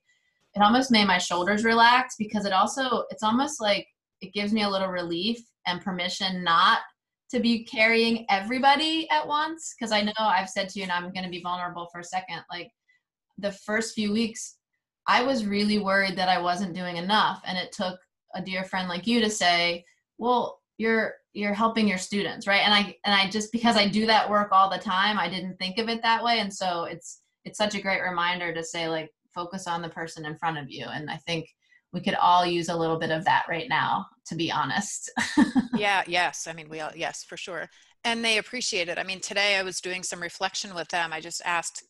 it 0.56 0.62
almost 0.62 0.92
made 0.92 1.08
my 1.08 1.18
shoulders 1.18 1.66
relax 1.66 2.16
because 2.18 2.46
it 2.46 2.54
also 2.54 3.04
it's 3.10 3.24
almost 3.24 3.60
like 3.60 3.88
it 4.22 4.32
gives 4.34 4.54
me 4.54 4.62
a 4.62 4.70
little 4.70 4.88
relief 4.88 5.40
and 5.68 5.82
permission 5.82 6.44
not 6.44 6.80
to 7.32 7.40
be 7.40 7.64
carrying 7.64 8.26
everybody 8.30 9.10
at 9.10 9.28
once? 9.28 9.74
Because 9.78 9.92
i 9.92 10.02
know 10.02 10.14
i've 10.20 10.50
said 10.50 10.70
to 10.70 10.80
you 10.80 10.84
and 10.84 10.92
i'm 10.92 11.12
going 11.12 11.24
to 11.24 11.30
be 11.30 11.42
vulnerable 11.42 11.88
for 11.92 12.00
a 12.00 12.04
second 12.04 12.42
like 12.52 12.70
the 13.38 13.52
first 13.52 13.96
few 13.96 14.12
weeks 14.12 14.58
i 15.08 15.24
was 15.24 15.46
really 15.46 15.80
worried 15.80 16.16
that 16.16 16.30
i 16.30 16.40
wasn't 16.40 16.76
doing 16.76 16.98
enough 16.98 17.42
and 17.46 17.58
it 17.58 17.72
took 17.72 18.00
a 18.36 18.42
dear 18.42 18.64
friend 18.64 18.88
like 18.88 19.08
you 19.08 19.20
to 19.20 19.30
say 19.30 19.84
well 20.18 20.60
you're 20.78 21.16
you're 21.34 21.54
helping 21.54 21.88
your 21.88 21.98
students 21.98 22.48
right? 22.48 22.62
And 22.64 22.74
i 22.74 22.96
and 23.06 23.16
i 23.16 23.30
just 23.30 23.52
because 23.52 23.76
i 23.76 23.88
do 23.88 24.06
that 24.06 24.30
work 24.30 24.50
all 24.52 24.70
the 24.70 24.78
time 24.78 25.18
i 25.18 25.30
didn't 25.30 25.58
think 25.58 25.78
of 25.78 25.90
it 25.90 26.02
that 26.02 26.24
way 26.24 26.40
and 26.40 26.54
so 26.54 26.84
it's 26.84 27.22
it's 27.46 27.58
such 27.58 27.76
a 27.76 27.82
great 27.82 28.02
reminder 28.02 28.54
to 28.54 28.64
say 28.64 28.88
like 28.88 29.12
focus 29.34 29.68
on 29.68 29.82
the 29.82 29.90
person 29.90 30.26
in 30.26 30.38
front 30.38 30.58
of 30.58 30.70
you 30.70 30.86
and 30.86 31.10
i 31.10 31.18
think 31.18 31.48
we 31.94 32.02
could 32.02 32.16
all 32.16 32.46
use 32.46 32.70
a 32.70 32.76
little 32.76 32.98
bit 32.98 33.12
of 33.12 33.24
that 33.26 33.46
right 33.48 33.70
now 33.70 34.08
to 34.26 34.36
be 34.36 34.52
honest. 34.52 35.12
Yeah 35.76 36.04
yes 36.08 36.48
i 36.48 36.54
mean 36.54 36.70
we 36.70 36.82
all 36.82 36.92
yes 36.96 37.24
for 37.24 37.38
sure. 37.38 37.68
And 38.04 38.24
they 38.24 38.38
appreciate 38.38 38.90
it. 38.90 38.98
I 38.98 39.04
mean 39.04 39.20
today 39.20 39.58
i 39.58 39.64
was 39.64 39.82
doing 39.82 40.04
some 40.04 40.22
reflection 40.22 40.76
with 40.76 40.88
them. 40.90 41.12
I 41.14 41.20
just 41.20 41.42
asked 41.46 41.84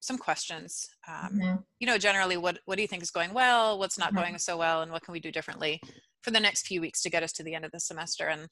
some 0.00 0.18
questions 0.18 0.86
um, 1.08 1.30
mm-hmm. 1.32 1.54
you 1.78 1.86
know 1.86 1.96
generally 1.96 2.36
what 2.36 2.58
what 2.66 2.76
do 2.76 2.82
you 2.82 2.88
think 2.88 3.02
is 3.02 3.10
going 3.10 3.32
well? 3.32 3.78
What's 3.78 3.98
not 3.98 4.08
mm-hmm. 4.08 4.18
going 4.18 4.38
so 4.38 4.56
well? 4.56 4.82
And 4.82 4.92
what 4.92 5.02
can 5.02 5.12
we 5.12 5.20
do 5.20 5.32
differently 5.32 5.80
for 6.22 6.30
the 6.30 6.40
next 6.40 6.66
few 6.66 6.80
weeks 6.80 7.02
to 7.02 7.10
get 7.10 7.22
us 7.22 7.32
to 7.32 7.42
the 7.42 7.54
end 7.54 7.64
of 7.64 7.72
the 7.72 7.80
semester? 7.80 8.26
And 8.28 8.48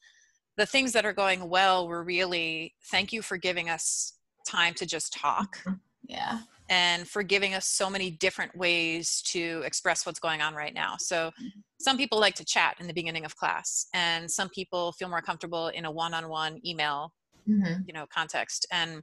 the 0.57 0.67
things 0.67 0.93
that 0.93 1.07
are 1.07 1.13
going 1.13 1.49
well 1.49 1.89
were 1.89 2.05
really 2.05 2.75
thank 2.91 3.13
you 3.13 3.23
for 3.23 3.37
giving 3.37 3.69
us 3.69 4.15
time 4.47 4.75
to 4.75 4.87
just 4.87 5.13
talk. 5.13 5.59
Mm-hmm. 5.59 5.75
yeah 6.09 6.41
and 6.73 7.07
for 7.07 7.23
giving 7.23 7.53
us 7.53 7.67
so 7.67 7.91
many 7.91 8.11
different 8.11 8.57
ways 8.57 9.21
to 9.27 9.63
express 9.63 10.07
what's 10.07 10.19
going 10.19 10.41
on 10.41 10.55
right 10.55 10.73
now. 10.73 10.95
So 10.99 11.29
mm-hmm. 11.29 11.49
some 11.79 11.99
people 11.99 12.19
like 12.19 12.35
to 12.37 12.47
chat 12.47 12.77
in 12.81 12.87
the 12.87 12.95
beginning 12.95 13.27
of 13.27 13.37
class 13.37 13.89
and 13.93 14.31
some 14.31 14.49
people 14.49 14.93
feel 14.93 15.11
more 15.11 15.21
comfortable 15.21 15.69
in 15.69 15.85
a 15.85 15.91
one-on-one 15.91 16.61
email 16.67 17.13
mm-hmm. 17.47 17.83
you 17.87 17.93
know 17.93 18.07
context 18.13 18.67
and 18.73 19.03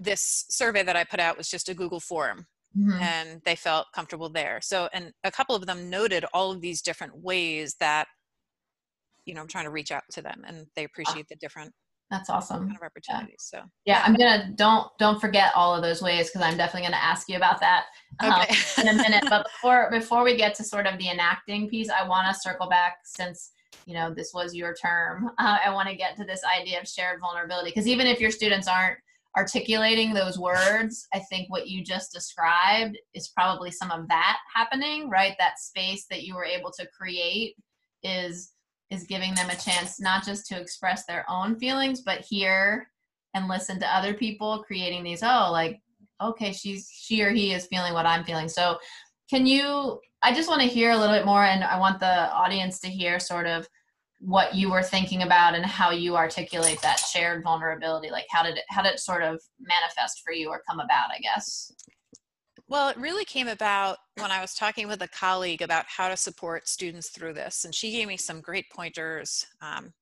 this 0.00 0.46
survey 0.48 0.82
that 0.82 0.96
I 0.96 1.04
put 1.04 1.20
out 1.20 1.36
was 1.36 1.50
just 1.50 1.68
a 1.68 1.74
Google 1.74 2.00
form 2.00 2.46
mm-hmm. 2.76 3.02
and 3.02 3.42
they 3.44 3.56
felt 3.56 3.86
comfortable 3.94 4.30
there. 4.30 4.60
So 4.62 4.88
and 4.94 5.12
a 5.22 5.30
couple 5.30 5.54
of 5.54 5.66
them 5.66 5.90
noted 5.90 6.24
all 6.32 6.50
of 6.50 6.62
these 6.62 6.80
different 6.80 7.14
ways 7.22 7.76
that 7.78 8.06
you 9.26 9.34
know 9.34 9.42
I'm 9.42 9.48
trying 9.48 9.64
to 9.64 9.70
reach 9.70 9.92
out 9.92 10.04
to 10.12 10.22
them 10.22 10.44
and 10.46 10.66
they 10.76 10.84
appreciate 10.84 11.28
the 11.28 11.36
different 11.36 11.74
that's 12.10 12.30
awesome. 12.30 12.66
Kind 12.66 12.76
of 12.76 12.82
opportunities. 12.82 13.50
Yeah. 13.52 13.60
So 13.60 13.70
yeah, 13.84 14.02
I'm 14.04 14.14
gonna 14.14 14.52
don't 14.54 14.88
don't 14.98 15.20
forget 15.20 15.52
all 15.56 15.74
of 15.74 15.82
those 15.82 16.00
ways 16.00 16.28
because 16.28 16.42
I'm 16.42 16.56
definitely 16.56 16.88
gonna 16.88 17.02
ask 17.02 17.28
you 17.28 17.36
about 17.36 17.60
that 17.60 17.86
um, 18.20 18.32
okay. 18.32 18.54
um, 18.78 18.88
in 18.88 18.94
a 18.94 19.02
minute. 19.02 19.24
but 19.28 19.44
before 19.44 19.90
before 19.90 20.22
we 20.22 20.36
get 20.36 20.54
to 20.56 20.64
sort 20.64 20.86
of 20.86 20.98
the 20.98 21.10
enacting 21.10 21.68
piece, 21.68 21.90
I 21.90 22.06
want 22.06 22.32
to 22.32 22.40
circle 22.40 22.68
back 22.68 22.98
since 23.04 23.50
you 23.86 23.94
know 23.94 24.14
this 24.14 24.32
was 24.32 24.54
your 24.54 24.74
term. 24.74 25.30
Uh, 25.38 25.58
I 25.64 25.72
want 25.72 25.88
to 25.88 25.96
get 25.96 26.16
to 26.16 26.24
this 26.24 26.42
idea 26.44 26.80
of 26.80 26.88
shared 26.88 27.20
vulnerability 27.20 27.70
because 27.70 27.86
even 27.86 28.06
if 28.06 28.20
your 28.20 28.30
students 28.30 28.68
aren't 28.68 28.98
articulating 29.36 30.14
those 30.14 30.38
words, 30.38 31.06
I 31.12 31.18
think 31.18 31.50
what 31.50 31.68
you 31.68 31.84
just 31.84 32.12
described 32.12 32.96
is 33.14 33.28
probably 33.28 33.70
some 33.70 33.90
of 33.90 34.08
that 34.08 34.38
happening, 34.54 35.10
right? 35.10 35.34
That 35.38 35.58
space 35.58 36.06
that 36.10 36.22
you 36.22 36.34
were 36.34 36.44
able 36.44 36.72
to 36.78 36.86
create 36.96 37.54
is 38.02 38.52
is 38.90 39.04
giving 39.04 39.34
them 39.34 39.50
a 39.50 39.56
chance 39.56 40.00
not 40.00 40.24
just 40.24 40.46
to 40.46 40.60
express 40.60 41.04
their 41.06 41.24
own 41.28 41.58
feelings 41.58 42.02
but 42.02 42.20
hear 42.20 42.88
and 43.34 43.48
listen 43.48 43.78
to 43.78 43.94
other 43.94 44.14
people 44.14 44.64
creating 44.66 45.02
these 45.02 45.22
oh 45.22 45.48
like 45.50 45.80
okay 46.22 46.52
she's 46.52 46.88
she 46.90 47.22
or 47.22 47.30
he 47.30 47.52
is 47.52 47.66
feeling 47.66 47.92
what 47.92 48.06
i'm 48.06 48.24
feeling. 48.24 48.48
So 48.48 48.78
can 49.28 49.46
you 49.46 50.00
i 50.22 50.32
just 50.32 50.48
want 50.48 50.62
to 50.62 50.68
hear 50.68 50.92
a 50.92 50.96
little 50.96 51.14
bit 51.14 51.26
more 51.26 51.44
and 51.44 51.62
i 51.64 51.78
want 51.78 52.00
the 52.00 52.32
audience 52.32 52.80
to 52.80 52.88
hear 52.88 53.18
sort 53.18 53.46
of 53.46 53.66
what 54.20 54.54
you 54.54 54.70
were 54.70 54.82
thinking 54.82 55.22
about 55.22 55.54
and 55.54 55.64
how 55.64 55.90
you 55.90 56.16
articulate 56.16 56.80
that 56.80 56.98
shared 56.98 57.42
vulnerability. 57.42 58.10
Like 58.10 58.24
how 58.30 58.42
did 58.42 58.56
it 58.56 58.64
how 58.70 58.82
did 58.82 58.94
it 58.94 59.00
sort 59.00 59.22
of 59.22 59.40
manifest 59.60 60.22
for 60.24 60.32
you 60.32 60.48
or 60.48 60.62
come 60.68 60.80
about 60.80 61.10
i 61.14 61.18
guess 61.20 61.72
well, 62.68 62.88
it 62.88 62.96
really 62.96 63.24
came 63.24 63.46
about 63.46 63.98
when 64.16 64.30
I 64.30 64.40
was 64.40 64.54
talking 64.54 64.88
with 64.88 65.02
a 65.02 65.08
colleague 65.08 65.62
about 65.62 65.84
how 65.86 66.08
to 66.08 66.16
support 66.16 66.68
students 66.68 67.10
through 67.10 67.34
this. 67.34 67.64
And 67.64 67.74
she 67.74 67.92
gave 67.92 68.08
me 68.08 68.16
some 68.16 68.40
great 68.40 68.68
pointers, 68.70 69.46
um, 69.62 69.92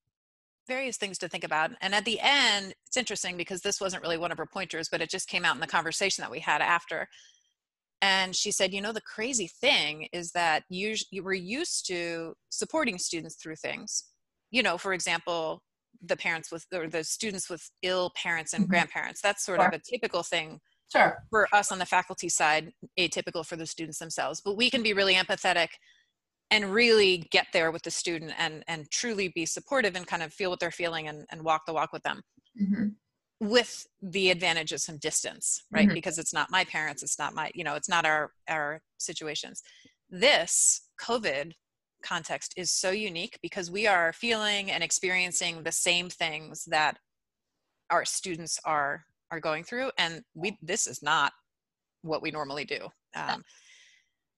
various 0.66 0.96
things 0.96 1.18
to 1.18 1.28
think 1.28 1.44
about. 1.44 1.72
And 1.82 1.94
at 1.94 2.06
the 2.06 2.18
end, 2.20 2.74
it's 2.86 2.96
interesting 2.96 3.36
because 3.36 3.60
this 3.60 3.80
wasn't 3.82 4.02
really 4.02 4.16
one 4.16 4.32
of 4.32 4.38
her 4.38 4.46
pointers, 4.46 4.88
but 4.88 5.02
it 5.02 5.10
just 5.10 5.28
came 5.28 5.44
out 5.44 5.54
in 5.54 5.60
the 5.60 5.66
conversation 5.66 6.22
that 6.22 6.30
we 6.30 6.40
had 6.40 6.62
after. 6.62 7.06
And 8.00 8.34
she 8.34 8.50
said, 8.50 8.72
you 8.72 8.80
know, 8.80 8.92
the 8.92 9.02
crazy 9.02 9.46
thing 9.46 10.08
is 10.12 10.32
that 10.32 10.64
you, 10.70 10.94
you 11.10 11.22
were 11.22 11.34
used 11.34 11.86
to 11.88 12.34
supporting 12.48 12.98
students 12.98 13.36
through 13.36 13.56
things. 13.56 14.04
You 14.50 14.62
know, 14.62 14.78
for 14.78 14.94
example, 14.94 15.62
the 16.02 16.16
parents 16.16 16.50
with, 16.50 16.64
or 16.72 16.88
the 16.88 17.04
students 17.04 17.50
with 17.50 17.70
ill 17.82 18.10
parents 18.16 18.54
and 18.54 18.64
mm-hmm. 18.64 18.70
grandparents. 18.70 19.20
That's 19.20 19.44
sort 19.44 19.60
sure. 19.60 19.68
of 19.68 19.74
a 19.74 19.78
typical 19.78 20.22
thing 20.22 20.60
Sure. 20.94 21.24
For 21.30 21.48
us 21.52 21.72
on 21.72 21.78
the 21.78 21.86
faculty 21.86 22.28
side, 22.28 22.72
atypical 22.98 23.44
for 23.44 23.56
the 23.56 23.66
students 23.66 23.98
themselves. 23.98 24.40
But 24.44 24.56
we 24.56 24.70
can 24.70 24.82
be 24.82 24.92
really 24.92 25.14
empathetic 25.14 25.68
and 26.50 26.72
really 26.72 27.26
get 27.30 27.46
there 27.52 27.72
with 27.72 27.82
the 27.82 27.90
student 27.90 28.32
and 28.38 28.62
and 28.68 28.90
truly 28.90 29.28
be 29.28 29.46
supportive 29.46 29.96
and 29.96 30.06
kind 30.06 30.22
of 30.22 30.32
feel 30.32 30.50
what 30.50 30.60
they're 30.60 30.70
feeling 30.70 31.08
and, 31.08 31.24
and 31.32 31.42
walk 31.42 31.62
the 31.66 31.72
walk 31.72 31.92
with 31.92 32.02
them. 32.02 32.22
Mm-hmm. 32.60 32.88
With 33.40 33.86
the 34.00 34.30
advantage 34.30 34.72
of 34.72 34.80
some 34.80 34.98
distance, 34.98 35.64
right? 35.72 35.86
Mm-hmm. 35.86 35.94
Because 35.94 36.18
it's 36.18 36.32
not 36.32 36.50
my 36.50 36.64
parents, 36.64 37.02
it's 37.02 37.18
not 37.18 37.34
my, 37.34 37.50
you 37.54 37.64
know, 37.64 37.74
it's 37.74 37.88
not 37.88 38.06
our 38.06 38.30
our 38.48 38.80
situations. 38.98 39.62
This 40.08 40.88
COVID 41.00 41.52
context 42.04 42.54
is 42.56 42.70
so 42.70 42.90
unique 42.90 43.38
because 43.42 43.70
we 43.70 43.86
are 43.86 44.12
feeling 44.12 44.70
and 44.70 44.84
experiencing 44.84 45.62
the 45.62 45.72
same 45.72 46.08
things 46.08 46.64
that 46.66 46.98
our 47.90 48.04
students 48.04 48.60
are 48.64 49.04
are 49.34 49.40
going 49.40 49.64
through 49.64 49.90
and 49.98 50.22
we 50.34 50.56
this 50.62 50.86
is 50.86 51.02
not 51.02 51.32
what 52.02 52.22
we 52.22 52.30
normally 52.30 52.64
do 52.64 52.80
um, 53.16 53.42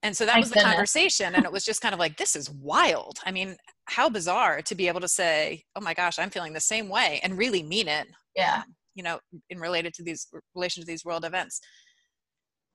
and 0.03 0.17
so 0.17 0.25
that 0.25 0.39
was 0.39 0.51
the 0.51 0.61
conversation 0.61 1.35
and 1.35 1.45
it 1.45 1.51
was 1.51 1.65
just 1.65 1.81
kind 1.81 1.93
of 1.93 1.99
like 1.99 2.17
this 2.17 2.37
is 2.37 2.49
wild. 2.51 3.19
I 3.25 3.33
mean 3.33 3.57
how 3.87 4.09
bizarre 4.09 4.63
to 4.63 4.75
be 4.75 4.89
able 4.89 5.01
to 5.01 5.09
say 5.09 5.65
oh 5.75 5.81
my 5.81 5.95
gosh 5.95 6.19
i'm 6.19 6.31
feeling 6.31 6.53
the 6.53 6.61
same 6.61 6.89
way 6.89 7.21
and 7.23 7.39
really 7.39 7.63
mean 7.63 7.89
it 7.89 8.09
yeah. 8.35 8.63
um, 8.67 8.75
you 8.95 9.03
know 9.03 9.19
in 9.51 9.59
related 9.59 9.95
to 9.95 10.03
these 10.03 10.29
relation 10.55 10.83
to 10.83 10.87
these 10.87 11.05
world 11.05 11.25
events. 11.25 11.61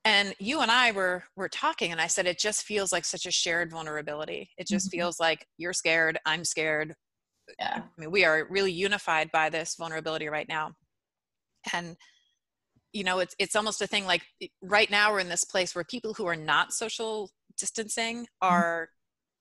And 0.03 0.33
you 0.39 0.61
and 0.61 0.71
i 0.71 0.91
were 0.91 1.23
were 1.35 1.49
talking 1.49 1.91
and 1.91 2.01
i 2.01 2.07
said 2.07 2.25
it 2.25 2.39
just 2.39 2.63
feels 2.63 2.91
like 2.91 3.05
such 3.05 3.25
a 3.25 3.31
shared 3.31 3.71
vulnerability. 3.71 4.49
It 4.57 4.67
just 4.67 4.87
mm-hmm. 4.87 4.99
feels 4.99 5.19
like 5.19 5.45
you're 5.57 5.73
scared 5.73 6.17
i'm 6.25 6.43
scared. 6.43 6.93
Yeah. 7.59 7.81
I 7.81 8.01
mean 8.01 8.11
we 8.11 8.25
are 8.25 8.47
really 8.49 8.71
unified 8.71 9.29
by 9.31 9.49
this 9.49 9.75
vulnerability 9.75 10.27
right 10.27 10.49
now. 10.49 10.71
And 11.73 11.95
you 12.93 13.03
know 13.03 13.19
it's 13.19 13.35
it's 13.39 13.55
almost 13.55 13.81
a 13.81 13.87
thing 13.87 14.05
like 14.05 14.23
right 14.61 14.89
now 14.89 15.11
we're 15.11 15.19
in 15.19 15.29
this 15.29 15.45
place 15.45 15.73
where 15.73 15.83
people 15.83 16.13
who 16.13 16.25
are 16.25 16.35
not 16.35 16.73
social 16.73 17.29
distancing 17.57 18.23
mm-hmm. 18.23 18.47
are 18.53 18.89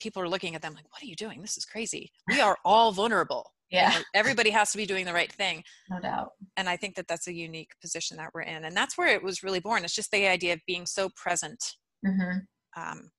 people 0.01 0.23
are 0.23 0.29
looking 0.29 0.55
at 0.55 0.63
them 0.63 0.75
like 0.75 0.91
what 0.91 1.03
are 1.03 1.07
you 1.07 1.17
doing? 1.17 1.41
This 1.41 1.57
is 1.57 1.65
crazy. 1.65 2.11
We 2.29 2.41
are 2.41 2.57
all 2.65 2.93
vulnerable 2.93 3.53
yeah. 3.71 3.93
you 3.93 3.99
know, 3.99 4.05
everybody 4.15 4.51
has 4.51 4.73
to 4.73 4.77
be 4.77 4.87
doing 4.87 5.05
the 5.05 5.13
right 5.13 5.31
thing. 5.31 5.63
No 5.89 6.01
doubt. 6.01 6.31
And 6.57 6.69
i 6.69 6.77
think 6.77 6.97
that 6.97 7.07
that's 7.07 7.29
a 7.29 7.35
unique 7.35 7.71
position 7.81 8.17
that 8.17 8.31
we're 8.35 8.43
in 8.43 8.65
and 8.65 8.77
that's 8.77 8.99
where 8.99 9.09
it 9.09 9.23
was 9.23 9.43
really 9.43 9.61
born. 9.61 9.85
It's 9.85 9.95
just 9.95 10.11
the 10.11 10.27
idea 10.27 10.55
of 10.55 10.61
being 10.67 10.87
so 10.87 11.09
present 11.17 11.63
mm-hmm. 12.07 12.39
um, 12.81 13.11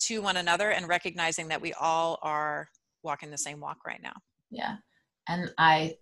to 0.00 0.22
one 0.22 0.36
another 0.36 0.70
and 0.70 0.88
recognizing 0.88 1.48
that 1.48 1.60
we 1.60 1.72
all 1.74 2.18
are 2.22 2.68
walking 3.02 3.30
the 3.30 3.38
same 3.38 3.60
walk 3.60 3.78
right 3.86 4.00
now. 4.02 4.14
Yeah. 4.50 4.76
And 5.28 5.50
i 5.58 5.96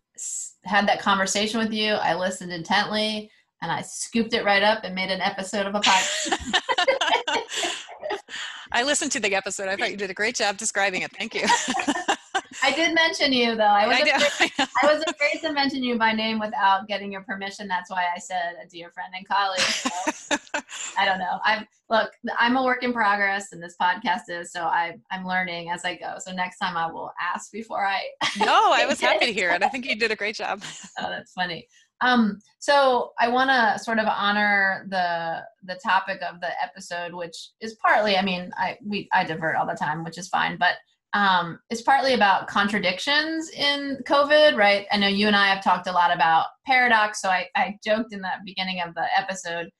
had 0.65 0.89
that 0.89 1.01
conversation 1.01 1.59
with 1.59 1.73
you. 1.73 1.95
I 1.95 2.15
listened 2.15 2.53
intently 2.53 3.31
and 3.63 3.73
I 3.73 3.83
scooped 3.83 4.35
it 4.35 4.45
right 4.45 4.63
up 4.63 4.85
and 4.85 4.95
made 4.95 5.11
an 5.11 5.21
episode 5.21 5.67
of 5.67 5.75
a 5.75 5.81
podcast. 5.81 6.33
I 8.73 8.83
listened 8.83 9.13
to 9.13 9.21
the 9.21 9.35
episode. 9.35 9.69
I 9.69 9.77
thought 9.77 9.91
you 9.91 9.97
did 9.97 10.11
a 10.11 10.15
great 10.15 10.35
job 10.35 10.57
describing 10.57 11.03
it. 11.03 11.11
Thank 11.17 11.35
you. 11.35 11.47
I 12.67 12.73
did 12.73 12.95
mention 12.95 13.33
you 13.33 13.55
though. 13.55 13.63
I 13.63 13.87
was, 13.87 13.97
I, 13.97 14.17
afraid, 14.17 14.53
I, 14.83 14.93
was 14.93 15.05
afraid 15.07 15.41
to 15.43 15.53
mention 15.53 15.85
you 15.85 15.97
by 15.97 16.13
name 16.13 16.41
without 16.41 16.89
getting 16.89 17.13
your 17.13 17.23
permission. 17.23 17.69
That's 17.69 17.91
why 17.91 18.07
I 18.15 18.19
said 18.19 18.57
a 18.63 18.67
dear 18.67 18.91
friend 18.91 19.13
and 19.17 19.27
colleague. 19.27 19.61
So, 19.61 20.37
I 20.99 21.05
don't 21.05 21.19
know. 21.19 21.39
I'm 21.45 21.67
look. 21.91 22.11
I'm 22.39 22.57
a 22.57 22.65
work 22.65 22.83
in 22.83 22.93
progress, 22.93 23.53
and 23.53 23.63
this 23.63 23.77
podcast 23.81 24.23
is. 24.29 24.53
So 24.53 24.63
I 24.63 24.97
I'm 25.13 25.25
learning 25.25 25.71
as 25.71 25.85
I 25.85 25.95
go. 25.95 26.17
So 26.19 26.33
next 26.33 26.59
time 26.59 26.77
I 26.77 26.91
will 26.91 27.13
ask 27.21 27.53
before 27.53 27.87
I. 27.87 28.03
no, 28.39 28.73
I 28.73 28.85
was 28.87 29.01
happy 29.01 29.27
to 29.27 29.33
hear 29.33 29.51
it. 29.51 29.63
I 29.63 29.69
think 29.69 29.87
you 29.87 29.97
did 29.97 30.11
a 30.11 30.17
great 30.17 30.35
job. 30.35 30.63
oh, 30.99 31.09
that's 31.09 31.33
funny. 31.33 31.69
Um, 32.01 32.41
so 32.59 33.13
I 33.19 33.29
want 33.29 33.49
to 33.49 33.83
sort 33.83 34.01
of 34.01 34.07
honor 34.07 34.87
the 34.91 35.43
the 35.63 35.79
topic 35.85 36.21
of 36.21 36.41
the 36.41 36.51
episode, 36.61 37.15
which 37.15 37.51
is 37.61 37.75
partly. 37.75 38.17
I 38.17 38.23
mean, 38.23 38.51
I 38.59 38.77
we 38.85 39.09
I 39.13 39.23
divert 39.23 39.55
all 39.55 39.67
the 39.67 39.75
time, 39.75 40.03
which 40.03 40.19
is 40.19 40.29
fine, 40.29 40.57
but 40.59 40.75
um, 41.17 41.59
it's 41.71 41.81
partly 41.81 42.13
about 42.13 42.47
contradictions 42.47 43.49
in 43.49 43.97
COVID, 44.07 44.55
right? 44.55 44.87
I 44.93 44.99
know 44.99 45.09
you 45.09 45.29
and 45.29 45.35
I 45.35 45.47
have 45.47 45.65
talked 45.65 45.87
a 45.87 45.93
lot 45.93 46.15
about 46.15 46.45
paradox. 46.67 47.23
So 47.23 47.31
I, 47.31 47.47
I 47.57 47.79
joked 47.83 48.13
in 48.13 48.21
the 48.21 48.29
beginning 48.45 48.83
of 48.83 48.95
the 48.95 49.07
episode 49.17 49.71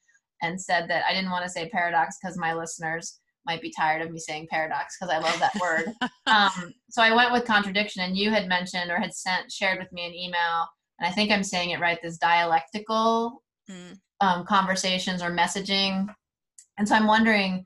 and 0.41 0.59
said 0.59 0.89
that 0.89 1.03
I 1.07 1.13
didn't 1.13 1.29
want 1.29 1.45
to 1.45 1.51
say 1.51 1.69
paradox 1.69 2.17
because 2.19 2.39
my 2.39 2.55
listeners 2.55 3.19
might 3.45 3.61
be 3.61 3.71
tired 3.71 4.01
of 4.01 4.11
me 4.11 4.17
saying 4.17 4.47
paradox 4.49 4.97
because 4.99 5.13
I 5.13 5.19
love 5.19 5.39
that 5.39 5.55
word. 5.61 5.93
Um, 6.27 6.73
so 6.89 7.01
I 7.01 7.15
went 7.15 7.31
with 7.31 7.45
contradiction, 7.45 8.03
and 8.03 8.17
you 8.17 8.29
had 8.29 8.49
mentioned 8.49 8.91
or 8.91 8.99
had 8.99 9.13
sent 9.13 9.49
shared 9.49 9.79
with 9.79 9.89
me 9.93 10.05
an 10.05 10.13
email, 10.13 10.67
and 10.99 11.07
I 11.07 11.11
think 11.11 11.31
I'm 11.31 11.41
saying 11.41 11.69
it 11.69 11.79
right. 11.79 11.97
This 12.03 12.17
dialectical 12.17 13.41
mm. 13.71 13.97
um, 14.19 14.45
conversations 14.45 15.23
or 15.23 15.31
messaging, 15.31 16.13
and 16.77 16.85
so 16.85 16.95
I'm 16.95 17.07
wondering 17.07 17.65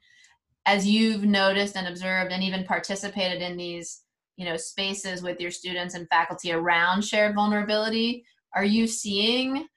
as 0.66 0.88
you've 0.88 1.24
noticed 1.24 1.76
and 1.76 1.88
observed 1.88 2.32
and 2.32 2.44
even 2.44 2.64
participated 2.64 3.42
in 3.42 3.58
these 3.58 4.04
you 4.38 4.46
know 4.46 4.58
spaces 4.58 5.22
with 5.22 5.40
your 5.40 5.52
students 5.52 5.94
and 5.94 6.08
faculty 6.10 6.52
around 6.52 7.04
shared 7.04 7.36
vulnerability 7.36 8.24
are 8.56 8.66
you 8.66 8.88
seeing 8.88 9.68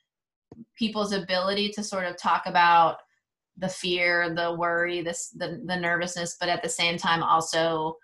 people's 0.77 1.13
ability 1.13 1.71
to 1.71 1.83
sort 1.83 2.05
of 2.05 2.17
talk 2.17 2.47
about 2.47 2.99
the 3.57 3.69
fear, 3.69 4.35
the 4.35 4.55
worry, 4.55 5.03
this 5.03 5.31
the 5.31 5.63
the 5.65 5.77
nervousness, 5.77 6.37
but 6.41 6.49
at 6.49 6.63
the 6.63 6.69
same 6.69 6.99
time 6.99 7.23
also 7.23 7.97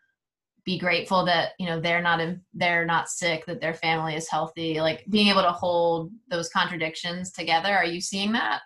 be 0.64 0.78
grateful 0.78 1.24
that 1.24 1.53
you 1.59 1.66
know 1.66 1.81
they're 1.81 2.03
not 2.03 2.20
in, 2.20 2.41
they're 2.55 2.87
not 2.87 3.09
sick, 3.09 3.45
that 3.47 3.61
their 3.61 3.74
family 3.74 4.14
is 4.14 4.28
healthy. 4.28 4.81
Like 4.81 5.05
being 5.11 5.28
able 5.28 5.43
to 5.43 5.51
hold 5.51 6.12
those 6.28 6.49
contradictions 6.49 7.33
together. 7.33 7.74
Are 7.76 7.85
you 7.85 8.01
seeing 8.01 8.33
that? 8.33 8.61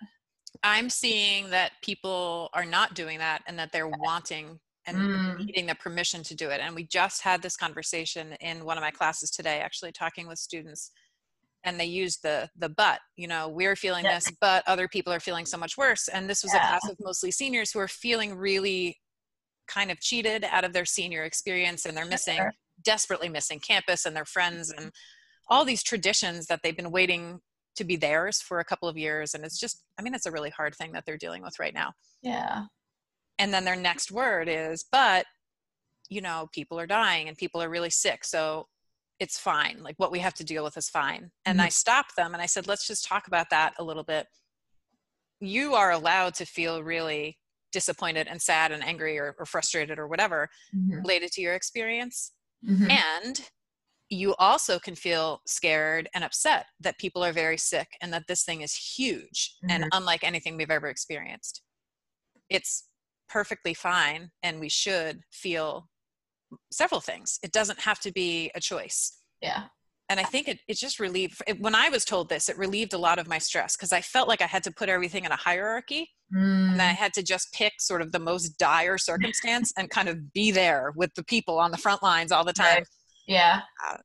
I'm 0.65 0.91
seeing 0.91 1.51
that 1.51 1.73
people 1.83 2.49
are 2.55 2.65
not 2.65 2.95
doing 2.95 3.19
that, 3.19 3.43
and 3.47 3.57
that 3.59 3.71
they're 3.71 3.87
wanting 3.87 4.59
and 4.87 4.97
mm. 4.97 5.39
needing 5.39 5.67
the 5.67 5.75
permission 5.77 6.23
to 6.25 6.35
do 6.35 6.51
it. 6.51 6.61
And 6.61 6.75
we 6.75 6.85
just 6.85 7.23
had 7.23 7.41
this 7.43 7.57
conversation 7.57 8.33
in 8.41 8.65
one 8.65 8.77
of 8.77 8.83
my 8.83 8.91
classes 8.91 9.31
today, 9.31 9.61
actually 9.61 9.93
talking 9.93 10.27
with 10.27 10.39
students 10.39 10.91
and 11.65 11.81
they 11.81 11.85
used 11.85 12.23
the 12.23 12.49
the 12.57 12.69
but 12.69 13.01
you 13.17 13.27
know 13.27 13.49
we're 13.49 13.75
feeling 13.75 14.05
yeah. 14.05 14.15
this 14.15 14.31
but 14.41 14.63
other 14.67 14.87
people 14.87 15.13
are 15.13 15.21
feeling 15.21 15.47
so 15.47 15.57
much 15.57 15.77
worse 15.77 16.09
and 16.09 16.29
this 16.29 16.43
was 16.43 16.53
yeah. 16.55 16.63
a 16.63 16.69
class 16.69 16.91
of 16.91 16.97
mostly 17.01 17.31
seniors 17.31 17.73
who 17.73 17.79
are 17.79 17.89
feeling 17.89 18.35
really 18.37 18.99
kind 19.67 19.91
of 19.91 19.99
cheated 19.99 20.45
out 20.45 20.65
of 20.65 20.73
their 20.73 20.85
senior 20.85 21.25
experience 21.25 21.87
and 21.87 21.97
they're 21.97 22.05
missing 22.05 22.37
sure. 22.37 22.53
desperately 22.85 23.29
missing 23.29 23.59
campus 23.59 24.05
and 24.05 24.15
their 24.15 24.27
friends 24.27 24.71
and 24.71 24.91
all 25.49 25.65
these 25.65 25.83
traditions 25.83 26.47
that 26.47 26.61
they've 26.63 26.77
been 26.77 26.91
waiting 26.91 27.41
to 27.77 27.85
be 27.85 27.97
theirs 27.97 28.41
for 28.41 28.61
a 28.61 28.65
couple 28.65 28.89
of 28.89 28.97
years 28.97 29.35
and 29.35 29.45
it's 29.45 29.59
just 29.59 29.85
i 29.99 30.03
mean 30.03 30.15
it's 30.15 30.27
a 30.27 30.31
really 30.31 30.51
hard 30.51 30.75
thing 30.75 30.93
that 30.93 31.05
they're 31.07 31.17
dealing 31.19 31.43
with 31.43 31.59
right 31.59 31.75
now 31.75 31.93
yeah 32.23 32.65
and 33.39 33.53
then 33.53 33.65
their 33.65 33.77
next 33.77 34.13
word 34.13 34.49
is 34.49 34.85
but 34.91 35.27
you 36.09 36.21
know 36.21 36.49
people 36.53 36.79
are 36.79 36.87
dying 36.87 37.29
and 37.29 37.37
people 37.37 37.63
are 37.63 37.69
really 37.69 37.91
sick 37.91 38.25
so 38.25 38.67
it's 39.21 39.39
fine 39.39 39.79
like 39.83 39.95
what 39.99 40.13
we 40.13 40.19
have 40.19 40.35
to 40.35 40.45
deal 40.45 40.65
with 40.65 40.77
is 40.77 40.89
fine 40.89 41.31
and 41.47 41.59
mm-hmm. 41.59 41.67
i 41.67 41.69
stopped 41.69 42.17
them 42.17 42.35
and 42.35 42.43
i 42.43 42.47
said 42.47 42.67
let's 42.67 42.87
just 42.87 43.05
talk 43.05 43.27
about 43.27 43.51
that 43.51 43.75
a 43.79 43.85
little 43.85 44.05
bit 44.05 44.27
you 45.41 45.75
are 45.75 45.93
allowed 45.93 46.35
to 46.35 46.45
feel 46.45 46.83
really 46.83 47.39
disappointed 47.73 48.29
and 48.29 48.41
sad 48.41 48.71
and 48.71 48.85
angry 48.85 49.19
or, 49.19 49.35
or 49.39 49.45
frustrated 49.45 49.99
or 49.99 50.07
whatever 50.07 50.49
mm-hmm. 50.75 50.99
related 50.99 51.31
to 51.33 51.41
your 51.41 51.55
experience 51.55 52.33
mm-hmm. 52.67 52.91
and 52.91 53.51
you 54.11 54.35
also 54.37 54.79
can 54.79 54.95
feel 54.95 55.41
scared 55.47 56.09
and 56.15 56.23
upset 56.23 56.67
that 56.81 56.99
people 56.99 57.25
are 57.25 57.33
very 57.33 57.57
sick 57.57 57.89
and 58.01 58.13
that 58.13 58.25
this 58.29 58.45
thing 58.45 58.61
is 58.61 58.75
huge 58.75 59.57
and 59.69 59.85
mm-hmm. 59.85 59.89
unlike 59.99 60.23
anything 60.23 60.57
we've 60.57 60.71
ever 60.71 60.89
experienced 60.89 61.63
it's 62.51 62.85
perfectly 63.29 63.75
fine 63.75 64.31
and 64.43 64.61
we 64.61 64.69
should 64.69 65.21
feel 65.33 65.89
several 66.73 67.01
things. 67.01 67.39
It 67.43 67.53
doesn't 67.53 67.81
have 67.81 68.01
to 68.01 68.13
be 68.13 68.51
a 68.55 68.61
choice. 68.61 69.19
Yeah. 69.41 69.65
And 70.11 70.21
I 70.21 70.25
think 70.25 70.49
it, 70.49 70.59
it 70.69 70.77
just 70.77 71.01
relieved, 71.01 71.43
it, 71.47 71.61
when 71.61 71.75
I 71.75 71.89
was 71.89 72.05
told 72.05 72.29
this, 72.29 72.49
it 72.49 72.59
relieved 72.59 72.93
a 72.93 72.99
lot 72.99 73.19
of 73.19 73.27
my 73.27 73.39
stress 73.39 73.75
because 73.75 73.93
I 73.93 74.03
felt 74.03 74.29
like 74.29 74.43
I 74.43 74.47
had 74.47 74.63
to 74.65 74.71
put 74.71 74.91
everything 74.91 75.25
in 75.25 75.33
a 75.33 75.37
hierarchy 75.37 76.11
mm. 76.35 76.73
and 76.73 76.83
I 76.83 76.93
had 76.93 77.15
to 77.15 77.23
just 77.23 77.53
pick 77.55 77.73
sort 77.81 78.03
of 78.03 78.13
the 78.13 78.19
most 78.19 78.59
dire 78.59 78.99
circumstance 78.99 79.73
and 79.79 79.89
kind 79.89 80.09
of 80.09 80.33
be 80.33 80.51
there 80.51 80.93
with 80.95 81.15
the 81.15 81.25
people 81.25 81.59
on 81.59 81.71
the 81.71 81.79
front 81.79 82.03
lines 82.03 82.33
all 82.33 82.45
the 82.45 82.53
time. 82.53 82.79
Right. 82.79 82.87
Yeah. 83.27 83.63
Uh, 83.87 83.99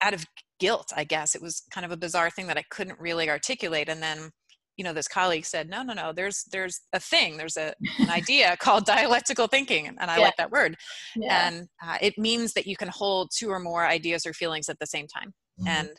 out 0.00 0.14
of 0.14 0.24
guilt, 0.60 0.92
I 0.96 1.04
guess. 1.04 1.34
It 1.34 1.42
was 1.42 1.62
kind 1.70 1.84
of 1.84 1.92
a 1.92 1.96
bizarre 1.96 2.30
thing 2.30 2.46
that 2.48 2.58
I 2.58 2.64
couldn't 2.70 3.00
really 3.00 3.30
articulate. 3.30 3.88
And 3.88 4.02
then 4.02 4.30
you 4.76 4.84
know 4.84 4.92
this 4.92 5.08
colleague 5.08 5.44
said 5.44 5.68
no 5.68 5.82
no 5.82 5.92
no 5.92 6.12
there's 6.12 6.44
there's 6.50 6.80
a 6.92 7.00
thing 7.00 7.36
there's 7.36 7.56
a, 7.56 7.72
an 7.98 8.10
idea 8.10 8.56
called 8.58 8.84
dialectical 8.84 9.46
thinking 9.46 9.86
and 9.86 10.10
i 10.10 10.16
yeah. 10.16 10.24
like 10.24 10.36
that 10.36 10.50
word 10.50 10.74
yeah. 11.16 11.48
and 11.48 11.68
uh, 11.86 11.96
it 12.00 12.18
means 12.18 12.52
that 12.54 12.66
you 12.66 12.76
can 12.76 12.88
hold 12.88 13.30
two 13.36 13.50
or 13.50 13.60
more 13.60 13.86
ideas 13.86 14.26
or 14.26 14.32
feelings 14.32 14.68
at 14.68 14.78
the 14.80 14.86
same 14.86 15.06
time 15.06 15.32
mm-hmm. 15.60 15.68
and 15.68 15.90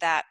that 0.00 0.24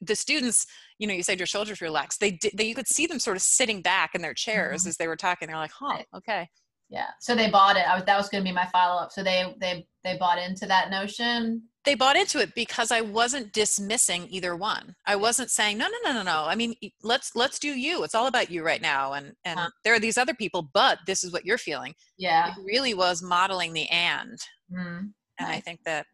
the 0.00 0.16
students 0.16 0.66
you 0.98 1.06
know 1.06 1.14
you 1.14 1.22
said 1.22 1.38
your 1.38 1.46
shoulders 1.46 1.80
relaxed 1.80 2.20
they 2.20 2.32
did 2.32 2.52
they, 2.56 2.64
you 2.64 2.74
could 2.74 2.88
see 2.88 3.06
them 3.06 3.18
sort 3.18 3.36
of 3.36 3.42
sitting 3.42 3.82
back 3.82 4.10
in 4.14 4.22
their 4.22 4.34
chairs 4.34 4.82
mm-hmm. 4.82 4.88
as 4.88 4.96
they 4.96 5.06
were 5.06 5.16
talking 5.16 5.48
they're 5.48 5.56
like 5.56 5.72
huh 5.78 6.02
okay 6.16 6.48
yeah 6.88 7.08
so 7.20 7.34
they 7.34 7.50
bought 7.50 7.76
it 7.76 7.88
I 7.88 7.96
was, 7.96 8.04
that 8.04 8.16
was 8.16 8.28
going 8.28 8.42
to 8.42 8.48
be 8.48 8.54
my 8.54 8.66
follow-up 8.66 9.12
so 9.12 9.22
they 9.22 9.54
they 9.60 9.86
they 10.04 10.16
bought 10.16 10.38
into 10.38 10.66
that 10.66 10.90
notion 10.90 11.62
they 11.88 11.94
bought 11.94 12.16
into 12.16 12.38
it 12.38 12.54
because 12.54 12.90
I 12.90 13.00
wasn't 13.00 13.54
dismissing 13.54 14.26
either 14.28 14.54
one. 14.54 14.94
I 15.06 15.16
wasn't 15.16 15.50
saying 15.50 15.78
no, 15.78 15.86
no, 15.86 15.96
no, 16.04 16.18
no, 16.18 16.22
no. 16.22 16.44
I 16.46 16.54
mean, 16.54 16.74
let's 17.02 17.34
let's 17.34 17.58
do 17.58 17.68
you. 17.68 18.04
It's 18.04 18.14
all 18.14 18.26
about 18.26 18.50
you 18.50 18.62
right 18.62 18.82
now, 18.82 19.14
and 19.14 19.32
and 19.46 19.58
huh. 19.58 19.70
there 19.84 19.94
are 19.94 19.98
these 19.98 20.18
other 20.18 20.34
people, 20.34 20.68
but 20.74 20.98
this 21.06 21.24
is 21.24 21.32
what 21.32 21.46
you're 21.46 21.56
feeling. 21.56 21.94
Yeah, 22.18 22.50
it 22.50 22.62
really 22.62 22.92
was 22.92 23.22
modeling 23.22 23.72
the 23.72 23.88
and, 23.88 24.38
mm-hmm. 24.70 25.06
and 25.38 25.48
I 25.48 25.60
think 25.60 25.80
that 25.84 26.04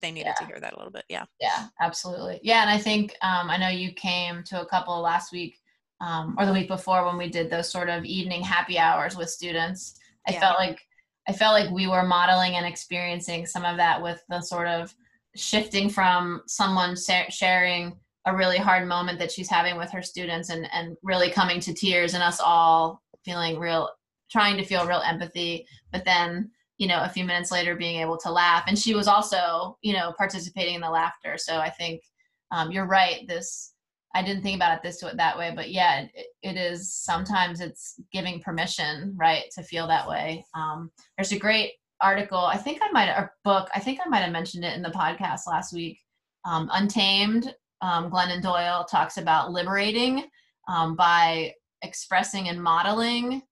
they 0.00 0.10
needed 0.10 0.28
yeah. 0.28 0.46
to 0.46 0.46
hear 0.46 0.60
that 0.60 0.72
a 0.72 0.76
little 0.78 0.92
bit. 0.92 1.04
Yeah, 1.10 1.24
yeah, 1.38 1.66
absolutely. 1.82 2.40
Yeah, 2.42 2.62
and 2.62 2.70
I 2.70 2.78
think 2.78 3.14
um, 3.20 3.50
I 3.50 3.58
know 3.58 3.68
you 3.68 3.92
came 3.92 4.42
to 4.44 4.62
a 4.62 4.66
couple 4.66 4.98
last 5.02 5.32
week 5.32 5.58
um, 6.00 6.34
or 6.38 6.46
the 6.46 6.52
week 6.52 6.68
before 6.68 7.04
when 7.04 7.16
we 7.16 7.28
did 7.28 7.50
those 7.50 7.70
sort 7.70 7.88
of 7.88 8.04
evening 8.04 8.42
happy 8.42 8.78
hours 8.78 9.16
with 9.16 9.30
students. 9.30 9.98
I 10.26 10.32
yeah. 10.32 10.40
felt 10.40 10.58
like 10.58 10.80
I 11.28 11.32
felt 11.32 11.52
like 11.52 11.70
we 11.70 11.86
were 11.86 12.02
modeling 12.02 12.56
and 12.56 12.66
experiencing 12.66 13.46
some 13.46 13.64
of 13.64 13.76
that 13.78 14.02
with 14.02 14.22
the 14.28 14.40
sort 14.40 14.68
of 14.68 14.94
shifting 15.36 15.88
from 15.88 16.42
someone 16.46 16.96
sharing 17.30 17.98
a 18.26 18.34
really 18.34 18.58
hard 18.58 18.88
moment 18.88 19.18
that 19.18 19.30
she's 19.30 19.48
having 19.48 19.76
with 19.76 19.90
her 19.90 20.02
students 20.02 20.50
and, 20.50 20.68
and 20.72 20.96
really 21.02 21.30
coming 21.30 21.60
to 21.60 21.74
tears 21.74 22.14
and 22.14 22.22
us 22.22 22.40
all 22.40 23.02
feeling 23.24 23.58
real, 23.58 23.90
trying 24.30 24.56
to 24.56 24.64
feel 24.64 24.86
real 24.86 25.02
empathy, 25.04 25.66
but 25.92 26.04
then, 26.04 26.50
you 26.78 26.88
know, 26.88 27.02
a 27.02 27.08
few 27.08 27.24
minutes 27.24 27.50
later 27.50 27.76
being 27.76 28.00
able 28.00 28.16
to 28.18 28.30
laugh. 28.30 28.64
And 28.66 28.78
she 28.78 28.94
was 28.94 29.08
also, 29.08 29.78
you 29.82 29.92
know, 29.92 30.14
participating 30.16 30.74
in 30.74 30.80
the 30.80 30.90
laughter. 30.90 31.36
So 31.36 31.58
I 31.58 31.70
think 31.70 32.02
um, 32.50 32.70
you're 32.70 32.86
right. 32.86 33.26
This 33.28 33.73
I 34.14 34.22
didn't 34.22 34.42
think 34.42 34.56
about 34.56 34.76
it 34.76 34.82
this 34.82 35.02
that 35.16 35.36
way, 35.36 35.52
but 35.54 35.70
yeah, 35.70 36.06
it, 36.14 36.26
it 36.42 36.56
is 36.56 36.92
sometimes 36.92 37.60
it's 37.60 38.00
giving 38.12 38.40
permission, 38.40 39.12
right, 39.16 39.44
to 39.54 39.62
feel 39.62 39.88
that 39.88 40.08
way. 40.08 40.44
Um, 40.54 40.90
there's 41.16 41.32
a 41.32 41.38
great 41.38 41.72
article. 42.00 42.38
I 42.38 42.56
think 42.56 42.80
I 42.82 42.90
might 42.92 43.08
a 43.08 43.30
book. 43.42 43.68
I 43.74 43.80
think 43.80 44.00
I 44.04 44.08
might 44.08 44.20
have 44.20 44.32
mentioned 44.32 44.64
it 44.64 44.76
in 44.76 44.82
the 44.82 44.90
podcast 44.90 45.48
last 45.48 45.72
week. 45.72 45.98
Um, 46.44 46.70
Untamed. 46.72 47.54
Um, 47.80 48.10
Glennon 48.10 48.40
Doyle 48.40 48.84
talks 48.84 49.18
about 49.18 49.50
liberating 49.50 50.24
um, 50.68 50.94
by 50.96 51.52
expressing 51.82 52.48
and 52.48 52.62
modeling, 52.62 53.42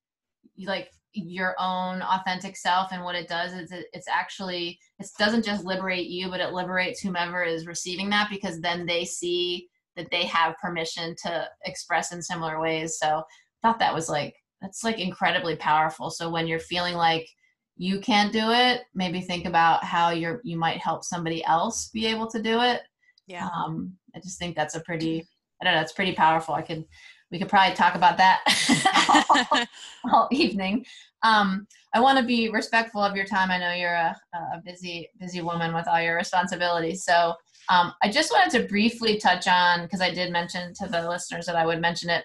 like 0.64 0.90
your 1.14 1.54
own 1.58 2.02
authentic 2.02 2.56
self 2.56 2.92
and 2.92 3.04
what 3.04 3.14
it 3.14 3.28
does 3.28 3.52
is 3.52 3.70
it, 3.70 3.86
it's 3.92 4.08
actually 4.08 4.78
it 4.98 5.06
doesn't 5.18 5.44
just 5.44 5.64
liberate 5.64 6.06
you 6.06 6.30
but 6.30 6.40
it 6.40 6.52
liberates 6.52 7.00
whomever 7.00 7.42
is 7.42 7.66
receiving 7.66 8.08
that 8.08 8.30
because 8.30 8.60
then 8.60 8.86
they 8.86 9.04
see 9.04 9.68
that 9.96 10.10
they 10.10 10.24
have 10.24 10.56
permission 10.58 11.14
to 11.24 11.48
express 11.64 12.12
in 12.12 12.22
similar 12.22 12.60
ways. 12.60 12.98
So 12.98 13.08
I 13.08 13.22
thought 13.68 13.78
that 13.78 13.94
was 13.94 14.08
like 14.08 14.34
that's 14.60 14.84
like 14.84 14.98
incredibly 14.98 15.56
powerful. 15.56 16.10
So 16.10 16.30
when 16.30 16.46
you're 16.46 16.60
feeling 16.60 16.94
like 16.94 17.28
you 17.76 18.00
can't 18.00 18.32
do 18.32 18.50
it, 18.50 18.82
maybe 18.94 19.20
think 19.20 19.44
about 19.44 19.84
how 19.84 20.10
you're 20.10 20.40
you 20.44 20.56
might 20.56 20.78
help 20.78 21.04
somebody 21.04 21.44
else 21.44 21.88
be 21.88 22.06
able 22.06 22.28
to 22.28 22.42
do 22.42 22.60
it. 22.60 22.82
Yeah. 23.26 23.48
Um, 23.54 23.92
I 24.14 24.20
just 24.20 24.38
think 24.38 24.56
that's 24.56 24.76
a 24.76 24.80
pretty 24.80 25.26
I 25.60 25.64
don't 25.64 25.74
know, 25.74 25.80
it's 25.80 25.92
pretty 25.92 26.12
powerful. 26.12 26.54
I 26.54 26.62
could 26.62 26.84
we 27.30 27.38
could 27.38 27.48
probably 27.48 27.74
talk 27.74 27.94
about 27.94 28.18
that 28.18 28.42
all, 29.50 30.12
all, 30.12 30.28
evening. 30.30 30.84
Um, 31.22 31.66
I 31.94 32.00
want 32.00 32.18
to 32.18 32.24
be 32.24 32.50
respectful 32.50 33.02
of 33.02 33.16
your 33.16 33.24
time. 33.24 33.50
I 33.50 33.58
know 33.58 33.72
you're 33.72 33.94
a, 33.94 34.14
a 34.34 34.62
busy 34.64 35.08
busy 35.18 35.40
woman 35.40 35.74
with 35.74 35.88
all 35.88 36.00
your 36.00 36.16
responsibilities. 36.16 37.04
So 37.04 37.34
um, 37.72 37.94
I 38.02 38.10
just 38.10 38.30
wanted 38.30 38.52
to 38.58 38.68
briefly 38.68 39.16
touch 39.16 39.48
on, 39.48 39.82
because 39.82 40.02
I 40.02 40.12
did 40.12 40.30
mention 40.30 40.74
to 40.74 40.88
the 40.88 41.08
listeners 41.08 41.46
that 41.46 41.56
I 41.56 41.64
would 41.64 41.80
mention 41.80 42.10
it. 42.10 42.24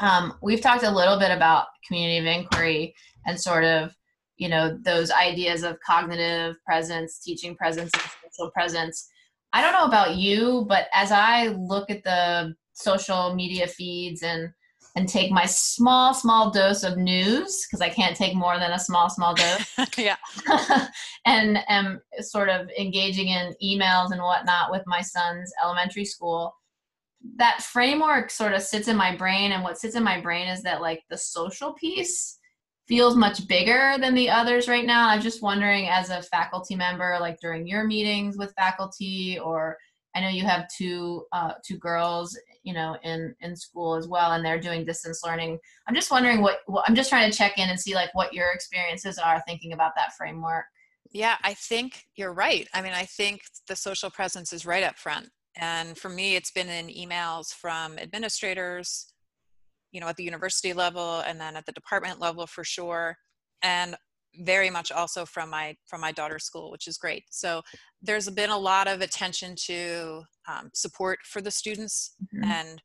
Um, 0.00 0.34
we've 0.42 0.60
talked 0.60 0.84
a 0.84 0.90
little 0.90 1.18
bit 1.18 1.30
about 1.30 1.66
community 1.86 2.18
of 2.18 2.26
inquiry 2.26 2.94
and 3.26 3.40
sort 3.40 3.64
of, 3.64 3.94
you 4.36 4.48
know, 4.48 4.78
those 4.84 5.10
ideas 5.10 5.64
of 5.64 5.78
cognitive 5.84 6.56
presence, 6.64 7.18
teaching 7.18 7.56
presence, 7.56 7.90
and 7.94 8.02
social 8.30 8.50
presence. 8.52 9.08
I 9.52 9.60
don't 9.60 9.72
know 9.72 9.86
about 9.86 10.16
you, 10.16 10.66
but 10.68 10.86
as 10.92 11.10
I 11.10 11.48
look 11.48 11.90
at 11.90 12.04
the 12.04 12.54
social 12.74 13.34
media 13.34 13.66
feeds 13.66 14.22
and 14.22 14.50
and 14.96 15.08
take 15.08 15.32
my 15.32 15.44
small, 15.44 16.14
small 16.14 16.50
dose 16.50 16.84
of 16.84 16.96
news 16.96 17.66
because 17.66 17.80
I 17.80 17.88
can't 17.88 18.16
take 18.16 18.34
more 18.34 18.58
than 18.58 18.70
a 18.72 18.78
small, 18.78 19.10
small 19.10 19.34
dose. 19.76 19.98
yeah. 19.98 20.16
and 21.26 21.58
am 21.68 22.00
sort 22.20 22.48
of 22.48 22.68
engaging 22.78 23.28
in 23.28 23.54
emails 23.62 24.12
and 24.12 24.22
whatnot 24.22 24.70
with 24.70 24.82
my 24.86 25.00
son's 25.00 25.52
elementary 25.62 26.04
school. 26.04 26.54
That 27.36 27.62
framework 27.62 28.30
sort 28.30 28.52
of 28.52 28.62
sits 28.62 28.86
in 28.86 28.96
my 28.96 29.16
brain, 29.16 29.52
and 29.52 29.64
what 29.64 29.78
sits 29.78 29.96
in 29.96 30.04
my 30.04 30.20
brain 30.20 30.46
is 30.46 30.62
that 30.62 30.82
like 30.82 31.02
the 31.08 31.16
social 31.16 31.72
piece 31.72 32.38
feels 32.86 33.16
much 33.16 33.48
bigger 33.48 33.96
than 33.98 34.14
the 34.14 34.28
others 34.28 34.68
right 34.68 34.84
now. 34.84 35.08
I'm 35.08 35.22
just 35.22 35.42
wondering, 35.42 35.88
as 35.88 36.10
a 36.10 36.22
faculty 36.22 36.76
member, 36.76 37.16
like 37.18 37.40
during 37.40 37.66
your 37.66 37.84
meetings 37.84 38.36
with 38.36 38.52
faculty, 38.58 39.38
or 39.38 39.78
I 40.14 40.20
know 40.20 40.28
you 40.28 40.44
have 40.44 40.68
two 40.68 41.24
uh, 41.32 41.54
two 41.64 41.78
girls 41.78 42.38
you 42.64 42.74
know 42.74 42.96
in 43.04 43.34
in 43.40 43.54
school 43.54 43.94
as 43.94 44.08
well 44.08 44.32
and 44.32 44.44
they're 44.44 44.60
doing 44.60 44.84
distance 44.84 45.22
learning. 45.24 45.58
I'm 45.86 45.94
just 45.94 46.10
wondering 46.10 46.42
what, 46.42 46.58
what 46.66 46.84
i'm 46.88 46.94
just 46.94 47.10
trying 47.10 47.30
to 47.30 47.36
check 47.36 47.58
in 47.58 47.70
and 47.70 47.78
see 47.78 47.94
like 47.94 48.12
what 48.14 48.32
your 48.32 48.50
experiences 48.52 49.18
are 49.18 49.42
thinking 49.46 49.72
about 49.72 49.92
that 49.96 50.14
framework. 50.16 50.64
Yeah 51.12 51.36
i 51.44 51.54
think 51.54 52.04
you're 52.16 52.34
right. 52.34 52.66
I 52.74 52.82
mean 52.82 52.94
i 52.94 53.04
think 53.04 53.42
the 53.68 53.76
social 53.76 54.10
presence 54.10 54.52
is 54.52 54.66
right 54.66 54.82
up 54.82 54.96
front. 54.96 55.28
And 55.56 55.96
for 55.96 56.08
me 56.08 56.36
it's 56.36 56.50
been 56.50 56.68
in 56.68 56.88
emails 56.88 57.52
from 57.54 57.98
administrators 57.98 59.12
you 59.92 60.00
know 60.00 60.08
at 60.08 60.16
the 60.16 60.24
university 60.24 60.72
level 60.72 61.20
and 61.20 61.40
then 61.40 61.56
at 61.56 61.66
the 61.66 61.72
department 61.72 62.18
level 62.20 62.46
for 62.46 62.64
sure. 62.64 63.16
And 63.62 63.96
very 64.40 64.70
much 64.70 64.90
also 64.90 65.24
from 65.24 65.50
my 65.50 65.76
from 65.86 66.00
my 66.00 66.12
daughter's 66.12 66.44
school 66.44 66.70
which 66.70 66.86
is 66.86 66.98
great 66.98 67.24
so 67.30 67.62
there's 68.02 68.28
been 68.30 68.50
a 68.50 68.58
lot 68.58 68.88
of 68.88 69.00
attention 69.00 69.54
to 69.56 70.22
um, 70.48 70.70
support 70.74 71.18
for 71.24 71.40
the 71.40 71.50
students 71.50 72.14
mm-hmm. 72.22 72.50
and 72.50 72.82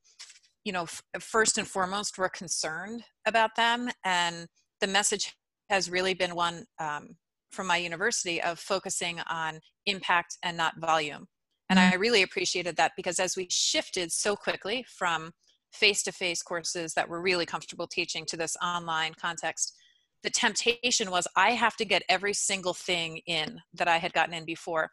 you 0.63 0.71
know 0.71 0.83
f- 0.83 1.01
first 1.19 1.57
and 1.57 1.67
foremost 1.67 2.17
we're 2.17 2.29
concerned 2.29 3.03
about 3.25 3.51
them 3.55 3.89
and 4.05 4.47
the 4.81 4.87
message 4.87 5.33
has 5.69 5.89
really 5.89 6.13
been 6.13 6.35
one 6.35 6.65
um, 6.79 7.15
from 7.51 7.67
my 7.67 7.77
university 7.77 8.41
of 8.41 8.59
focusing 8.59 9.19
on 9.29 9.59
impact 9.85 10.37
and 10.43 10.55
not 10.55 10.79
volume 10.79 11.25
and 11.69 11.79
mm-hmm. 11.79 11.93
i 11.93 11.97
really 11.97 12.23
appreciated 12.23 12.75
that 12.75 12.91
because 12.95 13.19
as 13.19 13.35
we 13.35 13.47
shifted 13.49 14.11
so 14.11 14.35
quickly 14.35 14.85
from 14.97 15.31
face-to-face 15.71 16.41
courses 16.41 16.93
that 16.93 17.07
we're 17.07 17.21
really 17.21 17.45
comfortable 17.45 17.87
teaching 17.87 18.25
to 18.25 18.35
this 18.35 18.55
online 18.63 19.13
context 19.13 19.75
the 20.23 20.29
temptation 20.29 21.11
was 21.11 21.27
I 21.35 21.51
have 21.51 21.75
to 21.77 21.85
get 21.85 22.03
every 22.09 22.33
single 22.33 22.73
thing 22.73 23.21
in 23.25 23.61
that 23.73 23.87
I 23.87 23.97
had 23.97 24.13
gotten 24.13 24.33
in 24.33 24.45
before. 24.45 24.91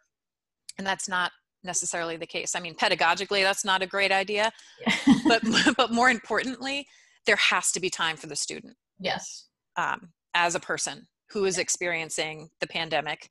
And 0.79 0.87
that's 0.87 1.09
not 1.09 1.33
necessarily 1.65 2.17
the 2.17 2.27
case. 2.27 2.55
I 2.55 2.61
mean, 2.61 2.75
pedagogically, 2.75 3.43
that's 3.43 3.65
not 3.65 3.83
a 3.83 3.87
great 3.87 4.13
idea. 4.13 4.53
but, 5.27 5.43
but 5.77 5.93
more 5.93 6.11
importantly, 6.11 6.87
there 7.27 7.37
has 7.37 7.73
to 7.73 7.81
be 7.81 7.91
time 7.91 8.17
for 8.17 8.29
the 8.29 8.37
student. 8.37 8.75
Yes. 9.01 9.47
Um, 9.77 10.13
as 10.35 10.55
a 10.55 10.61
person 10.61 11.07
who 11.31 11.45
is 11.45 11.59
experiencing 11.59 12.49
the 12.61 12.67
pandemic. 12.67 13.29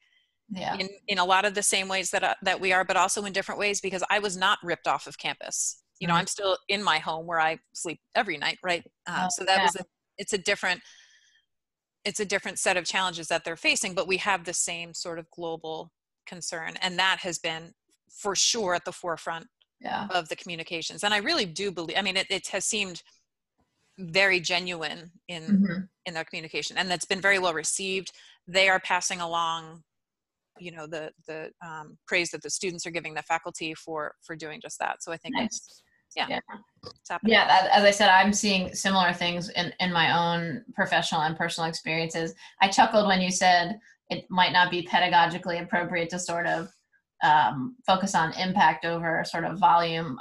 Yeah. 0.50 0.76
In, 0.76 0.90
in 1.08 1.18
a 1.18 1.26
lot 1.26 1.46
of 1.46 1.56
the 1.56 1.64
same 1.64 1.88
ways 1.88 2.12
that, 2.12 2.24
uh, 2.24 2.36
that 2.44 2.60
we 2.60 2.72
are, 2.74 2.84
but 2.84 2.98
also 2.98 3.24
in 3.26 3.34
different 3.34 3.60
ways 3.60 3.82
because 3.82 4.04
I 4.10 4.20
was 4.20 4.38
not 4.38 4.60
ripped 4.64 4.88
off 4.88 5.08
of 5.08 5.18
campus. 5.18 5.82
You 6.00 6.08
know, 6.08 6.14
mm-hmm. 6.14 6.22
I'm 6.22 6.28
still 6.28 6.58
in 6.68 6.84
my 6.84 7.00
home 7.00 7.26
where 7.26 7.40
I 7.40 7.58
sleep 7.74 8.00
every 8.16 8.38
night, 8.38 8.58
right? 8.64 8.84
Um, 9.08 9.16
oh, 9.24 9.28
so 9.30 9.46
that 9.46 9.58
yeah. 9.58 9.64
was 9.64 9.76
a, 9.78 9.86
it's 10.18 10.34
a 10.34 10.38
different 10.38 10.82
it's 12.06 12.20
a 12.20 12.26
different 12.26 12.60
set 12.60 12.78
of 12.78 12.86
challenges 12.86 13.28
that 13.28 13.44
they're 13.44 13.58
facing 13.58 13.94
but 13.94 14.08
we 14.08 14.18
have 14.18 14.46
the 14.46 14.54
same 14.54 14.94
sort 14.94 15.20
of 15.20 15.30
global 15.32 15.92
concern 16.26 16.74
and 16.82 16.98
that 16.98 17.20
has 17.20 17.38
been 17.40 17.72
for 18.10 18.36
sure 18.36 18.74
at 18.76 18.86
the 18.86 18.92
forefront 18.92 19.48
yeah. 19.82 20.08
of 20.12 20.30
the 20.30 20.36
communications 20.36 21.04
and 21.04 21.14
i 21.14 21.18
really 21.18 21.46
do 21.46 21.72
believe 21.72 21.98
i 21.98 22.02
mean 22.02 22.18
it, 22.18 22.28
it 22.30 22.48
has 22.48 22.66
seemed 22.66 23.02
very 23.98 24.40
genuine 24.40 25.12
in 25.28 25.44
mm-hmm. 25.44 25.82
in 26.06 26.14
their 26.14 26.24
communication 26.24 26.78
and 26.78 26.90
that's 26.90 27.06
been 27.06 27.22
very 27.22 27.40
well 27.40 27.54
received 27.54 28.12
they 28.48 28.70
are 28.70 28.80
passing 28.80 29.22
along 29.22 29.82
you 30.60 30.72
know 30.72 30.88
the 30.88 31.12
the 31.28 31.50
um, 31.66 31.98
praise 32.08 32.30
that 32.32 32.42
the 32.42 32.50
students 32.50 32.86
are 32.86 32.92
giving 32.92 33.14
the 33.14 33.22
faculty 33.24 33.74
for 33.74 34.14
for 34.22 34.36
doing 34.36 34.60
just 34.62 34.80
that 34.80 35.02
so 35.02 35.12
i 35.12 35.18
think 35.18 35.36
nice. 35.36 35.46
it's 35.46 35.84
yeah, 36.16 36.28
yeah. 36.30 36.40
Yeah, 37.24 37.68
as 37.72 37.84
I 37.84 37.92
said, 37.92 38.10
I'm 38.10 38.32
seeing 38.32 38.74
similar 38.74 39.12
things 39.12 39.50
in, 39.50 39.74
in 39.80 39.92
my 39.92 40.18
own 40.18 40.64
professional 40.74 41.22
and 41.22 41.36
personal 41.36 41.70
experiences. 41.70 42.34
I 42.62 42.68
chuckled 42.68 43.08
when 43.08 43.22
you 43.22 43.32
said 43.32 43.80
it 44.10 44.26
might 44.30 44.54
not 44.54 44.70
be 44.70 44.88
pedagogically 44.88 45.62
appropriate 45.62 46.10
to 46.12 46.20
sort 46.20 46.46
of 46.46 46.70
um, 47.24 47.76
focus 47.86 48.14
on 48.14 48.34
impact 48.34 48.86
over 48.86 49.24
sort 49.26 49.46
of 49.46 49.60
volume. 49.60 50.18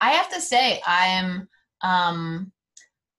I 0.00 0.10
have 0.12 0.30
to 0.30 0.40
say, 0.40 0.80
I'm 0.86 1.48
um, 1.82 2.52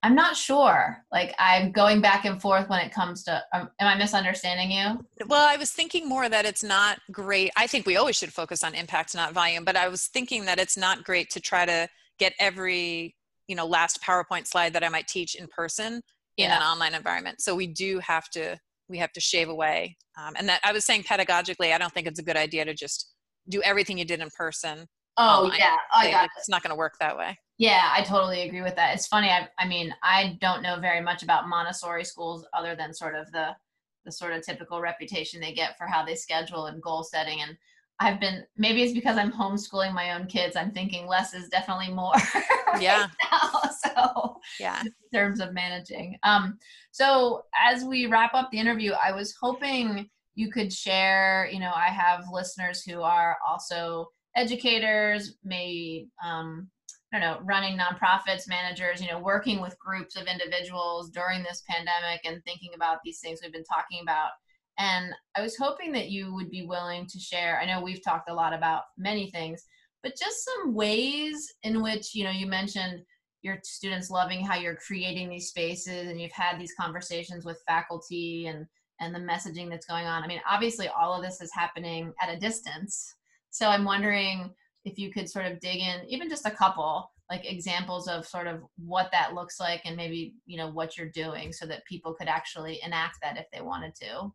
I'm 0.04 0.16
not 0.16 0.36
sure. 0.36 1.04
Like 1.14 1.34
I'm 1.40 1.72
going 1.72 2.02
back 2.02 2.26
and 2.26 2.42
forth 2.42 2.70
when 2.70 2.82
it 2.82 2.94
comes 2.94 3.24
to. 3.24 3.42
Um, 3.54 3.70
am 3.80 3.88
I 3.88 3.96
misunderstanding 3.96 4.70
you? 4.70 5.00
Well, 5.28 5.48
I 5.48 5.56
was 5.56 5.72
thinking 5.72 6.08
more 6.08 6.28
that 6.28 6.46
it's 6.46 6.64
not 6.64 7.00
great. 7.12 7.52
I 7.56 7.68
think 7.68 7.86
we 7.86 7.96
always 7.96 8.18
should 8.18 8.34
focus 8.34 8.64
on 8.64 8.76
impact, 8.76 9.16
not 9.16 9.34
volume. 9.34 9.64
But 9.64 9.78
I 9.78 9.88
was 9.88 10.08
thinking 10.08 10.44
that 10.46 10.60
it's 10.60 10.78
not 10.78 11.06
great 11.06 11.30
to 11.32 11.40
try 11.40 11.66
to 11.66 11.88
get 12.20 12.34
every 12.38 13.16
you 13.48 13.56
know 13.56 13.66
last 13.66 14.02
PowerPoint 14.02 14.46
slide 14.46 14.74
that 14.74 14.84
I 14.84 14.90
might 14.90 15.08
teach 15.08 15.36
in 15.36 15.48
person 15.48 16.02
in 16.38 16.50
yeah. 16.50 16.58
an 16.58 16.64
online 16.64 16.94
environment. 16.94 17.42
So 17.42 17.56
we 17.56 17.68
do 17.68 18.00
have 18.00 18.30
to 18.32 18.60
we 18.90 18.98
have 18.98 19.14
to 19.14 19.22
shave 19.22 19.48
away. 19.48 19.96
Um, 20.18 20.34
and 20.38 20.50
that 20.50 20.60
I 20.66 20.74
was 20.74 20.86
saying 20.86 21.04
pedagogically, 21.04 21.74
I 21.74 21.78
don't 21.78 21.94
think 21.94 22.08
it's 22.08 22.20
a 22.20 22.24
good 22.24 22.38
idea 22.38 22.66
to 22.66 22.74
just 22.74 23.14
do 23.48 23.62
everything 23.62 23.98
you 23.98 24.06
did 24.06 24.20
in 24.20 24.30
person. 24.38 24.86
Oh 25.18 25.46
online. 25.46 25.60
yeah, 25.60 25.76
I 25.94 26.12
got 26.12 26.30
it's 26.38 26.50
it. 26.50 26.52
not 26.52 26.62
going 26.62 26.72
to 26.72 26.76
work 26.76 26.96
that 27.00 27.18
way. 27.18 27.38
Yeah, 27.64 27.94
I 27.96 28.02
totally 28.02 28.42
agree 28.42 28.62
with 28.62 28.76
that. 28.76 28.94
It's 28.94 29.08
funny. 29.08 29.30
I, 29.30 29.48
I 29.58 29.66
mean, 29.66 29.96
I 30.04 30.38
don't 30.42 30.62
know 30.62 30.82
very 30.82 31.00
much 31.00 31.24
about 31.24 31.48
Montessori 31.48 32.04
schools 32.04 32.46
other 32.54 32.76
than 32.76 32.94
sort 32.94 33.16
of 33.16 33.32
the 33.32 33.56
the 34.04 34.12
sort 34.12 34.34
of 34.34 34.46
typical 34.46 34.82
reputation 34.82 35.40
they 35.40 35.54
get 35.54 35.78
for 35.78 35.88
how 35.88 36.04
they 36.04 36.14
schedule 36.14 36.66
and 36.66 36.82
goal 36.82 37.06
setting. 37.06 37.40
And 37.42 37.58
I've 38.02 38.20
been 38.20 38.44
maybe 38.58 38.84
it's 38.84 38.92
because 38.92 39.16
I'm 39.16 39.32
homeschooling 39.32 39.94
my 39.94 40.12
own 40.12 40.28
kids. 40.28 40.58
I'm 40.58 40.72
thinking 40.72 41.08
less 41.08 41.34
is 41.34 41.48
definitely 41.48 41.88
more. 41.94 42.12
right 42.68 42.82
yeah. 42.82 43.08
Now, 43.32 43.62
so 43.82 44.42
yeah, 44.60 44.82
in 44.82 44.92
terms 45.14 45.40
of 45.40 45.54
managing. 45.54 46.18
Um, 46.24 46.58
so 46.92 47.46
as 47.58 47.86
we 47.86 48.08
wrap 48.08 48.34
up 48.34 48.52
the 48.52 48.60
interview, 48.60 48.92
I 49.02 49.14
was 49.14 49.38
hoping 49.40 50.10
you 50.36 50.52
could 50.52 50.74
share. 50.74 51.48
You 51.50 51.62
know, 51.62 51.72
I 51.74 51.88
have 51.88 52.26
listeners 52.30 52.84
who 52.84 53.04
are 53.04 53.38
also 53.48 54.10
educators, 54.36 55.38
may 55.46 56.08
um, 56.22 56.70
Don't 57.14 57.22
know, 57.22 57.40
running 57.44 57.78
nonprofits, 57.78 58.50
managers, 58.50 59.00
you 59.00 59.08
know, 59.08 59.20
working 59.20 59.62
with 59.62 59.78
groups 59.78 60.16
of 60.16 60.26
individuals 60.26 61.12
during 61.12 61.44
this 61.44 61.62
pandemic 61.70 62.22
and 62.26 62.44
thinking 62.44 62.72
about 62.76 62.98
these 63.06 63.20
things 63.20 63.40
we've 63.42 63.54
been 63.54 63.64
talking 63.64 64.00
about. 64.02 64.32
And 64.80 65.14
I 65.38 65.42
was 65.42 65.56
hoping 65.56 65.92
that 65.92 66.10
you 66.10 66.34
would 66.34 66.50
be 66.50 66.66
willing 66.66 67.06
to 67.06 67.20
share. 67.20 67.60
I 67.62 67.68
know 67.68 67.82
we've 67.82 68.04
talked 68.04 68.32
a 68.32 68.34
lot 68.34 68.52
about 68.52 68.86
many 68.98 69.30
things, 69.30 69.64
but 70.02 70.18
just 70.18 70.44
some 70.44 70.74
ways 70.74 71.54
in 71.62 71.84
which, 71.84 72.16
you 72.16 72.24
know, 72.24 72.32
you 72.32 72.48
mentioned 72.48 73.04
your 73.44 73.60
students 73.62 74.10
loving 74.10 74.44
how 74.44 74.56
you're 74.58 74.78
creating 74.78 75.30
these 75.30 75.50
spaces 75.50 76.08
and 76.08 76.20
you've 76.20 76.32
had 76.32 76.60
these 76.60 76.74
conversations 76.80 77.46
with 77.46 77.62
faculty 77.68 78.48
and 78.48 78.66
and 79.00 79.14
the 79.14 79.20
messaging 79.20 79.70
that's 79.70 79.86
going 79.86 80.06
on. 80.06 80.24
I 80.24 80.28
mean, 80.28 80.42
obviously 80.50 80.88
all 80.88 81.14
of 81.14 81.24
this 81.24 81.42
is 81.42 81.52
happening 81.54 82.14
at 82.22 82.34
a 82.34 82.40
distance. 82.40 83.14
So 83.50 83.68
I'm 83.68 83.84
wondering 83.84 84.52
if 84.86 84.98
you 84.98 85.12
could 85.12 85.30
sort 85.30 85.46
of 85.46 85.60
dig 85.60 85.80
in 85.80 86.02
even 86.08 86.30
just 86.30 86.46
a 86.46 86.52
couple 86.52 87.10
like 87.30 87.50
examples 87.50 88.08
of 88.08 88.28
sort 88.28 88.48
of 88.48 88.62
what 88.78 89.10
that 89.12 89.34
looks 89.34 89.60
like 89.60 89.82
and 89.86 89.96
maybe 89.96 90.36
you 90.46 90.58
know 90.58 90.70
what 90.70 90.98
you're 90.98 91.10
doing 91.10 91.52
so 91.52 91.66
that 91.66 91.86
people 91.86 92.14
could 92.14 92.28
actually 92.28 92.80
enact 92.84 93.18
that 93.22 93.38
if 93.38 93.46
they 93.52 93.62
wanted 93.62 93.96
to. 93.96 94.32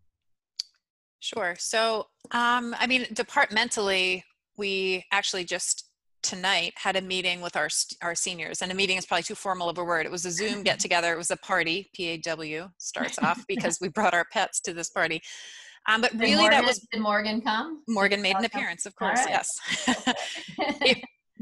Sure. 1.21 1.55
So 1.59 2.07
um, 2.31 2.75
i 2.79 2.87
mean 2.87 3.07
departmentally 3.13 4.25
we 4.57 5.05
actually 5.13 5.45
just 5.45 5.85
tonight 6.23 6.73
had 6.77 6.97
a 6.97 7.01
meeting 7.01 7.41
with 7.41 7.57
our 7.57 7.69
our 8.03 8.15
seniors 8.15 8.61
and 8.61 8.73
a 8.73 8.75
meeting 8.75 8.99
is 8.99 9.07
probably 9.07 9.23
too 9.23 9.35
formal 9.35 9.69
of 9.69 9.79
a 9.79 9.85
word. 9.85 10.07
It 10.07 10.13
was 10.13 10.25
a 10.25 10.31
zoom 10.31 10.63
get 10.71 10.81
together 10.81 11.13
it 11.13 11.19
was 11.19 11.31
a 11.31 11.37
party. 11.37 11.91
Paw 11.97 12.69
starts 12.79 13.19
off 13.19 13.45
because 13.49 13.79
we 13.81 13.89
brought 13.89 14.15
our 14.15 14.27
pets 14.33 14.61
to 14.63 14.73
this 14.73 14.91
party 14.91 15.23
um, 15.87 16.01
but 16.01 16.13
really, 16.15 16.37
Morgan, 16.37 16.51
that 16.51 16.65
was 16.65 16.79
did 16.93 17.01
Morgan 17.01 17.41
come? 17.41 17.83
Morgan 17.89 18.23
made 18.23 18.37
an 18.37 18.45
appearance, 18.45 18.87
of 18.87 18.95
course. 18.97 19.21
Right. 19.21 19.31
Yes, 19.31 19.49
it, 20.83 20.99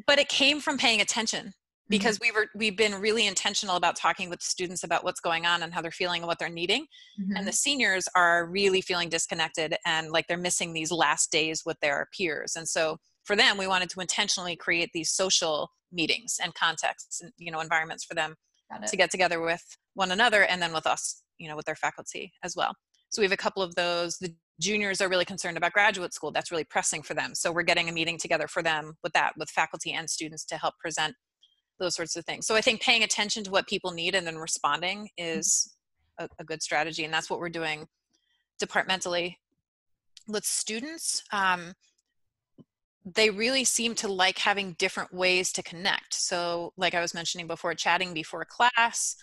but 0.07 0.19
it 0.19 0.29
came 0.29 0.61
from 0.61 0.79
paying 0.79 1.01
attention 1.01 1.53
because 1.89 2.19
mm-hmm. 2.19 2.37
we 2.37 2.41
were 2.41 2.49
we've 2.55 2.77
been 2.77 2.95
really 2.95 3.27
intentional 3.27 3.77
about 3.77 3.97
talking 3.97 4.29
with 4.29 4.43
students 4.43 4.85
about 4.85 5.05
what's 5.05 5.21
going 5.21 5.47
on 5.47 5.63
and 5.63 5.73
how 5.73 5.81
they're 5.81 5.91
feeling 5.91 6.23
and 6.23 6.29
what 6.29 6.39
they're 6.39 6.49
needing 6.49 6.83
mm-hmm. 7.21 7.37
and 7.37 7.47
the 7.47 7.53
seniors 7.53 8.09
are 8.15 8.47
really 8.47 8.81
feeling 8.81 9.09
disconnected 9.09 9.77
and 9.87 10.11
like 10.11 10.27
they're 10.27 10.37
missing 10.37 10.73
these 10.73 10.91
last 10.91 11.31
days 11.31 11.63
with 11.65 11.79
their 11.81 12.09
peers 12.17 12.57
and 12.57 12.69
so 12.69 12.97
for 13.25 13.37
them 13.37 13.57
we 13.57 13.67
wanted 13.67 13.89
to 13.89 14.01
intentionally 14.01 14.57
create 14.57 14.91
these 14.93 15.11
social 15.11 15.71
meetings 15.93 16.39
and 16.43 16.55
contexts 16.55 17.21
and 17.21 17.33
you 17.39 17.51
know 17.51 17.61
environments 17.61 18.05
for 18.05 18.15
them 18.15 18.35
to 18.87 18.97
get 18.97 19.11
together 19.11 19.41
with 19.41 19.63
one 19.95 20.11
another 20.11 20.43
and 20.43 20.61
then 20.61 20.73
with 20.73 20.87
us 20.87 21.23
you 21.39 21.49
know 21.49 21.57
with 21.57 21.67
their 21.67 21.77
faculty 21.77 22.33
as 22.43 22.57
well 22.57 22.73
so 23.09 23.23
we 23.23 23.25
have 23.25 23.33
a 23.33 23.37
couple 23.37 23.63
of 23.63 23.75
those. 23.75 24.19
The 24.19 24.35
juniors 24.61 25.01
are 25.01 25.09
really 25.09 25.25
concerned 25.25 25.57
about 25.57 25.73
graduate 25.73 26.15
school. 26.15 26.31
That's 26.31 26.51
really 26.51 26.65
pressing 26.65 27.03
for 27.03 27.15
them. 27.15 27.35
So 27.35 27.53
we're 27.53 27.63
getting 27.63 27.89
a 27.89 27.93
meeting 27.93 28.19
together 28.19 28.49
for 28.49 28.63
them 28.63 28.95
with 29.03 29.13
that, 29.13 29.35
with 29.37 29.51
faculty 29.51 29.93
and 29.93 30.09
students 30.09 30.45
to 30.47 30.57
help 30.57 30.75
present 30.79 31.15
those 31.79 31.95
sorts 31.95 32.17
of 32.17 32.25
things. 32.25 32.47
So 32.47 32.57
I 32.57 32.61
think 32.61 32.81
paying 32.81 33.03
attention 33.03 33.45
to 33.45 33.51
what 33.51 33.67
people 33.67 33.93
need 33.93 34.15
and 34.15 34.27
then 34.27 34.37
responding 34.37 35.09
mm-hmm. 35.19 35.39
is 35.39 35.75
a, 36.19 36.29
a 36.39 36.45
good 36.45 36.63
strategy. 36.63 37.05
And 37.05 37.13
that's 37.13 37.29
what 37.29 37.39
we're 37.39 37.49
doing 37.49 37.87
departmentally 38.59 39.37
with 40.27 40.45
students. 40.45 41.23
Um, 41.33 41.75
they 43.05 43.31
really 43.31 43.65
seem 43.65 43.95
to 43.97 44.09
like 44.09 44.39
having 44.39 44.73
different 44.79 45.13
ways 45.13 45.53
to 45.53 45.63
connect. 45.63 46.15
So, 46.15 46.73
like 46.77 46.95
I 46.95 47.01
was 47.01 47.15
mentioning 47.15 47.47
before, 47.47 47.75
chatting 47.75 48.13
before 48.13 48.45
class, 48.45 49.15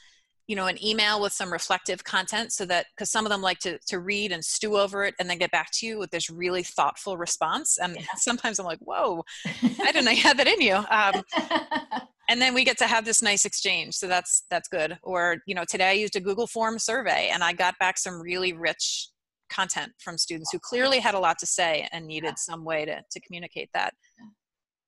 you 0.47 0.55
know 0.55 0.67
an 0.67 0.83
email 0.83 1.21
with 1.21 1.33
some 1.33 1.51
reflective 1.51 2.03
content 2.03 2.51
so 2.51 2.65
that 2.65 2.87
because 2.95 3.09
some 3.09 3.25
of 3.25 3.31
them 3.31 3.41
like 3.41 3.59
to, 3.59 3.77
to 3.87 3.99
read 3.99 4.31
and 4.31 4.43
stew 4.43 4.77
over 4.77 5.05
it 5.05 5.15
and 5.19 5.29
then 5.29 5.37
get 5.37 5.51
back 5.51 5.71
to 5.71 5.87
you 5.87 5.97
with 5.97 6.11
this 6.11 6.29
really 6.29 6.63
thoughtful 6.63 7.17
response. 7.17 7.77
And 7.77 7.95
yeah. 7.95 8.05
sometimes 8.17 8.59
i'm 8.59 8.65
like 8.65 8.79
whoa 8.79 9.23
i 9.45 9.91
didn't 9.91 10.05
know 10.05 10.11
you 10.11 10.21
had 10.21 10.37
that 10.37 10.47
in 10.47 10.61
you. 10.61 10.75
Um, 10.75 12.01
and 12.29 12.41
then 12.41 12.53
we 12.53 12.63
get 12.63 12.77
to 12.79 12.87
have 12.87 13.05
this 13.05 13.21
nice 13.21 13.45
exchange. 13.45 13.95
So 13.95 14.07
that's 14.07 14.43
that's 14.49 14.67
good. 14.67 14.97
Or 15.03 15.37
you 15.45 15.55
know 15.55 15.65
today 15.67 15.89
i 15.89 15.93
used 15.93 16.15
a 16.15 16.21
google 16.21 16.47
form 16.47 16.79
survey 16.79 17.29
and 17.31 17.43
i 17.43 17.53
got 17.53 17.77
back 17.79 17.97
some 17.97 18.21
really 18.21 18.53
rich 18.53 19.09
content 19.49 19.91
from 19.99 20.17
students 20.17 20.51
who 20.51 20.59
clearly 20.59 20.99
had 20.99 21.13
a 21.13 21.19
lot 21.19 21.37
to 21.37 21.45
say 21.45 21.87
and 21.91 22.07
needed 22.07 22.27
yeah. 22.27 22.33
some 22.37 22.63
way 22.63 22.85
to, 22.85 23.01
to 23.11 23.19
communicate 23.21 23.69
that 23.73 23.93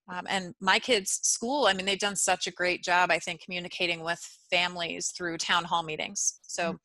Um, 0.07 0.25
and 0.29 0.53
my 0.59 0.77
kids' 0.77 1.19
school, 1.23 1.65
I 1.65 1.73
mean, 1.73 1.85
they've 1.85 1.97
done 1.97 2.15
such 2.15 2.45
a 2.45 2.51
great 2.51 2.83
job, 2.83 3.09
I 3.09 3.19
think, 3.19 3.41
communicating 3.41 4.03
with 4.03 4.19
families 4.51 5.11
through 5.17 5.37
town 5.37 5.63
hall 5.63 5.83
meetings. 5.83 6.39
So, 6.43 6.63
mm-hmm. 6.63 6.75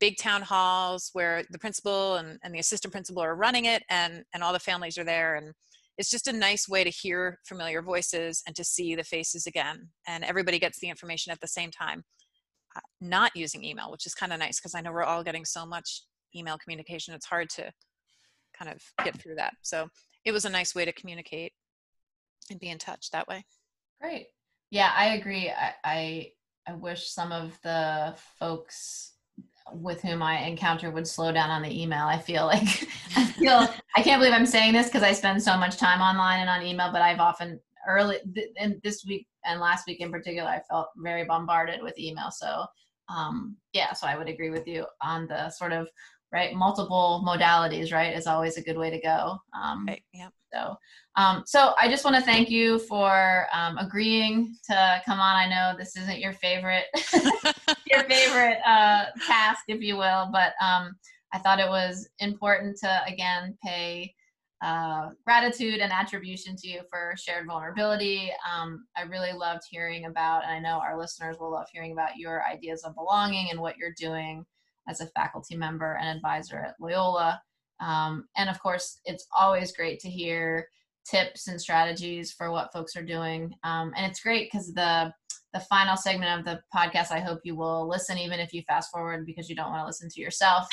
big 0.00 0.16
town 0.18 0.42
halls 0.42 1.10
where 1.12 1.44
the 1.50 1.58
principal 1.58 2.16
and, 2.16 2.38
and 2.42 2.52
the 2.54 2.58
assistant 2.58 2.92
principal 2.92 3.22
are 3.22 3.36
running 3.36 3.66
it, 3.66 3.84
and, 3.90 4.24
and 4.34 4.42
all 4.42 4.52
the 4.52 4.58
families 4.58 4.98
are 4.98 5.04
there. 5.04 5.36
And 5.36 5.52
it's 5.98 6.10
just 6.10 6.26
a 6.26 6.32
nice 6.32 6.68
way 6.68 6.82
to 6.82 6.90
hear 6.90 7.38
familiar 7.46 7.80
voices 7.80 8.42
and 8.46 8.56
to 8.56 8.64
see 8.64 8.96
the 8.96 9.04
faces 9.04 9.46
again. 9.46 9.90
And 10.08 10.24
everybody 10.24 10.58
gets 10.58 10.80
the 10.80 10.88
information 10.88 11.30
at 11.30 11.40
the 11.40 11.48
same 11.48 11.70
time. 11.70 12.04
Uh, 12.76 12.80
not 13.00 13.30
using 13.36 13.62
email, 13.62 13.92
which 13.92 14.04
is 14.04 14.14
kind 14.14 14.32
of 14.32 14.40
nice 14.40 14.58
because 14.58 14.74
I 14.74 14.80
know 14.80 14.90
we're 14.90 15.04
all 15.04 15.22
getting 15.22 15.44
so 15.44 15.64
much 15.64 16.02
email 16.34 16.58
communication. 16.58 17.14
It's 17.14 17.26
hard 17.26 17.48
to 17.50 17.70
kind 18.58 18.68
of 18.72 18.82
get 19.04 19.16
through 19.20 19.36
that. 19.36 19.54
So 19.62 19.86
it 20.24 20.32
was 20.32 20.44
a 20.44 20.50
nice 20.50 20.74
way 20.74 20.84
to 20.84 20.92
communicate 20.92 21.52
and 22.50 22.60
be 22.60 22.68
in 22.68 22.78
touch 22.78 23.10
that 23.10 23.28
way. 23.28 23.44
Great. 24.00 24.28
Yeah, 24.70 24.92
I 24.96 25.14
agree. 25.14 25.50
I, 25.50 25.72
I, 25.84 26.32
I 26.66 26.74
wish 26.74 27.08
some 27.08 27.32
of 27.32 27.58
the 27.62 28.14
folks 28.38 29.12
with 29.72 30.02
whom 30.02 30.22
I 30.22 30.38
encounter 30.40 30.90
would 30.90 31.06
slow 31.06 31.32
down 31.32 31.50
on 31.50 31.62
the 31.62 31.82
email. 31.82 32.06
I 32.06 32.18
feel 32.18 32.46
like 32.46 32.86
I 33.16 33.24
feel 33.24 33.68
I 33.96 34.02
can't 34.02 34.20
believe 34.20 34.34
I'm 34.34 34.46
saying 34.46 34.72
this 34.72 34.86
because 34.86 35.02
I 35.02 35.12
spend 35.12 35.42
so 35.42 35.56
much 35.56 35.76
time 35.76 36.00
online 36.00 36.40
and 36.40 36.50
on 36.50 36.62
email, 36.62 36.92
but 36.92 37.02
I've 37.02 37.20
often 37.20 37.60
early 37.88 38.18
and 38.58 38.80
this 38.82 39.04
week 39.06 39.26
and 39.44 39.60
last 39.60 39.86
week 39.86 40.00
in 40.00 40.10
particular, 40.10 40.48
I 40.48 40.60
felt 40.70 40.88
very 40.96 41.24
bombarded 41.24 41.82
with 41.82 41.98
email. 41.98 42.30
So 42.30 42.66
um, 43.08 43.56
yeah, 43.72 43.92
so 43.92 44.06
I 44.06 44.16
would 44.16 44.28
agree 44.28 44.50
with 44.50 44.66
you 44.66 44.86
on 45.02 45.26
the 45.26 45.50
sort 45.50 45.72
of 45.72 45.88
right 46.34 46.52
multiple 46.52 47.22
modalities. 47.24 47.92
Right 47.92 48.14
is 48.14 48.26
always 48.26 48.58
a 48.58 48.62
good 48.62 48.76
way 48.76 48.90
to 48.90 49.00
go. 49.00 49.38
Um, 49.58 49.86
right. 49.86 50.02
Yeah. 50.12 50.28
So, 50.52 50.76
um, 51.16 51.44
so 51.46 51.74
I 51.80 51.88
just 51.88 52.04
want 52.04 52.16
to 52.16 52.22
thank 52.22 52.50
you 52.50 52.80
for 52.80 53.46
um, 53.52 53.78
agreeing 53.78 54.54
to 54.68 55.00
come 55.06 55.20
on. 55.20 55.36
I 55.36 55.48
know 55.48 55.78
this 55.78 55.96
isn't 55.96 56.18
your 56.18 56.32
favorite, 56.32 56.84
your 57.86 58.02
favorite 58.04 58.58
uh, 58.66 59.06
task, 59.26 59.62
if 59.68 59.80
you 59.80 59.96
will, 59.96 60.28
but 60.32 60.52
um, 60.60 60.96
I 61.32 61.38
thought 61.38 61.60
it 61.60 61.68
was 61.68 62.08
important 62.18 62.76
to 62.78 63.00
again 63.06 63.56
pay 63.64 64.12
uh, 64.62 65.10
gratitude 65.24 65.80
and 65.80 65.92
attribution 65.92 66.56
to 66.56 66.68
you 66.68 66.80
for 66.90 67.14
shared 67.16 67.46
vulnerability. 67.46 68.32
Um, 68.50 68.86
I 68.96 69.02
really 69.02 69.32
loved 69.32 69.62
hearing 69.70 70.06
about, 70.06 70.44
and 70.44 70.52
I 70.52 70.58
know 70.58 70.80
our 70.80 70.98
listeners 70.98 71.36
will 71.38 71.52
love 71.52 71.66
hearing 71.72 71.92
about 71.92 72.16
your 72.16 72.44
ideas 72.44 72.82
of 72.82 72.94
belonging 72.94 73.50
and 73.50 73.60
what 73.60 73.76
you're 73.76 73.94
doing 73.96 74.44
as 74.88 75.00
a 75.00 75.06
faculty 75.08 75.56
member 75.56 75.96
and 76.00 76.16
advisor 76.16 76.58
at 76.58 76.74
Loyola. 76.80 77.40
Um, 77.80 78.26
and 78.36 78.48
of 78.48 78.60
course, 78.62 79.00
it's 79.04 79.26
always 79.36 79.72
great 79.72 80.00
to 80.00 80.10
hear 80.10 80.68
tips 81.08 81.48
and 81.48 81.60
strategies 81.60 82.32
for 82.32 82.50
what 82.50 82.72
folks 82.72 82.96
are 82.96 83.04
doing. 83.04 83.54
Um, 83.62 83.92
and 83.96 84.10
it's 84.10 84.20
great 84.20 84.50
because 84.50 84.72
the 84.72 85.12
the 85.52 85.60
final 85.60 85.96
segment 85.96 86.36
of 86.36 86.44
the 86.44 86.60
podcast, 86.74 87.12
I 87.12 87.20
hope 87.20 87.38
you 87.44 87.54
will 87.54 87.88
listen, 87.88 88.18
even 88.18 88.40
if 88.40 88.52
you 88.52 88.62
fast 88.62 88.90
forward 88.90 89.24
because 89.24 89.48
you 89.48 89.54
don't 89.54 89.70
want 89.70 89.82
to 89.82 89.86
listen 89.86 90.08
to 90.10 90.20
yourself. 90.20 90.66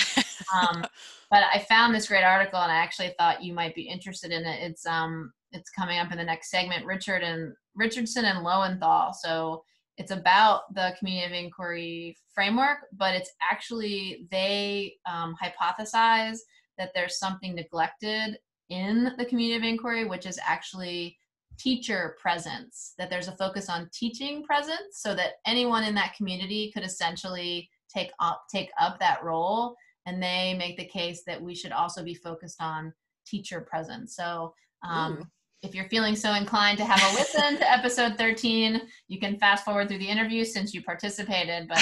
Um, 0.55 0.83
but 1.29 1.43
I 1.53 1.59
found 1.69 1.93
this 1.93 2.07
great 2.07 2.23
article, 2.23 2.59
and 2.59 2.71
I 2.71 2.77
actually 2.77 3.13
thought 3.19 3.43
you 3.43 3.53
might 3.53 3.75
be 3.75 3.83
interested 3.83 4.31
in 4.31 4.43
it. 4.43 4.59
It's 4.63 4.85
um 4.87 5.31
it's 5.51 5.69
coming 5.69 5.99
up 5.99 6.11
in 6.11 6.17
the 6.17 6.23
next 6.23 6.49
segment. 6.49 6.85
Richard 6.85 7.21
and 7.21 7.53
Richardson 7.75 8.25
and 8.25 8.43
Lowenthal. 8.43 9.13
So 9.13 9.63
it's 10.01 10.09
about 10.09 10.73
the 10.73 10.95
community 10.97 11.27
of 11.27 11.31
inquiry 11.31 12.17
framework, 12.33 12.79
but 12.91 13.13
it's 13.13 13.29
actually 13.51 14.27
they 14.31 14.95
um, 15.07 15.35
hypothesize 15.41 16.39
that 16.79 16.89
there's 16.95 17.19
something 17.19 17.53
neglected 17.53 18.39
in 18.69 19.13
the 19.19 19.25
community 19.25 19.55
of 19.55 19.63
inquiry, 19.63 20.05
which 20.05 20.25
is 20.25 20.39
actually 20.43 21.19
teacher 21.59 22.15
presence, 22.19 22.95
that 22.97 23.11
there's 23.11 23.27
a 23.27 23.37
focus 23.37 23.69
on 23.69 23.91
teaching 23.93 24.43
presence 24.43 24.93
so 24.93 25.13
that 25.13 25.33
anyone 25.45 25.83
in 25.83 25.93
that 25.93 26.15
community 26.15 26.71
could 26.73 26.83
essentially 26.83 27.69
take 27.93 28.09
up 28.19 28.41
take 28.51 28.71
up 28.79 28.99
that 28.99 29.23
role 29.23 29.75
and 30.07 30.23
they 30.23 30.55
make 30.57 30.77
the 30.77 30.85
case 30.85 31.21
that 31.27 31.39
we 31.39 31.53
should 31.53 31.73
also 31.73 32.03
be 32.03 32.15
focused 32.15 32.59
on 32.59 32.91
teacher 33.27 33.61
presence. 33.61 34.15
So 34.15 34.55
um, 34.83 35.29
if 35.61 35.75
you're 35.75 35.89
feeling 35.89 36.15
so 36.15 36.33
inclined 36.33 36.77
to 36.79 36.85
have 36.85 36.99
a 37.11 37.15
listen 37.15 37.57
to 37.57 37.71
episode 37.71 38.17
13, 38.17 38.81
you 39.07 39.19
can 39.19 39.37
fast 39.37 39.63
forward 39.63 39.87
through 39.87 39.99
the 39.99 40.07
interview 40.07 40.43
since 40.43 40.73
you 40.73 40.81
participated, 40.81 41.67
but 41.67 41.77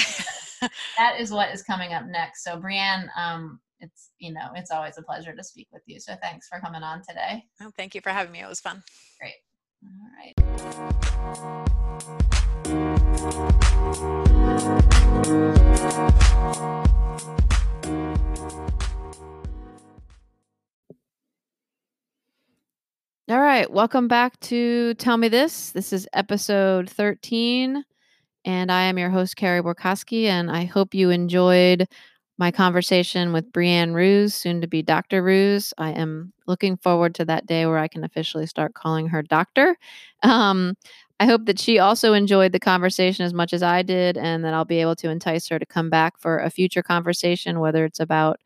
that 0.98 1.18
is 1.18 1.30
what 1.30 1.50
is 1.54 1.62
coming 1.62 1.94
up 1.94 2.04
next. 2.06 2.44
So 2.44 2.58
Brianne, 2.58 3.08
um, 3.16 3.60
it's 3.80 4.10
you 4.18 4.32
know 4.32 4.50
it's 4.54 4.70
always 4.70 4.98
a 4.98 5.02
pleasure 5.02 5.34
to 5.34 5.42
speak 5.42 5.68
with 5.72 5.82
you. 5.86 5.98
So 5.98 6.14
thanks 6.20 6.46
for 6.48 6.60
coming 6.60 6.82
on 6.82 7.02
today. 7.08 7.44
Oh, 7.62 7.70
thank 7.76 7.94
you 7.94 8.02
for 8.02 8.10
having 8.10 8.32
me. 8.32 8.40
It 8.40 8.48
was 8.48 8.60
fun. 8.60 8.82
Great. 9.18 9.34
All 9.82 9.90
right 10.18 10.34
All 23.30 23.40
right, 23.40 23.70
welcome 23.70 24.08
back 24.08 24.40
to 24.40 24.94
Tell 24.94 25.16
Me 25.16 25.28
This. 25.28 25.70
This 25.70 25.92
is 25.92 26.08
episode 26.12 26.90
13, 26.90 27.84
and 28.44 28.72
I 28.72 28.82
am 28.82 28.98
your 28.98 29.10
host, 29.10 29.36
Carrie 29.36 29.62
Borkowski, 29.62 30.24
and 30.24 30.50
I 30.50 30.64
hope 30.64 30.94
you 30.94 31.10
enjoyed 31.10 31.86
my 32.38 32.50
conversation 32.50 33.32
with 33.32 33.52
Brianne 33.52 33.94
Roos, 33.94 34.34
soon 34.34 34.60
to 34.62 34.66
be 34.66 34.82
Dr. 34.82 35.22
Roos. 35.22 35.72
I 35.78 35.92
am 35.92 36.32
looking 36.48 36.76
forward 36.76 37.14
to 37.14 37.24
that 37.26 37.46
day 37.46 37.66
where 37.66 37.78
I 37.78 37.86
can 37.86 38.02
officially 38.02 38.48
start 38.48 38.74
calling 38.74 39.06
her 39.06 39.22
doctor. 39.22 39.76
Um, 40.24 40.74
I 41.20 41.26
hope 41.26 41.46
that 41.46 41.60
she 41.60 41.78
also 41.78 42.14
enjoyed 42.14 42.50
the 42.50 42.58
conversation 42.58 43.24
as 43.24 43.32
much 43.32 43.52
as 43.52 43.62
I 43.62 43.82
did, 43.82 44.16
and 44.16 44.44
that 44.44 44.54
I'll 44.54 44.64
be 44.64 44.80
able 44.80 44.96
to 44.96 45.08
entice 45.08 45.46
her 45.50 45.60
to 45.60 45.66
come 45.66 45.88
back 45.88 46.18
for 46.18 46.38
a 46.40 46.50
future 46.50 46.82
conversation, 46.82 47.60
whether 47.60 47.84
it's 47.84 48.00
about 48.00 48.40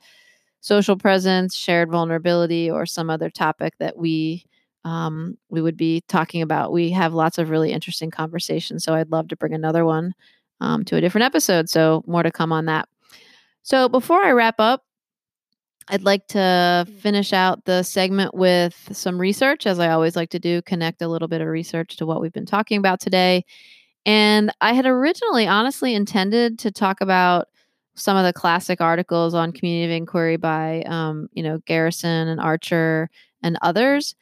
social 0.61 0.99
presence, 0.99 1.55
shared 1.55 1.91
vulnerability, 1.91 2.71
or 2.71 2.85
some 2.85 3.09
other 3.09 3.31
topic 3.31 3.73
that 3.79 3.97
we 3.97 4.45
um, 4.85 5.37
we 5.49 5.63
would 5.63 5.77
be 5.77 6.03
talking 6.09 6.43
about. 6.43 6.73
We 6.73 6.91
have 6.91 7.15
lots 7.15 7.39
of 7.39 7.51
really 7.51 7.73
interesting 7.73 8.11
conversations, 8.11 8.85
so 8.85 8.95
I'd 8.95 9.11
love 9.11 9.29
to 9.29 9.37
bring 9.37 9.55
another 9.55 9.85
one 9.85 10.15
um, 10.61 10.85
to 10.85 10.97
a 10.97 11.01
different 11.01 11.25
episode. 11.25 11.69
So 11.69 12.03
more 12.07 12.23
to 12.23 12.31
come 12.31 12.53
on 12.53 12.67
that. 12.67 12.89
So 13.63 13.89
before 13.89 14.23
I 14.23 14.33
wrap 14.33 14.57
up, 14.59 14.85
I'd 15.89 16.03
like 16.03 16.27
to 16.29 16.87
finish 17.01 17.33
out 17.33 17.65
the 17.67 17.83
segment 17.83 18.35
with 18.35 18.89
some 18.93 19.19
research, 19.19 19.67
as 19.67 19.79
I 19.79 19.91
always 19.91 20.17
like 20.17 20.31
to 20.31 20.39
do, 20.39 20.63
connect 20.63 21.03
a 21.03 21.09
little 21.09 21.29
bit 21.29 21.43
of 21.43 21.49
research 21.49 21.97
to 21.97 22.07
what 22.07 22.21
we've 22.21 22.33
been 22.33 22.47
talking 22.47 22.79
about 22.79 23.01
today. 23.01 23.45
And 24.07 24.53
I 24.61 24.73
had 24.73 24.87
originally 24.87 25.47
honestly 25.47 25.95
intended 25.95 26.59
to 26.61 26.71
talk 26.71 27.01
about 27.01 27.49
some 27.95 28.17
of 28.17 28.25
the 28.25 28.33
classic 28.33 28.81
articles 28.81 29.35
on 29.35 29.53
community 29.53 29.93
of 29.93 29.97
inquiry 29.97 30.37
by, 30.37 30.83
um, 30.87 31.29
you 31.33 31.43
know, 31.43 31.59
Garrison 31.67 32.29
and 32.29 32.41
Archer 32.41 33.09
and 33.43 33.59
others. 33.63 34.15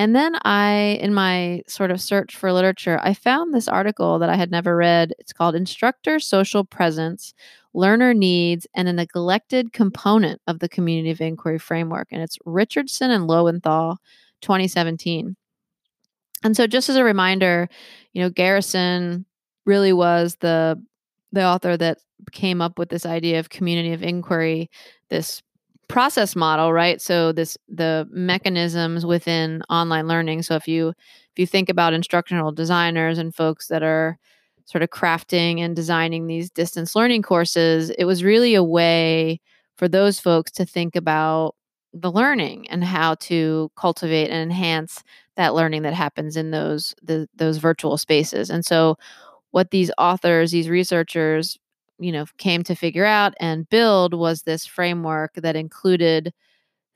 And 0.00 0.16
then 0.16 0.36
I, 0.46 0.98
in 1.02 1.12
my 1.12 1.62
sort 1.66 1.90
of 1.90 2.00
search 2.00 2.34
for 2.34 2.54
literature, 2.54 2.98
I 3.02 3.12
found 3.12 3.52
this 3.52 3.68
article 3.68 4.18
that 4.20 4.30
I 4.30 4.34
had 4.34 4.50
never 4.50 4.74
read. 4.74 5.12
It's 5.18 5.34
called 5.34 5.54
Instructor 5.54 6.18
Social 6.20 6.64
Presence 6.64 7.34
Learner 7.74 8.14
Needs 8.14 8.66
and 8.74 8.88
a 8.88 8.94
Neglected 8.94 9.74
Component 9.74 10.40
of 10.46 10.60
the 10.60 10.70
Community 10.70 11.10
of 11.10 11.20
Inquiry 11.20 11.58
Framework. 11.58 12.08
And 12.10 12.22
it's 12.22 12.38
Richardson 12.46 13.10
and 13.10 13.26
Lowenthal, 13.26 13.98
2017. 14.40 15.36
And 16.44 16.56
so, 16.56 16.66
just 16.66 16.88
as 16.88 16.96
a 16.96 17.04
reminder, 17.04 17.68
you 18.14 18.22
know, 18.22 18.30
Garrison 18.30 19.26
really 19.66 19.92
was 19.92 20.34
the 20.40 20.82
the 21.30 21.44
author 21.44 21.76
that 21.76 21.98
came 22.32 22.62
up 22.62 22.78
with 22.78 22.88
this 22.88 23.04
idea 23.04 23.38
of 23.38 23.50
community 23.50 23.92
of 23.92 24.02
inquiry, 24.02 24.70
this 25.10 25.42
process 25.90 26.36
model 26.36 26.72
right? 26.72 27.00
So 27.00 27.32
this 27.32 27.58
the 27.68 28.06
mechanisms 28.10 29.04
within 29.04 29.62
online 29.68 30.06
learning. 30.06 30.42
So 30.42 30.54
if 30.54 30.68
you 30.68 30.88
if 30.90 31.38
you 31.38 31.46
think 31.46 31.68
about 31.68 31.92
instructional 31.92 32.52
designers 32.52 33.18
and 33.18 33.34
folks 33.34 33.68
that 33.68 33.82
are 33.82 34.18
sort 34.66 34.82
of 34.82 34.90
crafting 34.90 35.60
and 35.60 35.74
designing 35.74 36.26
these 36.26 36.50
distance 36.50 36.94
learning 36.94 37.22
courses 37.22 37.90
it 37.90 38.04
was 38.04 38.22
really 38.22 38.54
a 38.54 38.62
way 38.62 39.40
for 39.76 39.88
those 39.88 40.20
folks 40.20 40.52
to 40.52 40.64
think 40.64 40.94
about 40.94 41.56
the 41.92 42.12
learning 42.12 42.68
and 42.70 42.84
how 42.84 43.14
to 43.16 43.70
cultivate 43.76 44.30
and 44.30 44.42
enhance 44.42 45.02
that 45.36 45.54
learning 45.54 45.82
that 45.82 45.94
happens 45.94 46.36
in 46.36 46.50
those 46.50 46.94
the, 47.02 47.28
those 47.34 47.56
virtual 47.58 47.96
spaces. 47.98 48.50
And 48.50 48.64
so 48.64 48.96
what 49.50 49.70
these 49.70 49.90
authors 49.98 50.52
these 50.52 50.68
researchers 50.68 51.58
you 52.00 52.12
know 52.12 52.26
came 52.38 52.62
to 52.64 52.74
figure 52.74 53.04
out 53.04 53.34
and 53.40 53.68
build 53.70 54.14
was 54.14 54.42
this 54.42 54.66
framework 54.66 55.32
that 55.36 55.56
included 55.56 56.32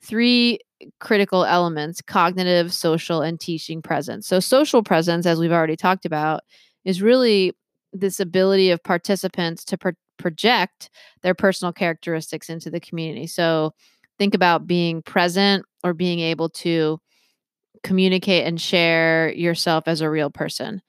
three 0.01 0.59
critical 0.99 1.45
elements 1.45 2.01
cognitive 2.01 2.73
social 2.73 3.21
and 3.21 3.39
teaching 3.39 3.81
presence 3.81 4.27
so 4.27 4.39
social 4.39 4.83
presence 4.83 5.25
as 5.25 5.39
we've 5.39 5.51
already 5.51 5.77
talked 5.77 6.05
about 6.05 6.41
is 6.85 7.01
really 7.01 7.53
this 7.93 8.19
ability 8.19 8.71
of 8.71 8.83
participants 8.83 9.63
to 9.63 9.77
pro- 9.77 9.93
project 10.17 10.89
their 11.23 11.33
personal 11.33 11.71
characteristics 11.71 12.49
into 12.49 12.69
the 12.69 12.79
community 12.79 13.27
so 13.27 13.73
think 14.19 14.33
about 14.33 14.67
being 14.67 15.01
present 15.01 15.65
or 15.83 15.93
being 15.93 16.19
able 16.19 16.49
to 16.49 16.99
communicate 17.85 18.45
and 18.45 18.59
share 18.59 19.31
yourself 19.33 19.83
as 19.87 20.01
a 20.01 20.09
real 20.09 20.29
person. 20.29 20.81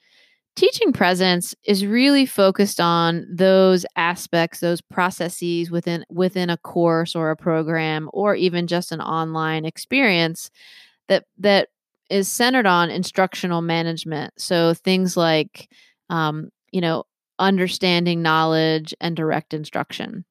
Teaching 0.56 0.90
presence 0.90 1.54
is 1.64 1.84
really 1.84 2.24
focused 2.24 2.80
on 2.80 3.26
those 3.30 3.84
aspects, 3.94 4.60
those 4.60 4.80
processes 4.80 5.70
within 5.70 6.02
within 6.08 6.48
a 6.48 6.56
course 6.56 7.14
or 7.14 7.30
a 7.30 7.36
program 7.36 8.08
or 8.14 8.34
even 8.34 8.66
just 8.66 8.90
an 8.90 9.02
online 9.02 9.66
experience 9.66 10.50
that 11.08 11.24
that 11.38 11.68
is 12.08 12.28
centered 12.28 12.66
on 12.66 12.90
instructional 12.90 13.60
management. 13.60 14.32
So 14.38 14.72
things 14.72 15.14
like 15.14 15.68
um, 16.08 16.48
you 16.72 16.80
know, 16.80 17.04
understanding 17.38 18.22
knowledge 18.22 18.94
and 19.00 19.14
direct 19.14 19.52
instruction. 19.52 20.24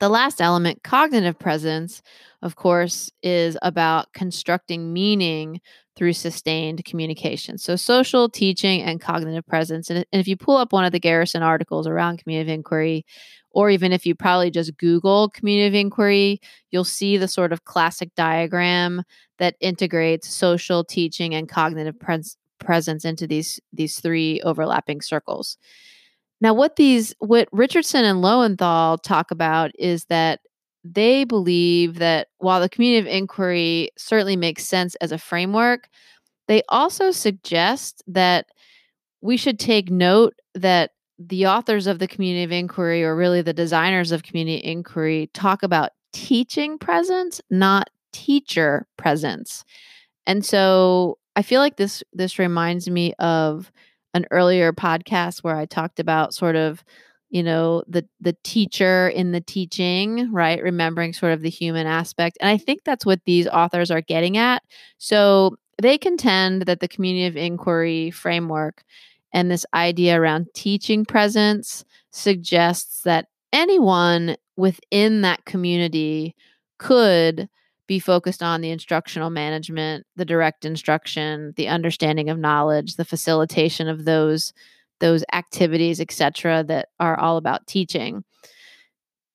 The 0.00 0.08
last 0.08 0.40
element, 0.40 0.82
cognitive 0.82 1.38
presence, 1.38 2.02
of 2.42 2.56
course, 2.56 3.10
is 3.22 3.56
about 3.62 4.12
constructing 4.14 4.92
meaning 4.92 5.60
through 6.00 6.14
sustained 6.14 6.82
communication. 6.86 7.58
So, 7.58 7.76
social, 7.76 8.30
teaching, 8.30 8.80
and 8.80 9.02
cognitive 9.02 9.46
presence. 9.46 9.90
And, 9.90 10.06
if 10.12 10.26
you 10.26 10.34
pull 10.34 10.56
up 10.56 10.72
one 10.72 10.86
of 10.86 10.92
the 10.92 10.98
Garrison 10.98 11.42
articles 11.42 11.86
around 11.86 12.20
community 12.20 12.50
of 12.50 12.54
inquiry, 12.54 13.04
or 13.50 13.68
even 13.68 13.92
if 13.92 14.06
you 14.06 14.14
probably 14.14 14.50
just 14.50 14.78
Google 14.78 15.28
community 15.28 15.66
of 15.66 15.74
inquiry, 15.74 16.40
you'll 16.70 16.84
see 16.84 17.18
the 17.18 17.28
sort 17.28 17.52
of 17.52 17.66
classic 17.66 18.14
diagram 18.14 19.02
that 19.36 19.56
integrates 19.60 20.26
social, 20.26 20.84
teaching, 20.84 21.34
and 21.34 21.50
cognitive 21.50 22.00
pres- 22.00 22.38
presence 22.60 23.04
into 23.04 23.26
these 23.26 23.60
these 23.70 24.00
three 24.00 24.40
overlapping 24.40 25.02
circles. 25.02 25.58
Now, 26.40 26.54
what 26.54 26.76
these 26.76 27.14
what 27.18 27.46
Richardson 27.52 28.06
and 28.06 28.22
Lowenthal 28.22 28.96
talk 28.96 29.30
about 29.30 29.70
is 29.78 30.06
that 30.06 30.40
they 30.84 31.24
believe 31.24 31.98
that 31.98 32.28
while 32.38 32.60
the 32.60 32.68
community 32.68 32.98
of 32.98 33.12
inquiry 33.12 33.90
certainly 33.96 34.36
makes 34.36 34.66
sense 34.66 34.94
as 34.96 35.12
a 35.12 35.18
framework, 35.18 35.88
they 36.48 36.62
also 36.68 37.10
suggest 37.10 38.02
that 38.06 38.46
we 39.20 39.36
should 39.36 39.58
take 39.58 39.90
note 39.90 40.34
that 40.54 40.92
the 41.18 41.46
authors 41.46 41.86
of 41.86 41.98
the 41.98 42.08
community 42.08 42.44
of 42.44 42.52
inquiry, 42.52 43.04
or 43.04 43.14
really 43.14 43.42
the 43.42 43.52
designers 43.52 44.10
of 44.10 44.22
community 44.22 44.64
inquiry, 44.64 45.28
talk 45.34 45.62
about 45.62 45.90
teaching 46.12 46.78
presence, 46.78 47.40
not 47.50 47.90
teacher 48.12 48.86
presence. 48.96 49.64
And 50.26 50.44
so 50.44 51.18
I 51.36 51.42
feel 51.42 51.60
like 51.60 51.76
this 51.76 52.02
this 52.12 52.38
reminds 52.38 52.88
me 52.88 53.12
of 53.18 53.70
an 54.14 54.26
earlier 54.30 54.72
podcast 54.72 55.40
where 55.40 55.56
I 55.56 55.66
talked 55.66 56.00
about 56.00 56.34
sort 56.34 56.56
of 56.56 56.82
you 57.30 57.42
know 57.42 57.82
the 57.88 58.06
the 58.20 58.36
teacher 58.44 59.08
in 59.08 59.32
the 59.32 59.40
teaching 59.40 60.32
right? 60.32 60.62
Remembering 60.62 61.12
sort 61.12 61.32
of 61.32 61.42
the 61.42 61.50
human 61.50 61.86
aspect 61.86 62.38
and 62.40 62.50
i 62.50 62.56
think 62.56 62.82
that's 62.84 63.06
what 63.06 63.20
these 63.24 63.46
authors 63.48 63.90
are 63.90 64.00
getting 64.02 64.36
at. 64.36 64.62
So 64.98 65.56
they 65.80 65.96
contend 65.98 66.62
that 66.62 66.80
the 66.80 66.88
community 66.88 67.26
of 67.26 67.36
inquiry 67.36 68.10
framework 68.10 68.84
and 69.32 69.50
this 69.50 69.64
idea 69.74 70.20
around 70.20 70.48
teaching 70.54 71.04
presence 71.04 71.84
suggests 72.10 73.02
that 73.02 73.26
anyone 73.52 74.36
within 74.56 75.22
that 75.22 75.44
community 75.44 76.34
could 76.78 77.48
be 77.86 77.98
focused 77.98 78.42
on 78.42 78.60
the 78.60 78.70
instructional 78.70 79.30
management, 79.30 80.06
the 80.16 80.24
direct 80.24 80.64
instruction, 80.64 81.52
the 81.56 81.66
understanding 81.68 82.28
of 82.30 82.38
knowledge, 82.38 82.94
the 82.96 83.04
facilitation 83.04 83.88
of 83.88 84.04
those 84.04 84.52
those 85.00 85.24
activities, 85.32 86.00
etc., 86.00 86.64
that 86.64 86.88
are 86.98 87.18
all 87.18 87.36
about 87.36 87.66
teaching. 87.66 88.24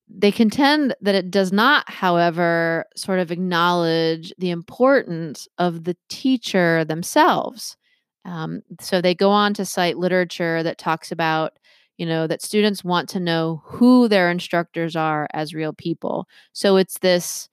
They 0.08 0.32
contend 0.32 0.96
that 1.02 1.16
it 1.16 1.32
does 1.32 1.52
not, 1.52 1.90
however, 1.90 2.86
sort 2.96 3.20
of 3.20 3.32
acknowledge 3.32 4.32
the 4.38 4.52
importance 4.52 5.48
of 5.58 5.84
the 5.84 5.98
teacher 6.10 6.86
themselves. 6.86 7.76
Um, 8.24 8.62
so 8.80 9.02
they 9.02 9.16
go 9.16 9.32
on 9.32 9.54
to 9.56 9.66
cite 9.66 9.98
literature 9.98 10.64
that 10.64 10.78
talks 10.78 11.12
about 11.12 11.54
you 11.98 12.06
know 12.06 12.28
that 12.28 12.42
students 12.42 12.84
want 12.84 13.10
to 13.10 13.20
know 13.20 13.62
who 13.64 14.08
their 14.08 14.30
instructors 14.30 14.96
are 14.96 15.28
as 15.34 15.54
real 15.54 15.74
people 15.74 16.28
so 16.54 16.76
it's 16.78 17.00
this 17.00 17.48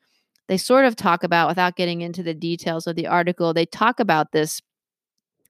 they 0.49 0.57
sort 0.57 0.85
of 0.85 0.97
talk 0.97 1.23
about 1.23 1.49
without 1.49 1.77
getting 1.77 2.01
into 2.01 2.23
the 2.23 2.35
details 2.35 2.87
of 2.87 2.97
the 2.97 3.07
article 3.07 3.55
they 3.55 3.67
talk 3.67 4.01
about 4.01 4.33
this 4.33 4.61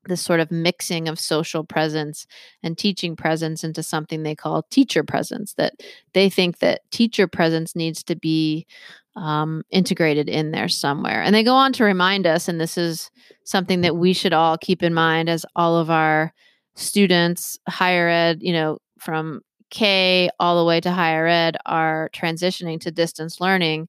this 0.07 0.21
sort 0.21 0.41
of 0.41 0.51
mixing 0.51 1.09
of 1.09 1.19
social 1.19 1.65
presence 1.65 2.27
and 2.63 2.77
teaching 2.77 3.15
presence 3.17 3.63
into 3.63 3.83
something 3.83 4.23
they 4.23 4.35
call 4.35 4.65
teacher 4.71 5.05
presence 5.05 5.55
that 5.55 5.75
they 6.13 6.29
think 6.29 6.59
that 6.59 6.81
teacher 6.91 7.27
presence 7.27 7.77
needs 7.77 8.03
to 8.03 8.17
be 8.17 8.67
um, 9.15 9.63
integrated 9.71 10.29
in 10.29 10.51
there 10.51 10.69
somewhere. 10.69 11.23
And 11.23 11.35
they 11.35 11.45
go 11.45 11.55
on 11.55 11.73
to 11.75 11.85
remind 11.85 12.27
us 12.27 12.49
and 12.49 12.61
this 12.61 12.79
is 12.79 13.11
something 13.45 13.83
that 13.83 13.97
we 13.97 14.13
should 14.13 14.33
all 14.33 14.57
keep 14.57 14.83
in 14.83 14.95
mind 14.95 15.29
as 15.29 15.45
all 15.55 15.77
of 15.77 15.91
our 15.91 16.33
students 16.75 17.59
higher 17.69 18.09
ed 18.09 18.39
you 18.41 18.53
know 18.53 18.79
from 18.99 19.41
k 19.71 20.31
all 20.41 20.59
the 20.59 20.65
way 20.65 20.81
to 20.81 20.91
higher 20.91 21.27
ed 21.27 21.57
are 21.67 22.09
transitioning 22.15 22.81
to 22.81 22.91
distance 22.91 23.41
learning 23.41 23.89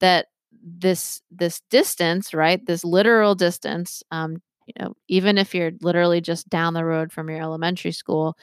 that 0.00 0.26
this 0.62 1.20
this 1.30 1.60
distance 1.70 2.32
right 2.32 2.64
this 2.66 2.84
literal 2.84 3.34
distance 3.34 4.02
um, 4.10 4.40
you 4.76 4.84
know 4.84 4.94
even 5.08 5.38
if 5.38 5.54
you're 5.54 5.72
literally 5.80 6.20
just 6.20 6.48
down 6.48 6.74
the 6.74 6.84
road 6.84 7.12
from 7.12 7.28
your 7.30 7.40
elementary 7.40 7.92
school 7.92 8.36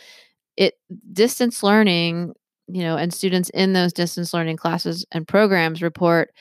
it 0.58 0.76
distance 1.14 1.64
learning 1.64 2.34
you 2.68 2.84
know 2.84 2.98
and 2.98 3.14
students 3.14 3.50
in 3.52 3.74
those 3.74 3.94
distance 3.94 4.34
learning 4.34 4.58
classes 4.58 5.06
and 5.12 5.28
programs 5.28 5.82
report 5.82 6.32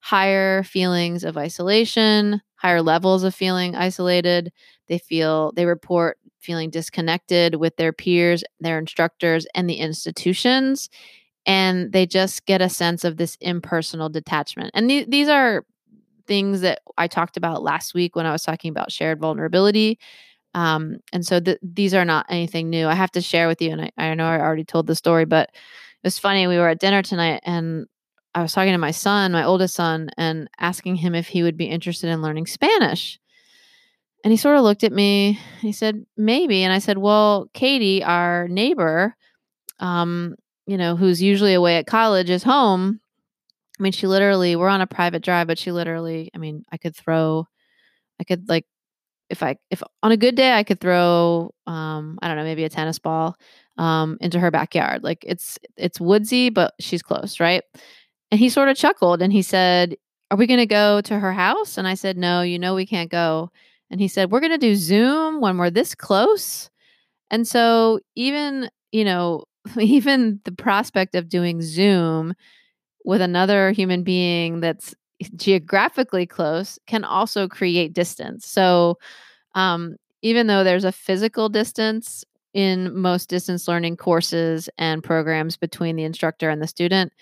higher 0.00 0.62
feelings 0.64 1.24
of 1.24 1.36
isolation 1.36 2.40
higher 2.56 2.82
levels 2.82 3.24
of 3.24 3.34
feeling 3.34 3.74
isolated 3.74 4.52
they 4.88 4.98
feel 4.98 5.52
they 5.56 5.66
report 5.66 6.18
feeling 6.40 6.70
disconnected 6.70 7.56
with 7.56 7.76
their 7.76 7.92
peers 7.92 8.44
their 8.60 8.78
instructors 8.78 9.46
and 9.54 9.68
the 9.68 9.76
institutions 9.76 10.90
and 11.46 11.92
they 11.92 12.06
just 12.06 12.46
get 12.46 12.62
a 12.62 12.68
sense 12.68 13.04
of 13.04 13.16
this 13.16 13.36
impersonal 13.40 14.08
detachment. 14.08 14.70
And 14.74 14.88
th- 14.88 15.08
these 15.08 15.28
are 15.28 15.64
things 16.26 16.60
that 16.62 16.80
I 16.96 17.08
talked 17.08 17.36
about 17.36 17.62
last 17.62 17.94
week 17.94 18.16
when 18.16 18.26
I 18.26 18.32
was 18.32 18.42
talking 18.42 18.70
about 18.70 18.92
shared 18.92 19.20
vulnerability. 19.20 19.98
Um, 20.54 20.98
and 21.12 21.26
so 21.26 21.40
th- 21.40 21.58
these 21.62 21.94
are 21.94 22.04
not 22.04 22.26
anything 22.28 22.70
new. 22.70 22.86
I 22.86 22.94
have 22.94 23.10
to 23.12 23.20
share 23.20 23.48
with 23.48 23.60
you, 23.60 23.70
and 23.70 23.82
I, 23.82 23.90
I 23.98 24.14
know 24.14 24.26
I 24.26 24.40
already 24.40 24.64
told 24.64 24.86
the 24.86 24.94
story, 24.94 25.24
but 25.24 25.50
it 25.50 26.06
was 26.06 26.18
funny. 26.18 26.46
We 26.46 26.58
were 26.58 26.68
at 26.68 26.78
dinner 26.78 27.02
tonight, 27.02 27.40
and 27.44 27.86
I 28.34 28.42
was 28.42 28.52
talking 28.52 28.72
to 28.72 28.78
my 28.78 28.90
son, 28.90 29.32
my 29.32 29.44
oldest 29.44 29.74
son, 29.74 30.10
and 30.16 30.48
asking 30.58 30.96
him 30.96 31.14
if 31.14 31.28
he 31.28 31.42
would 31.42 31.56
be 31.56 31.66
interested 31.66 32.08
in 32.08 32.22
learning 32.22 32.46
Spanish. 32.46 33.18
And 34.22 34.32
he 34.32 34.36
sort 34.36 34.56
of 34.56 34.62
looked 34.62 34.84
at 34.84 34.92
me. 34.92 35.38
He 35.60 35.72
said, 35.72 36.06
maybe. 36.16 36.62
And 36.62 36.72
I 36.72 36.78
said, 36.78 36.98
well, 36.98 37.50
Katie, 37.52 38.02
our 38.02 38.48
neighbor, 38.48 39.14
um, 39.80 40.36
you 40.66 40.78
know, 40.78 40.96
who's 40.96 41.20
usually 41.20 41.52
away 41.52 41.76
at 41.76 41.86
college 41.86 42.30
is 42.30 42.42
home. 42.42 43.00
Mean, 43.84 43.92
she 43.92 44.06
literally, 44.06 44.56
we're 44.56 44.68
on 44.68 44.80
a 44.80 44.86
private 44.86 45.22
drive, 45.22 45.46
but 45.46 45.58
she 45.58 45.70
literally, 45.70 46.30
I 46.34 46.38
mean, 46.38 46.64
I 46.72 46.78
could 46.78 46.96
throw, 46.96 47.46
I 48.18 48.24
could 48.24 48.48
like, 48.48 48.64
if 49.28 49.42
I, 49.42 49.56
if 49.70 49.82
on 50.02 50.10
a 50.10 50.16
good 50.16 50.36
day, 50.36 50.54
I 50.54 50.62
could 50.62 50.80
throw, 50.80 51.50
um, 51.66 52.18
I 52.22 52.28
don't 52.28 52.38
know, 52.38 52.44
maybe 52.44 52.64
a 52.64 52.70
tennis 52.70 52.98
ball, 52.98 53.36
um, 53.76 54.16
into 54.22 54.40
her 54.40 54.50
backyard. 54.50 55.04
Like 55.04 55.22
it's, 55.26 55.58
it's 55.76 56.00
woodsy, 56.00 56.48
but 56.48 56.72
she's 56.80 57.02
close, 57.02 57.38
right? 57.40 57.62
And 58.30 58.40
he 58.40 58.48
sort 58.48 58.70
of 58.70 58.78
chuckled 58.78 59.20
and 59.20 59.34
he 59.34 59.42
said, 59.42 59.96
Are 60.30 60.38
we 60.38 60.46
going 60.46 60.60
to 60.60 60.66
go 60.66 61.02
to 61.02 61.18
her 61.18 61.34
house? 61.34 61.76
And 61.76 61.86
I 61.86 61.92
said, 61.92 62.16
No, 62.16 62.40
you 62.40 62.58
know, 62.58 62.74
we 62.74 62.86
can't 62.86 63.10
go. 63.10 63.50
And 63.90 64.00
he 64.00 64.08
said, 64.08 64.30
We're 64.30 64.40
going 64.40 64.50
to 64.52 64.56
do 64.56 64.76
Zoom 64.76 65.42
when 65.42 65.58
we're 65.58 65.68
this 65.68 65.94
close. 65.94 66.70
And 67.30 67.46
so, 67.46 68.00
even, 68.16 68.70
you 68.92 69.04
know, 69.04 69.44
even 69.78 70.40
the 70.44 70.52
prospect 70.52 71.14
of 71.14 71.28
doing 71.28 71.60
Zoom 71.60 72.32
with 73.04 73.20
another 73.20 73.70
human 73.70 74.02
being 74.02 74.60
that's 74.60 74.94
geographically 75.36 76.26
close 76.26 76.78
can 76.86 77.04
also 77.04 77.48
create 77.48 77.92
distance. 77.92 78.46
So, 78.46 78.98
um, 79.54 79.96
even 80.22 80.46
though 80.46 80.64
there's 80.64 80.84
a 80.84 80.92
physical 80.92 81.48
distance 81.48 82.24
in 82.54 82.96
most 82.96 83.28
distance 83.28 83.68
learning 83.68 83.96
courses 83.96 84.68
and 84.78 85.02
programs 85.02 85.56
between 85.56 85.96
the 85.96 86.04
instructor 86.04 86.48
and 86.48 86.62
the 86.62 86.66
student, 86.66 87.12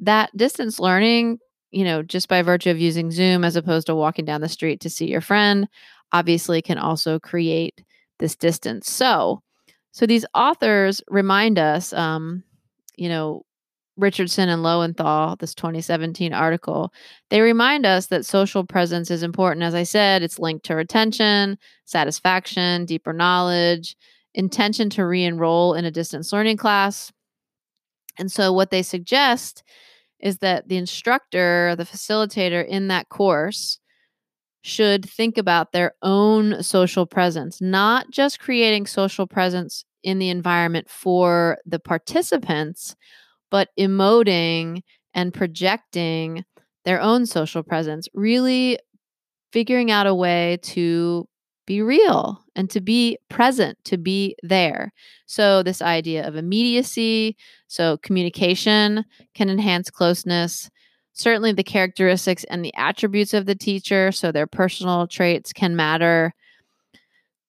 that 0.00 0.34
distance 0.36 0.80
learning, 0.80 1.38
you 1.72 1.84
know, 1.84 2.02
just 2.02 2.28
by 2.28 2.40
virtue 2.42 2.70
of 2.70 2.80
using 2.80 3.10
Zoom 3.10 3.44
as 3.44 3.56
opposed 3.56 3.86
to 3.88 3.94
walking 3.94 4.24
down 4.24 4.40
the 4.40 4.48
street 4.48 4.80
to 4.80 4.90
see 4.90 5.06
your 5.06 5.20
friend, 5.20 5.68
obviously 6.12 6.62
can 6.62 6.78
also 6.78 7.18
create 7.18 7.84
this 8.18 8.34
distance. 8.34 8.90
So, 8.90 9.42
so 9.90 10.06
these 10.06 10.24
authors 10.34 11.02
remind 11.08 11.58
us, 11.58 11.92
um, 11.92 12.42
you 12.96 13.08
know, 13.08 13.44
Richardson 13.98 14.48
and 14.48 14.62
Lowenthal, 14.62 15.36
this 15.36 15.54
2017 15.54 16.32
article, 16.32 16.92
they 17.30 17.40
remind 17.40 17.84
us 17.84 18.06
that 18.06 18.24
social 18.24 18.64
presence 18.64 19.10
is 19.10 19.22
important. 19.22 19.64
As 19.64 19.74
I 19.74 19.82
said, 19.82 20.22
it's 20.22 20.38
linked 20.38 20.64
to 20.66 20.74
retention, 20.74 21.58
satisfaction, 21.84 22.86
deeper 22.86 23.12
knowledge, 23.12 23.96
intention 24.34 24.88
to 24.90 25.04
re 25.04 25.24
enroll 25.24 25.74
in 25.74 25.84
a 25.84 25.90
distance 25.90 26.32
learning 26.32 26.56
class. 26.56 27.12
And 28.18 28.30
so, 28.30 28.52
what 28.52 28.70
they 28.70 28.82
suggest 28.82 29.64
is 30.20 30.38
that 30.38 30.68
the 30.68 30.76
instructor, 30.76 31.74
the 31.76 31.84
facilitator 31.84 32.66
in 32.66 32.88
that 32.88 33.08
course, 33.08 33.78
should 34.62 35.08
think 35.08 35.38
about 35.38 35.72
their 35.72 35.94
own 36.02 36.62
social 36.62 37.06
presence, 37.06 37.60
not 37.60 38.10
just 38.10 38.40
creating 38.40 38.86
social 38.86 39.26
presence 39.26 39.84
in 40.02 40.18
the 40.18 40.30
environment 40.30 40.88
for 40.88 41.58
the 41.64 41.78
participants, 41.78 42.94
but 43.50 43.68
emoting 43.78 44.82
and 45.14 45.34
projecting 45.34 46.44
their 46.84 47.00
own 47.00 47.26
social 47.26 47.62
presence, 47.62 48.08
really 48.14 48.78
figuring 49.52 49.90
out 49.90 50.06
a 50.06 50.14
way 50.14 50.58
to 50.62 51.26
be 51.66 51.82
real 51.82 52.42
and 52.56 52.70
to 52.70 52.80
be 52.80 53.18
present, 53.28 53.76
to 53.84 53.98
be 53.98 54.34
there. 54.42 54.90
So, 55.26 55.62
this 55.62 55.82
idea 55.82 56.26
of 56.26 56.34
immediacy, 56.34 57.36
so 57.66 57.98
communication 57.98 59.04
can 59.34 59.50
enhance 59.50 59.90
closeness. 59.90 60.70
Certainly, 61.12 61.52
the 61.52 61.64
characteristics 61.64 62.44
and 62.44 62.64
the 62.64 62.74
attributes 62.74 63.34
of 63.34 63.44
the 63.44 63.54
teacher, 63.54 64.12
so 64.12 64.32
their 64.32 64.46
personal 64.46 65.06
traits 65.06 65.52
can 65.52 65.76
matter. 65.76 66.32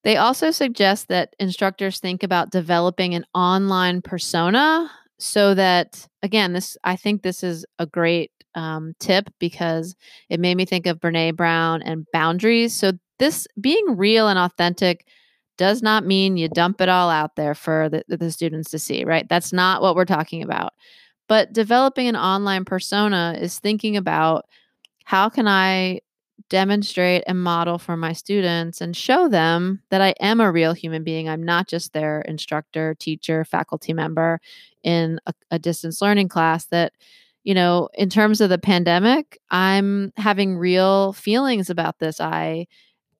They 0.04 0.18
also 0.18 0.52
suggest 0.52 1.08
that 1.08 1.34
instructors 1.40 2.00
think 2.00 2.24
about 2.24 2.52
developing 2.52 3.16
an 3.16 3.26
online 3.34 4.02
persona 4.02 4.92
so 5.20 5.54
that, 5.54 6.08
again, 6.24 6.54
this 6.54 6.78
I 6.84 6.96
think 6.96 7.22
this 7.22 7.44
is 7.44 7.66
a 7.78 7.86
great 7.86 8.32
um, 8.56 8.94
tip 9.00 9.30
because 9.40 9.96
it 10.30 10.40
made 10.40 10.56
me 10.56 10.66
think 10.66 10.86
of 10.88 11.00
Brene 11.00 11.36
Brown 11.36 11.82
and 11.82 12.06
boundaries. 12.12 12.74
So, 12.74 12.94
this 13.20 13.48
being 13.60 13.98
real 13.98 14.28
and 14.30 14.40
authentic 14.40 15.06
does 15.58 15.82
not 15.82 16.06
mean 16.06 16.38
you 16.38 16.48
dump 16.48 16.80
it 16.80 16.88
all 16.88 17.10
out 17.10 17.36
there 17.36 17.54
for 17.54 17.90
the, 17.90 18.04
the 18.08 18.32
students 18.32 18.72
to 18.72 18.80
see, 18.80 19.04
right? 19.04 19.28
That's 19.28 19.52
not 19.52 19.82
what 19.82 19.94
we're 19.94 20.06
talking 20.06 20.42
about. 20.42 20.72
But 21.28 21.52
developing 21.52 22.08
an 22.08 22.16
online 22.16 22.64
persona 22.64 23.36
is 23.40 23.60
thinking 23.60 23.98
about 23.98 24.46
how 25.04 25.28
can 25.28 25.48
I 25.48 26.00
demonstrate 26.50 27.24
and 27.28 27.42
model 27.42 27.78
for 27.78 27.98
my 27.98 28.14
students 28.14 28.82
and 28.82 28.96
show 28.96 29.28
them 29.28 29.82
that 29.90 30.02
I 30.02 30.14
am 30.20 30.40
a 30.40 30.52
real 30.52 30.74
human 30.74 31.04
being. 31.04 31.28
I'm 31.28 31.44
not 31.44 31.68
just 31.68 31.94
their 31.94 32.22
instructor, 32.22 32.96
teacher, 33.00 33.44
faculty 33.44 33.94
member 33.94 34.40
in 34.84 35.20
a, 35.26 35.34
a 35.52 35.60
distance 35.60 36.02
learning 36.02 36.30
class 36.30 36.66
that 36.68 36.94
you 37.44 37.54
know, 37.54 37.90
in 37.94 38.10
terms 38.10 38.42
of 38.42 38.50
the 38.50 38.58
pandemic, 38.58 39.40
I'm 39.50 40.12
having 40.18 40.58
real 40.58 41.14
feelings 41.14 41.70
about 41.70 41.98
this. 42.00 42.20
I 42.20 42.68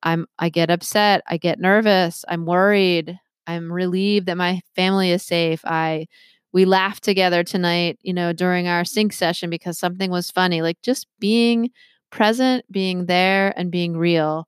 I'm 0.04 0.28
I 0.38 0.50
get 0.50 0.70
upset, 0.70 1.24
I 1.28 1.38
get 1.38 1.60
nervous, 1.60 2.26
I'm 2.28 2.46
worried, 2.46 3.18
I'm 3.48 3.72
relieved 3.72 4.28
that 4.28 4.38
my 4.38 4.62
family 4.76 5.12
is 5.12 5.24
safe. 5.26 5.62
I 5.66 6.08
we 6.52 6.66
laughed 6.66 7.04
together 7.04 7.44
tonight, 7.44 8.00
you 8.02 8.14
know, 8.14 8.34
during 8.34 8.68
our 8.68 8.86
sync 8.86 9.14
session 9.14 9.50
because 9.50 9.78
something 9.78 10.12
was 10.12 10.32
funny. 10.32 10.62
Like 10.62 10.82
just 10.82 11.08
being 11.20 11.70
present, 12.12 12.66
being 12.72 13.06
there 13.06 13.54
and 13.58 13.72
being 13.72 13.98
real. 13.98 14.48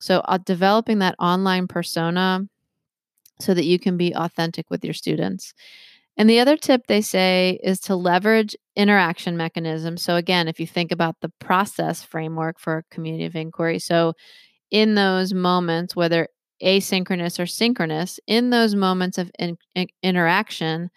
So, 0.00 0.20
uh, 0.20 0.38
developing 0.38 0.98
that 0.98 1.14
online 1.18 1.68
persona 1.68 2.42
so 3.40 3.54
that 3.54 3.64
you 3.64 3.78
can 3.78 3.96
be 3.96 4.14
authentic 4.14 4.70
with 4.70 4.84
your 4.84 4.94
students. 4.94 5.54
And 6.16 6.28
the 6.28 6.40
other 6.40 6.56
tip 6.56 6.86
they 6.86 7.00
say 7.00 7.58
is 7.62 7.80
to 7.80 7.96
leverage 7.96 8.54
interaction 8.76 9.36
mechanisms. 9.36 10.02
So, 10.02 10.16
again, 10.16 10.48
if 10.48 10.60
you 10.60 10.66
think 10.66 10.92
about 10.92 11.16
the 11.20 11.30
process 11.40 12.02
framework 12.02 12.58
for 12.58 12.78
a 12.78 12.94
community 12.94 13.24
of 13.24 13.36
inquiry, 13.36 13.78
so 13.78 14.14
in 14.70 14.94
those 14.94 15.32
moments, 15.32 15.96
whether 15.96 16.28
asynchronous 16.62 17.38
or 17.38 17.46
synchronous, 17.46 18.20
in 18.26 18.50
those 18.50 18.74
moments 18.74 19.18
of 19.18 19.30
in, 19.38 19.56
in, 19.74 19.88
interaction, 20.02 20.90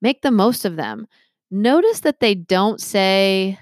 make 0.00 0.22
the 0.22 0.30
most 0.30 0.64
of 0.64 0.76
them. 0.76 1.06
Notice 1.50 2.00
that 2.00 2.20
they 2.20 2.34
don't 2.34 2.80
say 2.80 3.58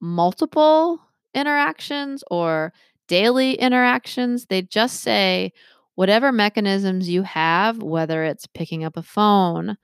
multiple 0.00 1.00
interactions 1.38 2.22
or 2.30 2.72
daily 3.06 3.54
interactions. 3.54 4.46
They 4.46 4.62
just 4.62 5.00
say 5.00 5.52
whatever 5.94 6.30
mechanisms 6.30 7.08
you 7.08 7.22
have, 7.22 7.82
whether 7.82 8.22
it's 8.24 8.46
picking 8.46 8.84
up 8.84 8.96
a 8.96 9.02
phone, 9.02 9.76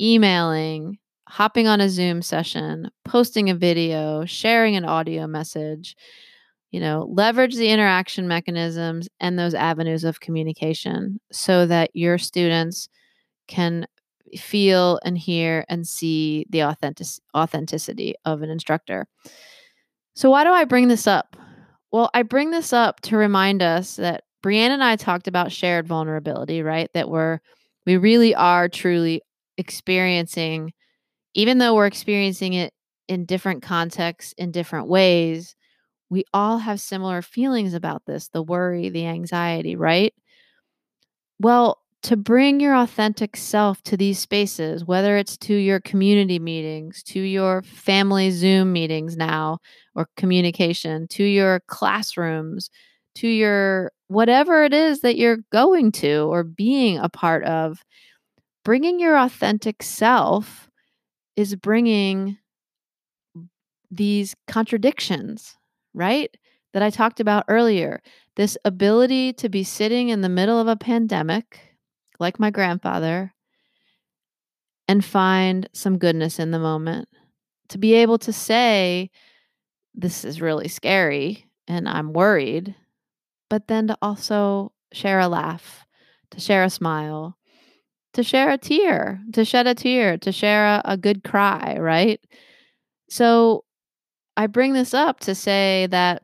emailing, 0.00 0.98
hopping 1.28 1.66
on 1.66 1.80
a 1.80 1.88
Zoom 1.88 2.22
session, 2.22 2.90
posting 3.04 3.50
a 3.50 3.54
video, 3.54 4.24
sharing 4.24 4.76
an 4.76 4.84
audio 4.84 5.26
message, 5.26 5.96
you 6.70 6.80
know, 6.80 7.08
leverage 7.08 7.54
the 7.54 7.68
interaction 7.68 8.26
mechanisms 8.26 9.08
and 9.20 9.38
those 9.38 9.54
avenues 9.54 10.02
of 10.02 10.20
communication 10.20 11.20
so 11.30 11.66
that 11.66 11.90
your 11.94 12.18
students 12.18 12.88
can 13.46 13.86
feel 14.36 14.98
and 15.04 15.16
hear 15.16 15.64
and 15.68 15.86
see 15.86 16.46
the 16.50 16.60
authentic 16.60 17.06
authenticity 17.36 18.14
of 18.24 18.42
an 18.42 18.50
instructor. 18.50 19.06
So 20.14 20.30
why 20.30 20.44
do 20.44 20.50
I 20.50 20.64
bring 20.64 20.88
this 20.88 21.06
up? 21.06 21.36
Well, 21.92 22.10
I 22.14 22.22
bring 22.22 22.50
this 22.50 22.72
up 22.72 23.00
to 23.02 23.16
remind 23.16 23.62
us 23.62 23.96
that 23.96 24.24
Brianne 24.44 24.70
and 24.70 24.82
I 24.82 24.96
talked 24.96 25.28
about 25.28 25.52
shared 25.52 25.86
vulnerability, 25.86 26.62
right? 26.62 26.90
That 26.94 27.08
we're 27.08 27.40
we 27.86 27.96
really 27.96 28.34
are 28.34 28.68
truly 28.68 29.22
experiencing, 29.58 30.72
even 31.34 31.58
though 31.58 31.74
we're 31.74 31.86
experiencing 31.86 32.54
it 32.54 32.72
in 33.08 33.26
different 33.26 33.62
contexts, 33.62 34.34
in 34.38 34.52
different 34.52 34.88
ways, 34.88 35.56
we 36.10 36.24
all 36.34 36.58
have 36.58 36.80
similar 36.80 37.22
feelings 37.22 37.74
about 37.74 38.02
this 38.06 38.28
the 38.28 38.42
worry, 38.42 38.90
the 38.90 39.06
anxiety, 39.06 39.76
right? 39.76 40.14
Well, 41.38 41.78
to 42.04 42.18
bring 42.18 42.60
your 42.60 42.76
authentic 42.76 43.34
self 43.34 43.82
to 43.82 43.96
these 43.96 44.18
spaces, 44.18 44.84
whether 44.84 45.16
it's 45.16 45.38
to 45.38 45.54
your 45.54 45.80
community 45.80 46.38
meetings, 46.38 47.02
to 47.02 47.18
your 47.18 47.62
family 47.62 48.30
Zoom 48.30 48.74
meetings 48.74 49.16
now, 49.16 49.58
or 49.94 50.06
communication, 50.16 51.08
to 51.08 51.24
your 51.24 51.60
classrooms, 51.66 52.68
to 53.14 53.26
your 53.26 53.90
whatever 54.08 54.64
it 54.64 54.74
is 54.74 55.00
that 55.00 55.16
you're 55.16 55.38
going 55.50 55.90
to 55.92 56.30
or 56.30 56.44
being 56.44 56.98
a 56.98 57.08
part 57.08 57.42
of, 57.44 57.82
bringing 58.64 59.00
your 59.00 59.16
authentic 59.16 59.82
self 59.82 60.68
is 61.36 61.56
bringing 61.56 62.36
these 63.90 64.34
contradictions, 64.46 65.56
right? 65.94 66.36
That 66.74 66.82
I 66.82 66.90
talked 66.90 67.18
about 67.18 67.44
earlier. 67.48 68.02
This 68.36 68.58
ability 68.64 69.32
to 69.34 69.48
be 69.48 69.64
sitting 69.64 70.10
in 70.10 70.20
the 70.20 70.28
middle 70.28 70.60
of 70.60 70.68
a 70.68 70.76
pandemic, 70.76 71.73
like 72.18 72.38
my 72.38 72.50
grandfather, 72.50 73.32
and 74.88 75.04
find 75.04 75.68
some 75.72 75.98
goodness 75.98 76.38
in 76.38 76.50
the 76.50 76.58
moment. 76.58 77.08
To 77.68 77.78
be 77.78 77.94
able 77.94 78.18
to 78.18 78.32
say, 78.32 79.10
this 79.94 80.24
is 80.24 80.40
really 80.40 80.68
scary 80.68 81.46
and 81.66 81.88
I'm 81.88 82.12
worried, 82.12 82.74
but 83.48 83.68
then 83.68 83.86
to 83.86 83.98
also 84.02 84.72
share 84.92 85.20
a 85.20 85.28
laugh, 85.28 85.86
to 86.30 86.40
share 86.40 86.64
a 86.64 86.70
smile, 86.70 87.36
to 88.12 88.22
share 88.22 88.50
a 88.50 88.58
tear, 88.58 89.20
to 89.32 89.44
shed 89.44 89.66
a 89.66 89.74
tear, 89.74 90.18
to 90.18 90.32
share 90.32 90.66
a, 90.66 90.82
a 90.84 90.96
good 90.96 91.24
cry, 91.24 91.76
right? 91.78 92.20
So 93.08 93.64
I 94.36 94.46
bring 94.46 94.72
this 94.72 94.94
up 94.94 95.20
to 95.20 95.34
say 95.34 95.86
that 95.90 96.22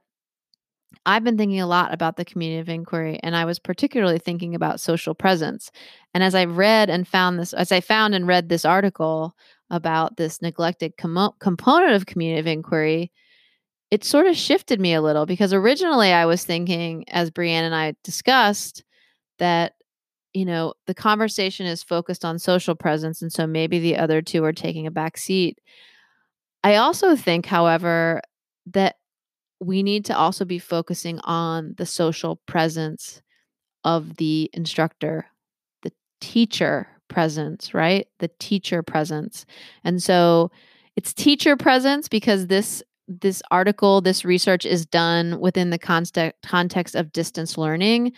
I've 1.11 1.24
been 1.24 1.36
thinking 1.36 1.61
a 1.61 1.66
lot 1.66 1.92
about 1.92 2.16
the 2.16 2.24
community 2.24 2.61
of 2.61 2.68
inquiry, 2.68 3.18
and 3.22 3.34
I 3.34 3.44
was 3.44 3.58
particularly 3.58 4.18
thinking 4.18 4.54
about 4.54 4.80
social 4.80 5.12
presence. 5.12 5.72
And 6.14 6.22
as 6.22 6.36
I 6.36 6.44
read 6.44 6.88
and 6.88 7.06
found 7.06 7.38
this, 7.38 7.52
as 7.52 7.72
I 7.72 7.80
found 7.80 8.14
and 8.14 8.28
read 8.28 8.48
this 8.48 8.64
article 8.64 9.34
about 9.70 10.16
this 10.16 10.40
neglected 10.40 10.96
com- 10.96 11.34
component 11.40 11.94
of 11.94 12.06
community 12.06 12.38
of 12.38 12.46
inquiry, 12.46 13.11
it 13.90 14.04
sort 14.04 14.26
of 14.26 14.36
shifted 14.36 14.80
me 14.80 14.94
a 14.94 15.02
little 15.02 15.26
because 15.26 15.52
originally 15.52 16.12
I 16.12 16.26
was 16.26 16.44
thinking, 16.44 17.04
as 17.08 17.32
Brianne 17.32 17.62
and 17.62 17.74
I 17.74 17.96
discussed, 18.04 18.84
that 19.38 19.74
you 20.32 20.44
know, 20.44 20.74
the 20.86 20.94
conversation 20.94 21.66
is 21.66 21.82
focused 21.82 22.24
on 22.24 22.38
social 22.38 22.76
presence. 22.76 23.20
And 23.20 23.32
so 23.32 23.48
maybe 23.48 23.80
the 23.80 23.96
other 23.96 24.22
two 24.22 24.44
are 24.44 24.52
taking 24.52 24.86
a 24.86 24.90
back 24.92 25.18
seat. 25.18 25.58
I 26.62 26.76
also 26.76 27.16
think, 27.16 27.46
however, 27.46 28.22
that 28.66 28.99
we 29.61 29.82
need 29.82 30.04
to 30.06 30.16
also 30.16 30.44
be 30.44 30.58
focusing 30.58 31.18
on 31.20 31.74
the 31.76 31.86
social 31.86 32.36
presence 32.46 33.22
of 33.84 34.16
the 34.16 34.50
instructor, 34.52 35.26
the 35.82 35.92
teacher 36.20 36.88
presence, 37.08 37.74
right? 37.74 38.06
The 38.20 38.30
teacher 38.38 38.82
presence. 38.82 39.46
And 39.84 40.02
so 40.02 40.50
it's 40.96 41.12
teacher 41.12 41.56
presence 41.56 42.08
because 42.08 42.46
this 42.46 42.82
this 43.08 43.42
article, 43.50 44.00
this 44.00 44.24
research 44.24 44.64
is 44.64 44.86
done 44.86 45.40
within 45.40 45.70
the 45.70 45.78
context 45.78 46.36
context 46.46 46.94
of 46.94 47.12
distance 47.12 47.58
learning. 47.58 48.12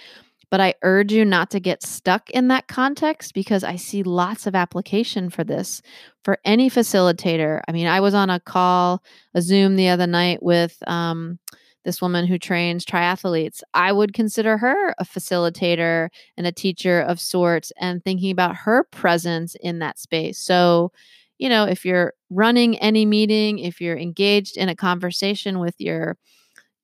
But 0.52 0.60
I 0.60 0.74
urge 0.82 1.14
you 1.14 1.24
not 1.24 1.50
to 1.52 1.60
get 1.60 1.82
stuck 1.82 2.28
in 2.28 2.48
that 2.48 2.68
context 2.68 3.32
because 3.32 3.64
I 3.64 3.76
see 3.76 4.02
lots 4.02 4.46
of 4.46 4.54
application 4.54 5.30
for 5.30 5.44
this 5.44 5.80
for 6.24 6.38
any 6.44 6.68
facilitator. 6.68 7.62
I 7.66 7.72
mean, 7.72 7.86
I 7.86 8.00
was 8.00 8.12
on 8.12 8.28
a 8.28 8.38
call, 8.38 9.02
a 9.32 9.40
Zoom 9.40 9.76
the 9.76 9.88
other 9.88 10.06
night 10.06 10.42
with 10.42 10.76
um, 10.86 11.38
this 11.86 12.02
woman 12.02 12.26
who 12.26 12.38
trains 12.38 12.84
triathletes. 12.84 13.62
I 13.72 13.92
would 13.92 14.12
consider 14.12 14.58
her 14.58 14.90
a 14.98 15.06
facilitator 15.06 16.10
and 16.36 16.46
a 16.46 16.52
teacher 16.52 17.00
of 17.00 17.18
sorts 17.18 17.72
and 17.80 18.04
thinking 18.04 18.30
about 18.30 18.54
her 18.54 18.84
presence 18.90 19.56
in 19.62 19.78
that 19.78 19.98
space. 19.98 20.38
So, 20.38 20.92
you 21.38 21.48
know, 21.48 21.64
if 21.64 21.86
you're 21.86 22.12
running 22.28 22.78
any 22.78 23.06
meeting, 23.06 23.58
if 23.58 23.80
you're 23.80 23.96
engaged 23.96 24.58
in 24.58 24.68
a 24.68 24.76
conversation 24.76 25.60
with 25.60 25.76
your 25.78 26.18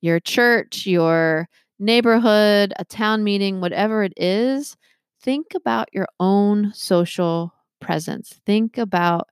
your 0.00 0.20
church, 0.20 0.86
your 0.86 1.48
neighborhood, 1.78 2.72
a 2.78 2.84
town 2.84 3.24
meeting, 3.24 3.60
whatever 3.60 4.02
it 4.02 4.12
is, 4.16 4.76
think 5.20 5.54
about 5.54 5.88
your 5.92 6.08
own 6.18 6.72
social 6.74 7.52
presence. 7.80 8.40
Think 8.46 8.78
about 8.78 9.28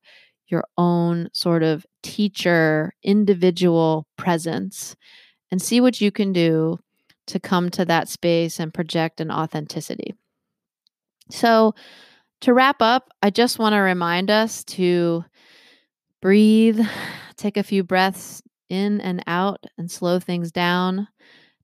your 0.48 0.64
own 0.78 1.28
sort 1.32 1.62
of 1.62 1.86
teacher, 2.02 2.92
individual 3.02 4.06
presence, 4.16 4.96
and 5.50 5.60
see 5.60 5.80
what 5.80 6.00
you 6.00 6.10
can 6.10 6.32
do 6.32 6.78
to 7.26 7.40
come 7.40 7.70
to 7.70 7.84
that 7.84 8.08
space 8.08 8.60
and 8.60 8.72
project 8.72 9.20
an 9.20 9.30
authenticity. 9.30 10.14
So, 11.30 11.74
to 12.42 12.54
wrap 12.54 12.80
up, 12.80 13.10
I 13.22 13.30
just 13.30 13.58
want 13.58 13.72
to 13.72 13.78
remind 13.78 14.30
us 14.30 14.62
to 14.64 15.24
breathe, 16.20 16.80
take 17.36 17.56
a 17.56 17.62
few 17.62 17.82
breaths 17.82 18.42
in 18.68 19.00
and 19.00 19.22
out, 19.26 19.64
and 19.78 19.90
slow 19.90 20.20
things 20.20 20.52
down, 20.52 21.08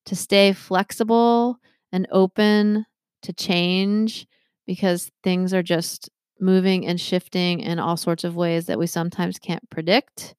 to 0.07 0.17
stay 0.17 0.53
flexible 0.53 1.59
and 1.93 2.07
open 2.11 2.87
to 3.23 3.33
change 3.33 4.27
because 4.67 5.11
things 5.23 5.55
are 5.55 5.63
just 5.63 6.11
moving 6.41 6.87
and 6.87 7.01
shifting 7.01 7.61
in 7.61 7.79
all 7.79 7.97
sorts 7.97 8.25
of 8.25 8.37
ways 8.37 8.67
that 8.67 8.79
we 8.79 8.87
sometimes 8.87 9.39
can't 9.39 9.69
predict. 9.71 10.35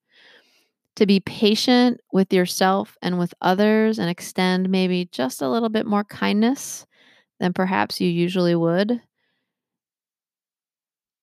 To 0.97 1.05
be 1.07 1.19
patient 1.21 2.01
with 2.11 2.31
yourself 2.31 2.97
and 3.01 3.17
with 3.17 3.33
others 3.41 3.97
and 3.97 4.09
extend 4.09 4.69
maybe 4.69 5.05
just 5.11 5.41
a 5.41 5.49
little 5.49 5.69
bit 5.69 5.87
more 5.87 6.03
kindness 6.03 6.85
than 7.39 7.53
perhaps 7.53 7.99
you 8.01 8.09
usually 8.09 8.55
would. 8.55 9.01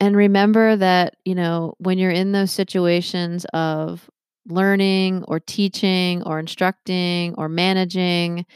And 0.01 0.17
remember 0.17 0.77
that, 0.77 1.17
you 1.25 1.35
know, 1.35 1.75
when 1.79 1.99
you're 1.99 2.11
in 2.11 2.33
those 2.33 2.51
situations 2.51 3.45
of 3.53 4.09
learning 4.51 5.25
or 5.29 5.41
teaching 5.41 6.23
or 6.25 6.39
instructing 6.39 7.35
or 7.37 7.49
managing, 7.49 8.47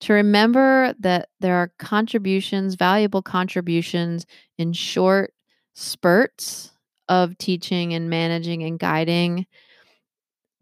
to 0.00 0.12
remember 0.14 0.94
that 1.00 1.28
there 1.40 1.56
are 1.56 1.72
contributions, 1.78 2.74
valuable 2.74 3.22
contributions 3.22 4.26
in 4.58 4.72
short 4.72 5.34
spurts 5.74 6.72
of 7.08 7.36
teaching 7.38 7.92
and 7.92 8.08
managing 8.08 8.62
and 8.62 8.78
guiding 8.78 9.46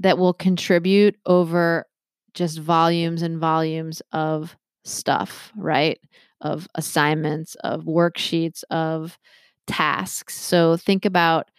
that 0.00 0.18
will 0.18 0.32
contribute 0.32 1.16
over 1.26 1.86
just 2.34 2.58
volumes 2.58 3.22
and 3.22 3.38
volumes 3.38 4.00
of 4.12 4.56
stuff, 4.84 5.52
right? 5.56 5.98
Of 6.40 6.68
assignments, 6.74 7.54
of 7.56 7.84
worksheets, 7.84 8.62
of 8.70 9.18
tasks. 9.66 10.34
So 10.40 10.76
think 10.76 11.04
about 11.04 11.50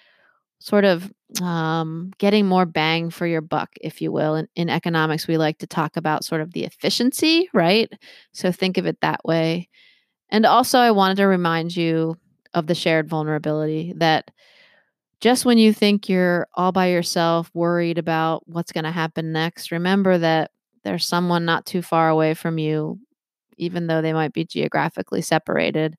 sort 0.59 0.85
of 0.85 1.11
um, 1.41 2.11
getting 2.17 2.45
more 2.45 2.65
bang 2.65 3.09
for 3.09 3.25
your 3.25 3.41
buck, 3.41 3.69
if 3.81 4.01
you 4.01 4.11
will. 4.11 4.35
In, 4.35 4.47
in 4.55 4.69
economics, 4.69 5.27
we 5.27 5.37
like 5.37 5.57
to 5.59 5.67
talk 5.67 5.97
about 5.97 6.25
sort 6.25 6.41
of 6.41 6.53
the 6.53 6.65
efficiency, 6.65 7.49
right? 7.53 7.91
So 8.33 8.51
think 8.51 8.77
of 8.77 8.85
it 8.85 8.99
that 9.01 9.23
way. 9.23 9.69
And 10.29 10.45
also, 10.45 10.79
I 10.79 10.91
wanted 10.91 11.17
to 11.17 11.27
remind 11.27 11.75
you 11.75 12.17
of 12.53 12.67
the 12.67 12.75
shared 12.75 13.07
vulnerability 13.09 13.93
that 13.97 14.31
just 15.21 15.45
when 15.45 15.57
you 15.57 15.73
think 15.73 16.07
you're 16.07 16.47
all 16.53 16.71
by 16.71 16.87
yourself, 16.87 17.51
worried 17.53 17.97
about 17.97 18.47
what's 18.47 18.71
going 18.71 18.85
to 18.85 18.91
happen 18.91 19.31
next, 19.31 19.71
remember 19.71 20.17
that 20.17 20.51
there's 20.83 21.05
someone 21.05 21.45
not 21.45 21.65
too 21.65 21.81
far 21.81 22.09
away 22.09 22.33
from 22.33 22.57
you, 22.57 22.99
even 23.57 23.87
though 23.87 24.01
they 24.01 24.13
might 24.13 24.33
be 24.33 24.45
geographically 24.45 25.21
separated, 25.21 25.97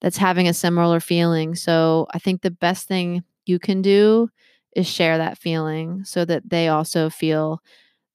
that's 0.00 0.16
having 0.16 0.48
a 0.48 0.54
similar 0.54 1.00
feeling. 1.00 1.54
So 1.54 2.06
I 2.12 2.18
think 2.18 2.42
the 2.42 2.50
best 2.50 2.88
thing 2.88 3.22
you 3.48 3.58
can 3.58 3.82
do 3.82 4.28
is 4.76 4.86
share 4.86 5.18
that 5.18 5.38
feeling 5.38 6.04
so 6.04 6.24
that 6.24 6.48
they 6.48 6.68
also 6.68 7.10
feel 7.10 7.60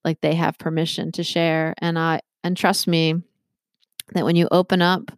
like 0.04 0.20
they 0.20 0.34
have 0.34 0.58
permission 0.58 1.12
to 1.12 1.22
share. 1.22 1.74
And 1.78 1.98
I 1.98 2.20
and 2.42 2.56
trust 2.56 2.86
me 2.86 3.14
that 4.12 4.24
when 4.24 4.36
you 4.36 4.48
open 4.50 4.82
up 4.82 5.10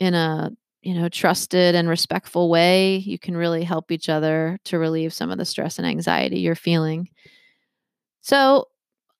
in 0.00 0.14
a 0.14 0.50
you 0.82 0.94
know 0.94 1.08
trusted 1.08 1.74
and 1.74 1.88
respectful 1.88 2.50
way, 2.50 2.96
you 2.96 3.18
can 3.18 3.36
really 3.36 3.64
help 3.64 3.92
each 3.92 4.08
other 4.08 4.58
to 4.64 4.78
relieve 4.78 5.12
some 5.12 5.30
of 5.30 5.38
the 5.38 5.44
stress 5.44 5.78
and 5.78 5.86
anxiety 5.86 6.40
you're 6.40 6.54
feeling. 6.54 7.08
So 8.22 8.68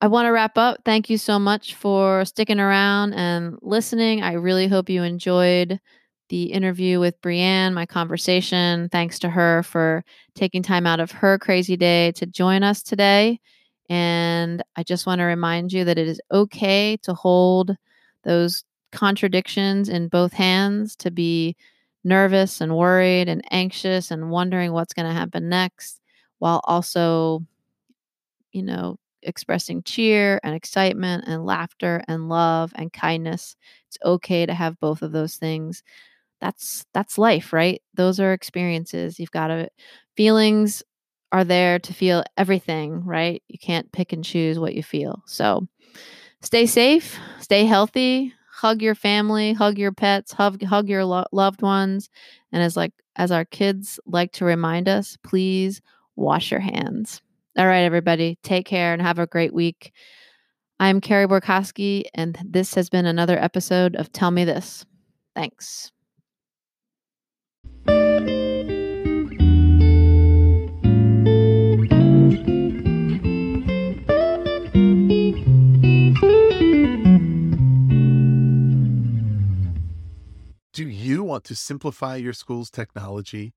I 0.00 0.08
want 0.08 0.26
to 0.26 0.32
wrap 0.32 0.58
up. 0.58 0.78
Thank 0.84 1.10
you 1.10 1.18
so 1.18 1.38
much 1.38 1.74
for 1.74 2.24
sticking 2.24 2.58
around 2.58 3.14
and 3.14 3.56
listening. 3.62 4.22
I 4.22 4.32
really 4.32 4.66
hope 4.66 4.88
you 4.88 5.02
enjoyed 5.02 5.78
the 6.28 6.44
interview 6.44 6.98
with 7.00 7.20
Brianne, 7.20 7.74
my 7.74 7.86
conversation. 7.86 8.88
Thanks 8.90 9.18
to 9.20 9.28
her 9.28 9.62
for 9.62 10.04
taking 10.34 10.62
time 10.62 10.86
out 10.86 11.00
of 11.00 11.10
her 11.10 11.38
crazy 11.38 11.76
day 11.76 12.12
to 12.12 12.26
join 12.26 12.62
us 12.62 12.82
today. 12.82 13.40
And 13.88 14.62
I 14.76 14.82
just 14.82 15.06
want 15.06 15.18
to 15.18 15.24
remind 15.24 15.72
you 15.72 15.84
that 15.84 15.98
it 15.98 16.08
is 16.08 16.20
okay 16.30 16.96
to 17.02 17.12
hold 17.12 17.76
those 18.24 18.64
contradictions 18.92 19.88
in 19.88 20.08
both 20.08 20.32
hands, 20.32 20.96
to 20.96 21.10
be 21.10 21.56
nervous 22.04 22.60
and 22.60 22.76
worried 22.76 23.28
and 23.28 23.42
anxious 23.50 24.10
and 24.10 24.30
wondering 24.30 24.72
what's 24.72 24.94
going 24.94 25.06
to 25.06 25.14
happen 25.14 25.48
next, 25.48 26.00
while 26.38 26.60
also, 26.64 27.44
you 28.52 28.62
know, 28.62 28.96
expressing 29.22 29.82
cheer 29.82 30.40
and 30.42 30.54
excitement 30.54 31.24
and 31.26 31.46
laughter 31.46 32.02
and 32.08 32.28
love 32.28 32.72
and 32.74 32.92
kindness. 32.92 33.56
It's 33.88 33.98
okay 34.04 34.46
to 34.46 34.54
have 34.54 34.80
both 34.80 35.02
of 35.02 35.12
those 35.12 35.36
things 35.36 35.82
that's 36.42 36.84
that's 36.92 37.16
life 37.16 37.52
right? 37.54 37.80
Those 37.94 38.20
are 38.20 38.34
experiences. 38.34 39.18
You've 39.18 39.30
got 39.30 39.46
to 39.46 39.70
feelings 40.16 40.82
are 41.30 41.44
there 41.44 41.78
to 41.78 41.94
feel 41.94 42.24
everything 42.36 43.04
right? 43.06 43.42
You 43.48 43.58
can't 43.58 43.90
pick 43.92 44.12
and 44.12 44.22
choose 44.24 44.58
what 44.58 44.74
you 44.74 44.82
feel. 44.82 45.22
So 45.24 45.66
stay 46.42 46.66
safe 46.66 47.18
stay 47.40 47.64
healthy 47.64 48.34
hug 48.50 48.82
your 48.82 48.96
family 48.96 49.52
hug 49.52 49.78
your 49.78 49.92
pets 49.92 50.32
hug 50.32 50.62
hug 50.62 50.88
your 50.88 51.04
lo- 51.04 51.24
loved 51.32 51.62
ones. 51.62 52.10
And 52.50 52.62
as 52.62 52.76
like 52.76 52.92
as 53.16 53.30
our 53.30 53.44
kids 53.44 54.00
like 54.04 54.32
to 54.32 54.44
remind 54.44 54.88
us 54.88 55.16
please 55.22 55.80
wash 56.16 56.50
your 56.50 56.60
hands. 56.60 57.22
All 57.56 57.66
right 57.66 57.84
everybody 57.84 58.36
take 58.42 58.66
care 58.66 58.92
and 58.92 59.00
have 59.00 59.20
a 59.20 59.26
great 59.28 59.54
week. 59.54 59.92
I'm 60.80 61.00
carrie 61.00 61.28
borkowski 61.28 62.04
and 62.14 62.36
this 62.44 62.74
has 62.74 62.90
been 62.90 63.06
another 63.06 63.38
episode 63.38 63.94
of 63.94 64.10
tell 64.12 64.32
me 64.32 64.44
this. 64.44 64.84
Thanks 65.36 65.92
do 80.72 80.88
you 80.88 81.22
want 81.22 81.44
to 81.44 81.54
simplify 81.54 82.16
your 82.16 82.32
school's 82.32 82.70
technology, 82.70 83.52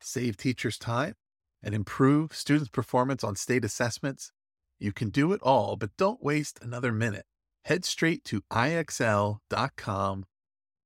save 0.00 0.36
teachers 0.36 0.76
time, 0.76 1.14
and 1.62 1.74
improve 1.74 2.34
students' 2.34 2.68
performance 2.68 3.24
on 3.24 3.34
state 3.36 3.64
assessments? 3.64 4.32
You 4.78 4.92
can 4.92 5.08
do 5.08 5.32
it 5.32 5.40
all, 5.42 5.76
but 5.76 5.96
don't 5.96 6.22
waste 6.22 6.58
another 6.60 6.92
minute. 6.92 7.24
Head 7.64 7.84
straight 7.84 8.24
to 8.24 8.42
ixl.com 8.52 10.24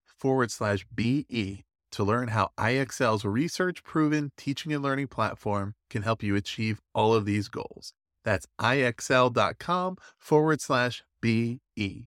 forward 0.04 0.50
slash 0.50 0.86
BE 0.94 1.64
to 1.92 2.04
learn 2.04 2.28
how 2.28 2.50
IXL's 2.58 3.24
research 3.24 3.82
proven 3.84 4.32
teaching 4.36 4.72
and 4.72 4.82
learning 4.82 5.08
platform 5.08 5.74
can 5.88 6.02
help 6.02 6.22
you 6.22 6.36
achieve 6.36 6.80
all 6.94 7.14
of 7.14 7.24
these 7.24 7.48
goals. 7.48 7.92
That's 8.24 8.46
ixl.com 8.60 9.96
forward 10.18 10.60
slash 10.60 11.02
BE. 11.20 11.60